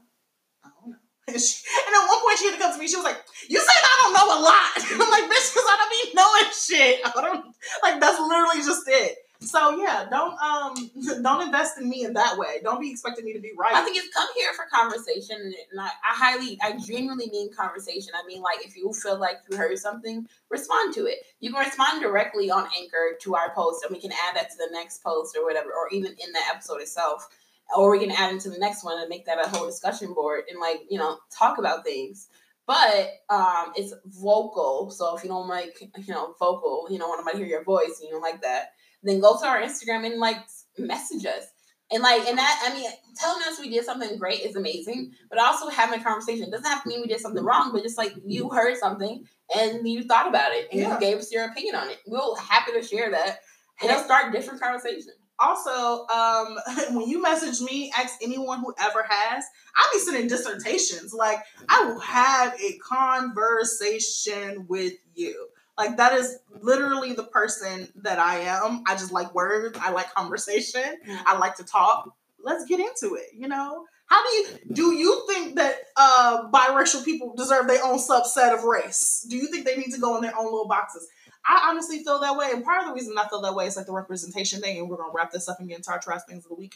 [1.36, 2.88] And, at one point, she had to come to me.
[2.88, 4.72] She was like, "You said I don't know a lot."
[5.04, 7.02] I'm like, "Bitch, because I don't be knowing shit.
[7.06, 10.92] I don't like that's literally just it." So yeah, don't um
[11.24, 12.60] don't invest in me in that way.
[12.62, 13.74] Don't be expecting me to be right.
[13.74, 18.12] I think it's come here for conversation, and I, I highly, I genuinely mean conversation.
[18.22, 21.20] I mean, like, if you feel like you heard something, respond to it.
[21.40, 24.58] You can respond directly on Anchor to our post, and we can add that to
[24.58, 27.30] the next post or whatever, or even in the episode itself,
[27.78, 30.44] or we can add into the next one and make that a whole discussion board
[30.50, 32.28] and, like, you know, talk about things.
[32.68, 34.91] but um, it's vocal.
[34.91, 38.00] So if you don't like, you know, vocal, you don't want to hear your voice,
[38.00, 40.38] and you don't like that, then go to our Instagram and like
[40.78, 41.46] message us.
[41.91, 45.40] And like, and that, I mean, telling us we did something great is amazing, but
[45.40, 47.98] also having a conversation it doesn't have to mean we did something wrong, but just
[47.98, 49.26] like you heard something
[49.58, 50.94] and you thought about it and Yeah.
[50.94, 51.98] you gave us your opinion on it.
[52.06, 53.40] we'll happy to share that
[53.82, 55.08] and it'll start different conversations.
[55.40, 56.57] Also, um,
[56.95, 59.45] when you message me, ask anyone who ever has,
[59.76, 61.14] I'll be sending dissertations.
[61.14, 65.48] Like, I will have a conversation with you.
[65.78, 68.84] Like, that is literally the person that I am.
[68.86, 69.80] I just like words.
[69.82, 70.98] I like conversation.
[71.26, 72.14] I like to talk.
[72.41, 73.86] Let's get into it, you know?
[74.10, 78.64] How do you do you think that uh biracial people deserve their own subset of
[78.64, 79.26] race?
[79.30, 81.07] Do you think they need to go in their own little boxes?
[81.50, 83.76] I honestly feel that way, and part of the reason I feel that way is
[83.76, 86.22] like the representation thing, and we're gonna wrap this up and get into our trash
[86.30, 86.76] things of the week.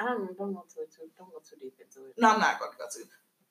[0.00, 2.14] I don't, don't go too, too don't go too deep into it.
[2.16, 3.04] No, I'm not going to go too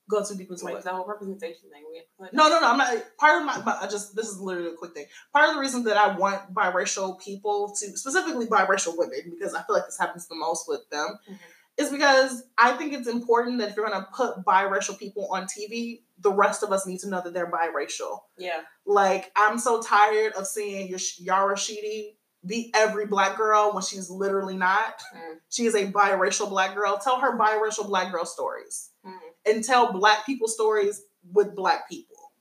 [0.10, 0.84] go too deep into Like it.
[0.84, 1.84] the whole representation thing.
[1.90, 2.72] We, No, no, no.
[2.72, 2.94] I'm not.
[3.18, 5.06] Part of my, but I just this is literally a quick thing.
[5.32, 9.64] Part of the reason that I want biracial people to, specifically biracial women, because I
[9.64, 11.38] feel like this happens the most with them, Mhm.
[11.78, 16.02] is because I think it's important that if you're gonna put biracial people on TV,
[16.24, 18.20] the rest of us need to know that they're biracial.
[18.38, 18.62] Yeah.
[18.86, 24.10] Like I'm so tired of seeing your Yara Shahidi be every black girl when she's
[24.10, 25.02] literally not.
[25.16, 25.36] Mm.
[25.50, 26.98] She is a biracial black girl.
[26.98, 29.18] Tell her biracial black girl stories Mm.
[29.46, 31.02] and tell black people stories
[31.32, 32.32] with black people.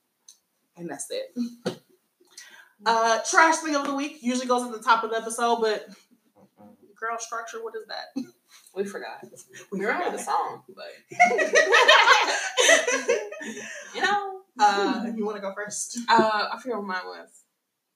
[0.76, 1.34] And that's it.
[2.84, 5.86] Uh trash thing of the week usually goes at the top of the episode, but
[6.98, 8.24] girl structure, what is that?
[8.74, 9.19] We forgot.
[9.23, 9.28] We
[9.81, 10.19] We remember forgot.
[10.19, 11.11] the song, but
[13.94, 14.40] you know.
[14.59, 15.99] uh you wanna go first?
[16.09, 17.28] Uh, I forget what mine was.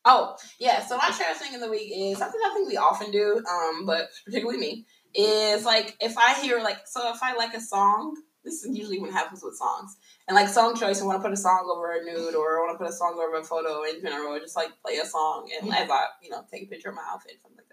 [0.05, 0.85] Oh, yeah.
[0.87, 3.87] So my trash thing in the week is something I think we often do, um,
[3.87, 8.17] but particularly me, is like if I hear like so if I like a song,
[8.45, 9.97] this is usually what happens with songs.
[10.29, 12.61] And like song choice, I want to put a song over a nude or I
[12.67, 15.05] want to put a song over a photo in general, or just like play a
[15.07, 17.65] song and as I, you know, take a picture of my outfit, something.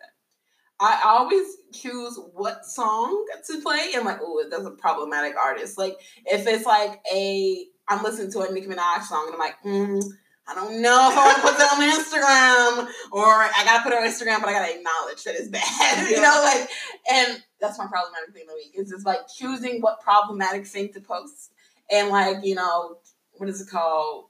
[0.84, 5.78] I always choose what song to play and like, oh, that's a problematic artist.
[5.78, 5.96] Like
[6.26, 10.04] if it's like a I'm listening to a Nicki Minaj song and I'm like, mm,
[10.46, 13.94] I don't know if I want to put that on Instagram or I gotta put
[13.94, 16.10] it on Instagram, but I gotta acknowledge that it's bad.
[16.10, 16.70] you know, like,
[17.12, 18.74] and that's my problematic thing of the week.
[18.76, 21.52] Is just like choosing what problematic thing to post
[21.90, 22.98] and like you know
[23.34, 24.26] what is it called?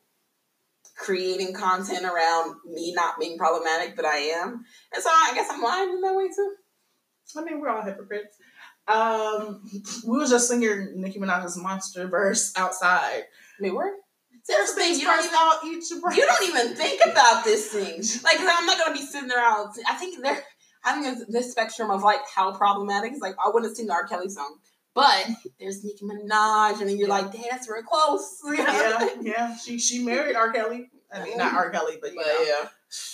[0.96, 4.64] Creating content around me not being problematic, but I am,
[4.94, 6.54] and so I guess I'm lying in that way too.
[7.36, 8.38] I mean, we're all hypocrites.
[8.88, 9.64] Um,
[10.06, 13.24] we was just singing Nicki Minaj's Monster Verse outside.
[13.60, 13.94] Mean, we're
[14.76, 18.04] things you don't even I'll eat your you don't even think about this thing.
[18.24, 19.74] Like, I'm not gonna be sitting around.
[19.88, 20.44] I think there,
[20.84, 23.14] I think this spectrum of like how problematic.
[23.14, 24.06] It's like I wouldn't sing the R.
[24.06, 24.58] Kelly song,
[24.96, 25.28] but
[25.60, 28.40] there's Nicki Minaj, and then you're like, damn, that's real close.
[28.46, 28.64] You know?
[28.64, 29.58] yeah, yeah.
[29.58, 30.52] She she married R.
[30.52, 30.90] Kelly.
[31.12, 31.70] I mean, not R.
[31.70, 32.70] Kelly, but But yeah,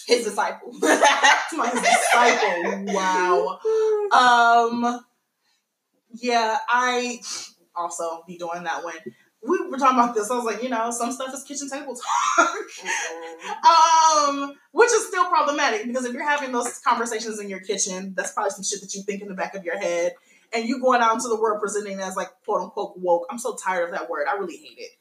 [0.08, 0.72] his disciple.
[0.82, 2.94] my disciple.
[2.94, 3.60] Wow.
[4.12, 5.06] Um,
[6.16, 7.20] yeah, I
[7.76, 8.96] also be doing that when
[9.48, 10.30] we were talking about this.
[10.32, 12.50] I was like, you know, some stuff is kitchen table talk.
[14.28, 18.32] um, which is still problematic because if you're having those conversations in your kitchen, that's
[18.34, 20.14] probably some shit that you think in the back of your head,
[20.54, 23.26] and you going out into the world presenting as like quote unquote woke.
[23.30, 24.28] I'm so tired of that word.
[24.30, 24.92] I really hate it.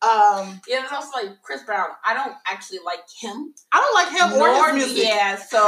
[0.00, 1.88] Um, Yeah, there's also like Chris Brown.
[2.04, 3.52] I don't actually like him.
[3.72, 5.08] I don't like him or his music.
[5.08, 5.58] Yeah, so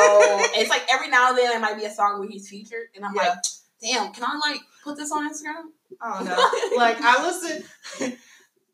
[0.54, 3.04] it's like every now and then there might be a song where he's featured, and
[3.04, 3.22] I'm Yeah.
[3.28, 3.38] like,
[3.82, 5.70] damn, can I like put this on Instagram?
[6.00, 6.76] I don't know.
[6.76, 8.16] like I listen.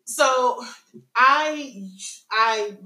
[0.05, 0.63] so
[1.15, 1.89] I
[2.31, 2.77] I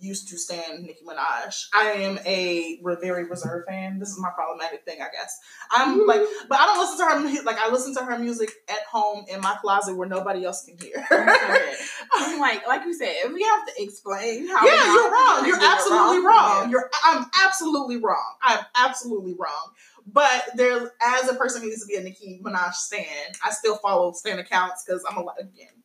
[0.00, 1.66] used to stand Nicki Minaj.
[1.74, 3.98] I am a very reserved fan.
[3.98, 5.38] This is my problematic thing, I guess.
[5.70, 6.08] I'm mm-hmm.
[6.08, 7.44] like, but I don't listen to her.
[7.44, 10.76] Like I listen to her music at home in my closet where nobody else can
[10.78, 11.04] hear.
[12.12, 15.46] I'm like, like you said, if we have to explain how yeah, you're wrong.
[15.46, 16.64] You're absolutely wrong.
[16.64, 16.70] Yeah.
[16.70, 18.34] You're I'm absolutely wrong.
[18.42, 19.72] I'm absolutely wrong.
[20.10, 23.04] But there, as a person who needs to be a Nicki Minaj stan,
[23.44, 25.77] I still follow stan accounts because I'm a again,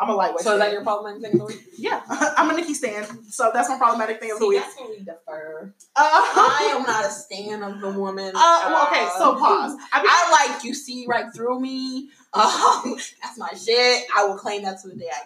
[0.00, 0.40] I'm a lightweight.
[0.44, 1.40] So is that your problematic thing?
[1.40, 1.56] Louis?
[1.78, 2.02] Yeah,
[2.36, 4.60] I'm a Nicki stan, so that's my problematic thing of the week.
[4.60, 5.72] that's where we defer.
[5.94, 8.32] Uh, I am not a stan of the woman.
[8.34, 9.76] Uh, well, okay, so Uh, pause.
[9.92, 12.10] I mean, I like you see right through me.
[12.34, 14.04] Um, that's my shit.
[14.16, 15.20] I will claim that to the day I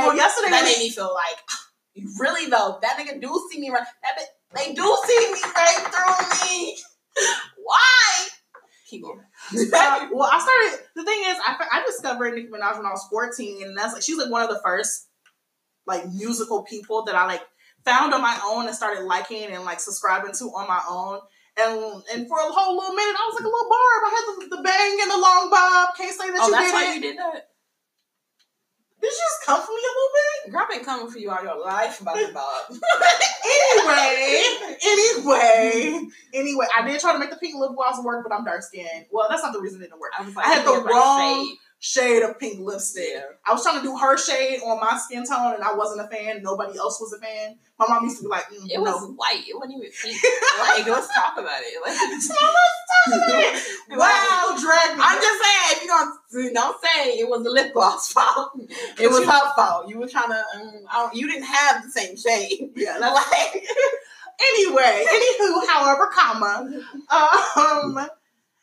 [0.00, 0.06] die.
[0.06, 3.70] well, yesterday that was- made me feel like, really though, that nigga do see me
[3.70, 3.84] right.
[4.02, 6.76] That bit, they do see me right through me.
[7.62, 8.26] Why?
[8.88, 9.20] Keep going.
[9.74, 10.86] uh, well, I started.
[10.94, 14.02] The thing is, I, I discovered Nicki Minaj when I was 14, and that's like
[14.02, 15.08] she's like one of the first
[15.86, 17.42] like musical people that I like
[17.84, 21.20] found on my own and started liking and like subscribing to on my own.
[21.58, 24.00] And and for a whole little minute, I was like a little barb.
[24.06, 25.96] I had the, the bang and the long bob.
[25.96, 26.94] Can't say that oh, you that's did why it.
[26.94, 27.49] you did that.
[29.00, 30.52] Did you just come for me a little bit?
[30.52, 32.16] Girl, I've been coming for you all your life bob.
[33.44, 34.42] anyway,
[34.84, 38.62] anyway, anyway, I did try to make the pink lip gloss work, but I'm dark
[38.62, 39.06] skinned.
[39.10, 40.12] Well, that's not the reason it didn't work.
[40.18, 41.56] I, was like, I had the wrong.
[41.80, 43.08] Shade of pink lipstick.
[43.10, 43.22] Yeah.
[43.46, 46.08] I was trying to do her shade on my skin tone, and I wasn't a
[46.08, 46.42] fan.
[46.42, 47.56] Nobody else was a fan.
[47.78, 49.42] My mom used to be like, mm, It was white.
[49.48, 50.22] It wasn't even pink.
[50.60, 51.80] like, let's talk about it.
[51.80, 51.96] Like,
[53.98, 55.02] wow, drag me.
[55.02, 58.52] I'm just saying, if you don't don't say it was the lip gloss fault,
[59.00, 59.88] it was her fault.
[59.88, 62.70] You were trying to, um, I don't, you didn't have the same shade.
[62.76, 63.64] yeah, Like,
[64.38, 65.06] anyway.
[65.08, 66.68] Anywho, however, comma,
[67.10, 67.98] um,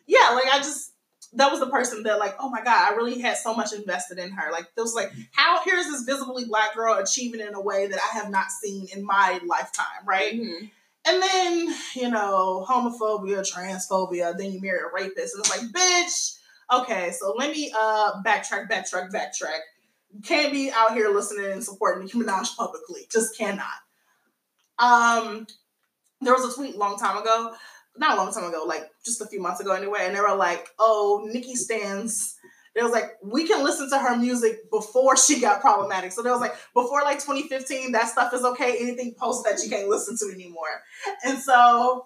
[0.05, 0.91] yeah, like I just
[1.33, 4.17] that was the person that like, oh my god, I really had so much invested
[4.17, 4.51] in her.
[4.51, 7.99] Like, it was like, how here's this visibly black girl achieving in a way that
[7.99, 10.33] I have not seen in my lifetime, right?
[10.33, 10.71] mhm.
[11.09, 15.35] And then, you know, homophobia, transphobia, then you marry a rapist.
[15.35, 16.37] And it's like, bitch,
[16.81, 19.59] okay, so let me uh backtrack, backtrack, backtrack.
[20.23, 23.01] Can't be out here listening and supporting Nicki Minaj publicly.
[23.11, 23.65] Just cannot.
[24.79, 25.47] Um,
[26.21, 27.53] there was a tweet long time ago,
[27.97, 30.35] not a long time ago, like just a few months ago anyway, and they were
[30.35, 32.35] like, oh, Nicki stands.
[32.75, 36.11] They was like, we can listen to her music before she got problematic.
[36.11, 38.77] So there was like, before like 2015, that stuff is okay.
[38.79, 40.83] Anything post that you can't listen to anymore.
[41.25, 42.05] And so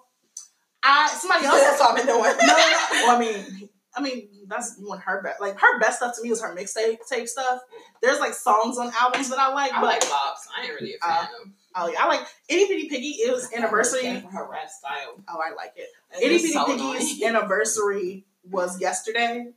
[0.82, 2.22] I somebody else That's all I've been doing.
[2.40, 2.88] no, no.
[2.90, 5.40] Well, I mean, I mean, that's one her best.
[5.40, 7.60] Like her best stuff to me is her mixtape tape stuff.
[8.00, 10.48] There's like songs on albums that I like, I but like Bob's.
[10.56, 11.48] I ain't really a fan uh, of.
[11.74, 13.08] I like, I like Itty Bitty Piggy.
[13.08, 14.06] It was anniversary.
[14.06, 15.14] Her rap style.
[15.28, 15.88] Oh, I like it.
[16.12, 17.36] It's Itty Bitty so Piggy's annoying.
[17.36, 19.52] anniversary was yesterday,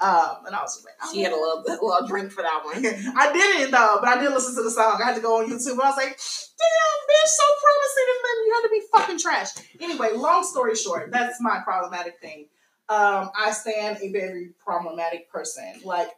[0.00, 2.60] um, and I was like, oh, She had a little, a little drink for that
[2.64, 2.76] one.
[3.16, 5.00] I didn't though, but I did listen to the song.
[5.02, 8.20] I had to go on YouTube, and I was like, "Damn, bitch, so promising, and
[8.24, 9.48] then you had to be fucking trash."
[9.80, 12.48] Anyway, long story short, that's my problematic thing.
[12.88, 15.80] Um, I stand a very problematic person.
[15.84, 16.10] Like,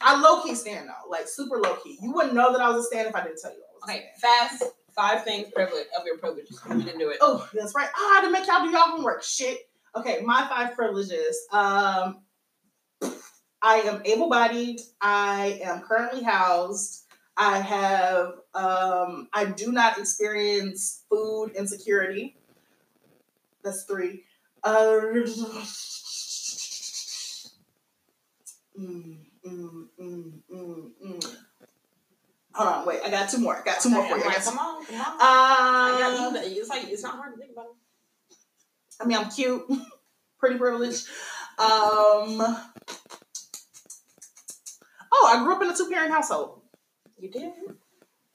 [0.00, 1.98] I low key stand though, like super low key.
[2.00, 3.58] You wouldn't know that I was a stand if I didn't tell you.
[3.58, 4.64] I was Okay, fast.
[4.96, 6.58] Five things privilege of your privileges.
[6.68, 7.18] You didn't do it.
[7.20, 7.88] Oh, that's right.
[7.94, 9.22] Ah, I had to make y'all do y'all homework.
[9.22, 9.68] Shit.
[9.94, 11.38] Okay, my five privileges.
[11.52, 12.22] Um,
[13.62, 14.80] I am able-bodied.
[15.00, 17.04] I am currently housed.
[17.36, 18.34] I have.
[18.54, 22.36] Um, I do not experience food insecurity.
[23.62, 24.24] That's three.
[24.64, 24.72] Uh,
[28.80, 31.35] mm, mm, mm, mm, mm.
[32.56, 33.00] Hold on, wait.
[33.04, 33.54] I got two more.
[33.54, 34.22] I got two more for you.
[34.24, 35.16] I'm I like, come on, come on.
[35.20, 36.60] I got you.
[36.60, 37.66] It's like it's not hard to think about.
[38.98, 39.62] I mean, I'm cute,
[40.38, 41.06] pretty privileged.
[41.58, 42.56] Um, oh,
[45.12, 46.62] I grew up in a two parent household.
[47.18, 47.52] You did.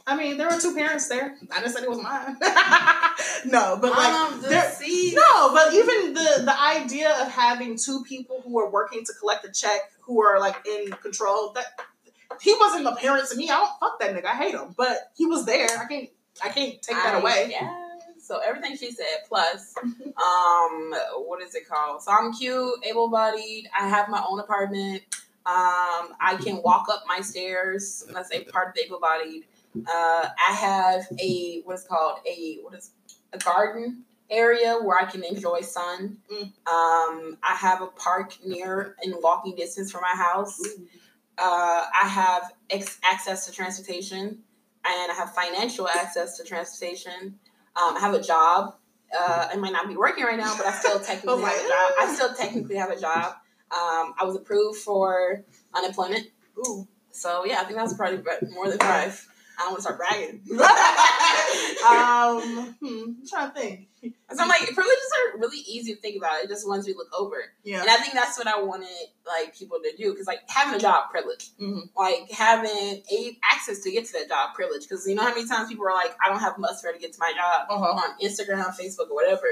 [0.06, 1.35] I mean, there were two parents there.
[1.52, 2.35] I didn't say it was mine.
[3.45, 5.15] no, but like, um, the there- seed.
[5.15, 9.45] no, but even the the idea of having two people who are working to collect
[9.45, 11.65] a check, who are like in control, that
[12.41, 13.49] he wasn't a parent to me.
[13.49, 14.26] I don't fuck that nigga.
[14.26, 15.69] I hate him, but he was there.
[15.80, 16.09] I can't.
[16.43, 17.47] I can't take that I away.
[17.49, 17.72] guess.
[18.19, 20.93] So everything she said plus, um,
[21.26, 22.01] what is it called?
[22.01, 23.68] So I'm cute, able-bodied.
[23.77, 25.01] I have my own apartment.
[25.45, 28.05] Um, I can walk up my stairs.
[28.13, 29.43] That's a part of the able-bodied.
[29.76, 32.91] Uh, I have a what is called a what is
[33.34, 36.18] a garden area where I can enjoy sun.
[36.31, 36.43] Mm.
[36.68, 40.61] Um, I have a park near in walking distance from my house.
[41.41, 44.22] Uh, I have ex- access to transportation,
[44.85, 47.39] and I have financial access to transportation.
[47.76, 48.76] Um, I have a job.
[49.18, 51.68] Uh, I might not be working right now, but I still technically Oh have a
[51.68, 51.91] job.
[51.99, 53.34] I still technically have a job.
[53.72, 55.43] Um, I was approved for
[55.73, 56.27] unemployment.
[56.59, 56.88] Ooh.
[57.11, 58.22] So yeah, I think that's probably
[58.53, 59.27] more than five.
[59.62, 60.42] I don't want to start bragging.
[61.88, 63.88] um, hmm, I'm trying to think.
[64.04, 66.44] So I'm like, privileges are really easy to think about.
[66.44, 67.38] It just ones we look over.
[67.64, 67.82] Yeah.
[67.82, 68.88] And I think that's what I wanted
[69.28, 71.90] like people to do because like having a job privilege, Mhm.
[71.96, 74.84] like having a access to get to that job privilege.
[74.90, 77.14] Because you know how many times people are like, I don't have much to get
[77.14, 77.86] to my job Uh-huh.
[77.86, 79.46] on Instagram, Facebook, or whatever,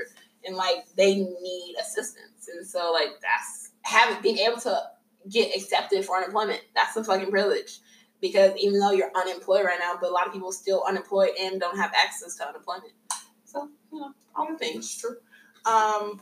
[0.45, 4.81] and like they need assistance, and so like that's having being able to
[5.29, 6.61] get accepted for unemployment.
[6.73, 7.79] That's a fucking privilege.
[8.21, 11.59] Because even though you're unemployed right now, but a lot of people still unemployed and
[11.59, 12.91] don't have access to unemployment.
[13.45, 14.97] So you know all the things.
[14.97, 15.17] True.
[15.65, 16.21] Um,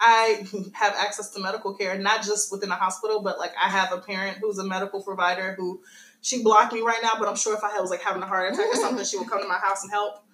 [0.00, 0.44] I
[0.74, 3.98] have access to medical care, not just within a hospital, but like I have a
[3.98, 5.82] parent who's a medical provider who
[6.20, 8.52] she blocked me right now, but I'm sure if I was like having a heart
[8.52, 10.24] attack or something, she would come to my house and help.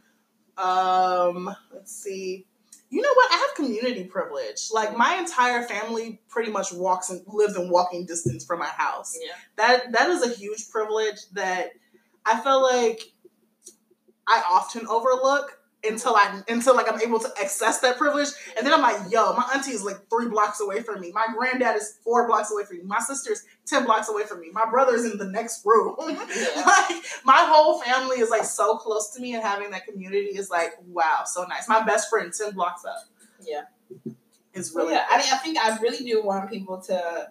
[0.56, 2.46] Um, let's see.
[2.90, 3.32] You know what?
[3.32, 4.68] I have community privilege.
[4.72, 9.16] Like my entire family pretty much walks and lives in walking distance from my house.
[9.20, 9.32] Yeah.
[9.56, 11.70] That that is a huge privilege that
[12.24, 13.00] I feel like
[14.26, 18.28] I often overlook until I until like I'm able to access that privilege.
[18.56, 21.12] And then I'm like, yo, my auntie is like three blocks away from me.
[21.12, 22.82] My granddad is four blocks away from me.
[22.84, 24.50] My sister's ten blocks away from me.
[24.52, 25.96] My brother's in the next room.
[25.98, 26.14] Yeah.
[26.66, 30.50] like my whole family is like so close to me, and having that community is
[30.50, 31.68] like wow, so nice.
[31.68, 33.04] My best friend ten blocks up
[33.40, 33.62] Yeah.
[34.54, 37.28] It's really yeah, I mean, I think I really do want people to,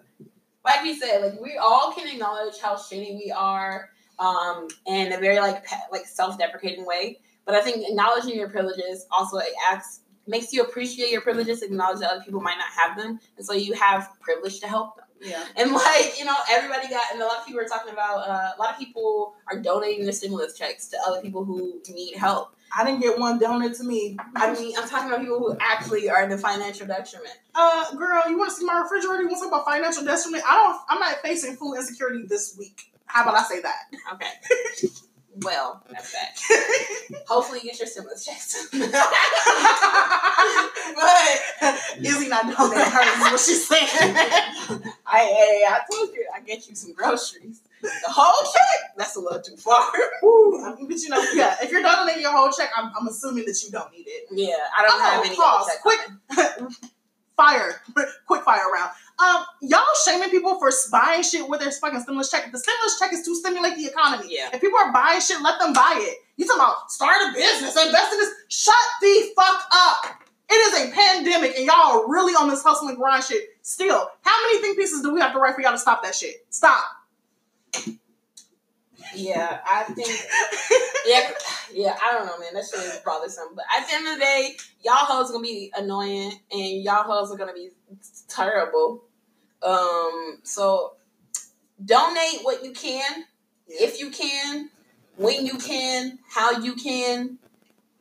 [0.64, 5.18] like we said, like we all can acknowledge how shitty we are, um, in a
[5.18, 7.18] very like like self-deprecating way.
[7.48, 9.40] But I think acknowledging your privileges also
[9.72, 13.46] acts makes you appreciate your privileges, acknowledge that other people might not have them, and
[13.46, 15.06] so you have privilege to help them.
[15.22, 15.46] yeah.
[15.56, 18.28] And like you know, everybody got, and a lot of people are talking about.
[18.28, 22.16] Uh, a lot of people are donating their stimulus checks to other people who need
[22.16, 22.54] help.
[22.76, 24.18] I didn't get one donated to me.
[24.36, 27.34] I mean, I'm talking about people who actually are in the financial detriment.
[27.54, 29.22] Uh, girl, you want to see my refrigerator?
[29.22, 30.44] You want to talk about financial detriment?
[30.46, 30.80] I don't.
[30.90, 32.92] I'm not facing food insecurity this week.
[33.06, 33.84] How about I say that?
[34.12, 34.90] Okay.
[35.42, 37.22] Well, that's that.
[37.28, 38.68] Hopefully, you get your stimulus checks.
[38.72, 38.88] but
[42.00, 43.88] Izzy not donating hers is what she's saying.
[45.06, 47.60] I, hey, I told you, I get you some groceries.
[47.82, 48.96] The whole check?
[48.96, 49.86] That's a little too far.
[50.24, 51.56] Ooh, but you know, yeah.
[51.62, 54.26] If you're donating your whole check, I'm, I'm assuming that you don't need it.
[54.32, 55.70] Yeah, I don't Oh, have any pause.
[55.82, 56.00] Quick.
[57.36, 57.80] Fire,
[58.26, 58.90] quick fire round.
[59.18, 62.50] Um, y'all shaming people for buying shit with their fucking stimulus check.
[62.52, 64.28] The stimulus check is to stimulate the economy.
[64.30, 64.50] Yeah.
[64.52, 66.18] If people are buying shit, let them buy it.
[66.36, 68.30] You talking about start a business, invest in this?
[68.48, 70.22] Shut the fuck up.
[70.50, 73.42] It is a pandemic, and y'all are really on this hustling grind shit.
[73.62, 76.14] Still, how many think pieces do we have to write for y'all to stop that
[76.14, 76.46] shit?
[76.50, 76.84] Stop.
[79.14, 80.08] Yeah, I think.
[81.06, 81.30] Yeah,
[81.72, 82.52] yeah, I don't know, man.
[82.52, 83.54] That shit is bothersome.
[83.54, 87.32] But at the end of the day, y'all hoes gonna be annoying, and y'all hoes
[87.32, 87.70] are gonna be
[88.28, 89.04] terrible.
[89.62, 90.94] Um, so
[91.84, 93.24] donate what you can,
[93.66, 94.70] if you can,
[95.16, 97.38] when you can, how you can,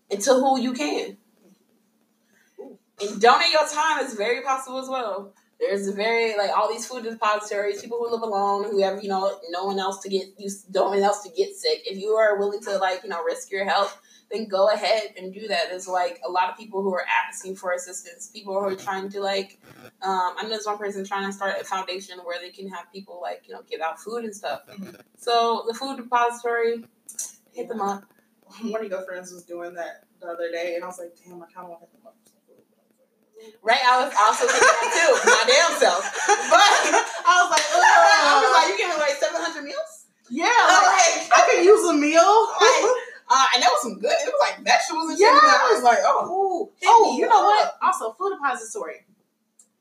[0.09, 1.17] and to who you can.
[2.99, 5.33] And donate your time is very possible as well.
[5.59, 9.39] There's very like all these food depositories, people who live alone, who have you know
[9.49, 11.81] no one else to get you, no one else to get sick.
[11.85, 13.99] If you are willing to like you know risk your health,
[14.31, 15.69] then go ahead and do that.
[15.69, 18.29] There's like a lot of people who are asking for assistance.
[18.33, 19.59] People who are trying to like,
[20.01, 22.91] um, I know there's one person trying to start a foundation where they can have
[22.91, 24.61] people like you know give out food and stuff.
[24.67, 24.99] Mhm.
[25.17, 26.83] So the food depository,
[27.53, 28.03] hit them up.
[28.61, 31.41] One of your friends was doing that the other day, and I was like, damn,
[31.43, 32.15] I kind of want to hit them up.
[32.23, 32.63] for some food.
[33.61, 36.03] Right, I was also thinking that too, my damn self.
[36.51, 36.67] But
[37.27, 38.55] I was like, I was Ugh.
[38.55, 39.93] like, you giving away 700 meals?
[40.29, 42.27] yeah, like, like, I could use a meal.
[43.29, 44.11] Uh, and that was some good.
[44.11, 45.21] It was like vegetables and shit.
[45.21, 45.43] Yes.
[45.43, 47.77] And I was like, oh, ooh, oh, you know what?
[47.81, 49.05] Also, food depository.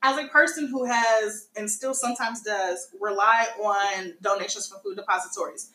[0.03, 5.71] As a person who has and still sometimes does rely on donations from food depositories,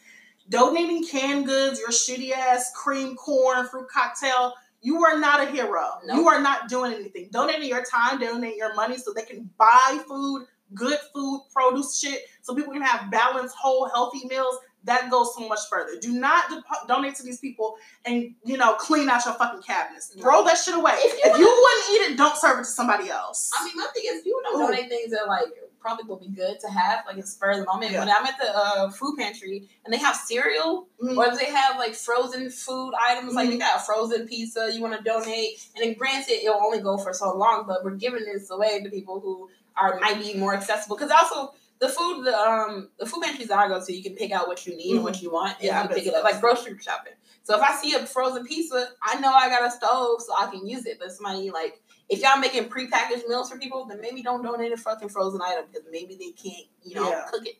[0.48, 5.86] donating canned goods, your shitty ass cream corn fruit cocktail, you are not a hero.
[6.04, 6.16] Nope.
[6.16, 7.28] You are not doing anything.
[7.32, 12.22] Donating your time, donating your money so they can buy food, good food, produce shit,
[12.42, 14.56] so people can have balanced, whole, healthy meals.
[14.84, 15.92] That goes so much further.
[16.00, 20.12] Do not depo- donate to these people and you know clean out your fucking cabinets.
[20.16, 20.22] No.
[20.22, 20.94] Throw that shit away.
[20.96, 23.50] If If you you, wanna- wouldn't eat it, don't serve it to somebody else.
[23.58, 24.66] I mean, my thing is, people don't Ooh.
[24.66, 25.46] donate things that like
[25.80, 27.90] probably will be good to have, like spur of the moment.
[27.90, 28.00] Yeah.
[28.00, 31.16] When I'm at the uh, food pantry and they have cereal, Mm.
[31.16, 33.52] or they have like frozen food items, like Mhm.
[33.52, 36.98] they got a frozen pizza, you want to donate, and then granted, it'll only go
[36.98, 40.54] for so long, but we're giving this away to people who are might be more
[40.54, 40.96] accessible.
[40.96, 41.52] Because also
[41.82, 44.46] the food, the um, the food pantries that I go to, you can pick out
[44.46, 46.78] what you need and what you want, and Yeah, you pick it up like grocery
[46.80, 47.14] shopping.
[47.42, 50.48] So if I see a frozen pizza, I know I got a stove, so I
[50.48, 50.98] can use it.
[51.00, 54.76] But somebody like if y'all making prepackaged meals for people, then maybe don't donate a
[54.76, 57.24] fucking frozen item because maybe they can't, you know, Yeah.
[57.28, 57.56] cook it.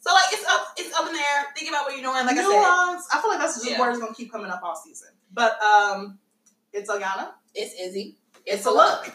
[0.00, 1.46] So like it's up, it's up in there.
[1.56, 2.26] Think about what you're doing.
[2.26, 3.80] Like I said, I, feel like that's just Yeah.
[3.80, 5.08] word gonna keep coming up all season.
[5.32, 6.18] But um,
[6.74, 7.30] it's Oyana.
[7.54, 8.18] it's Izzy.
[8.44, 9.10] It's a look.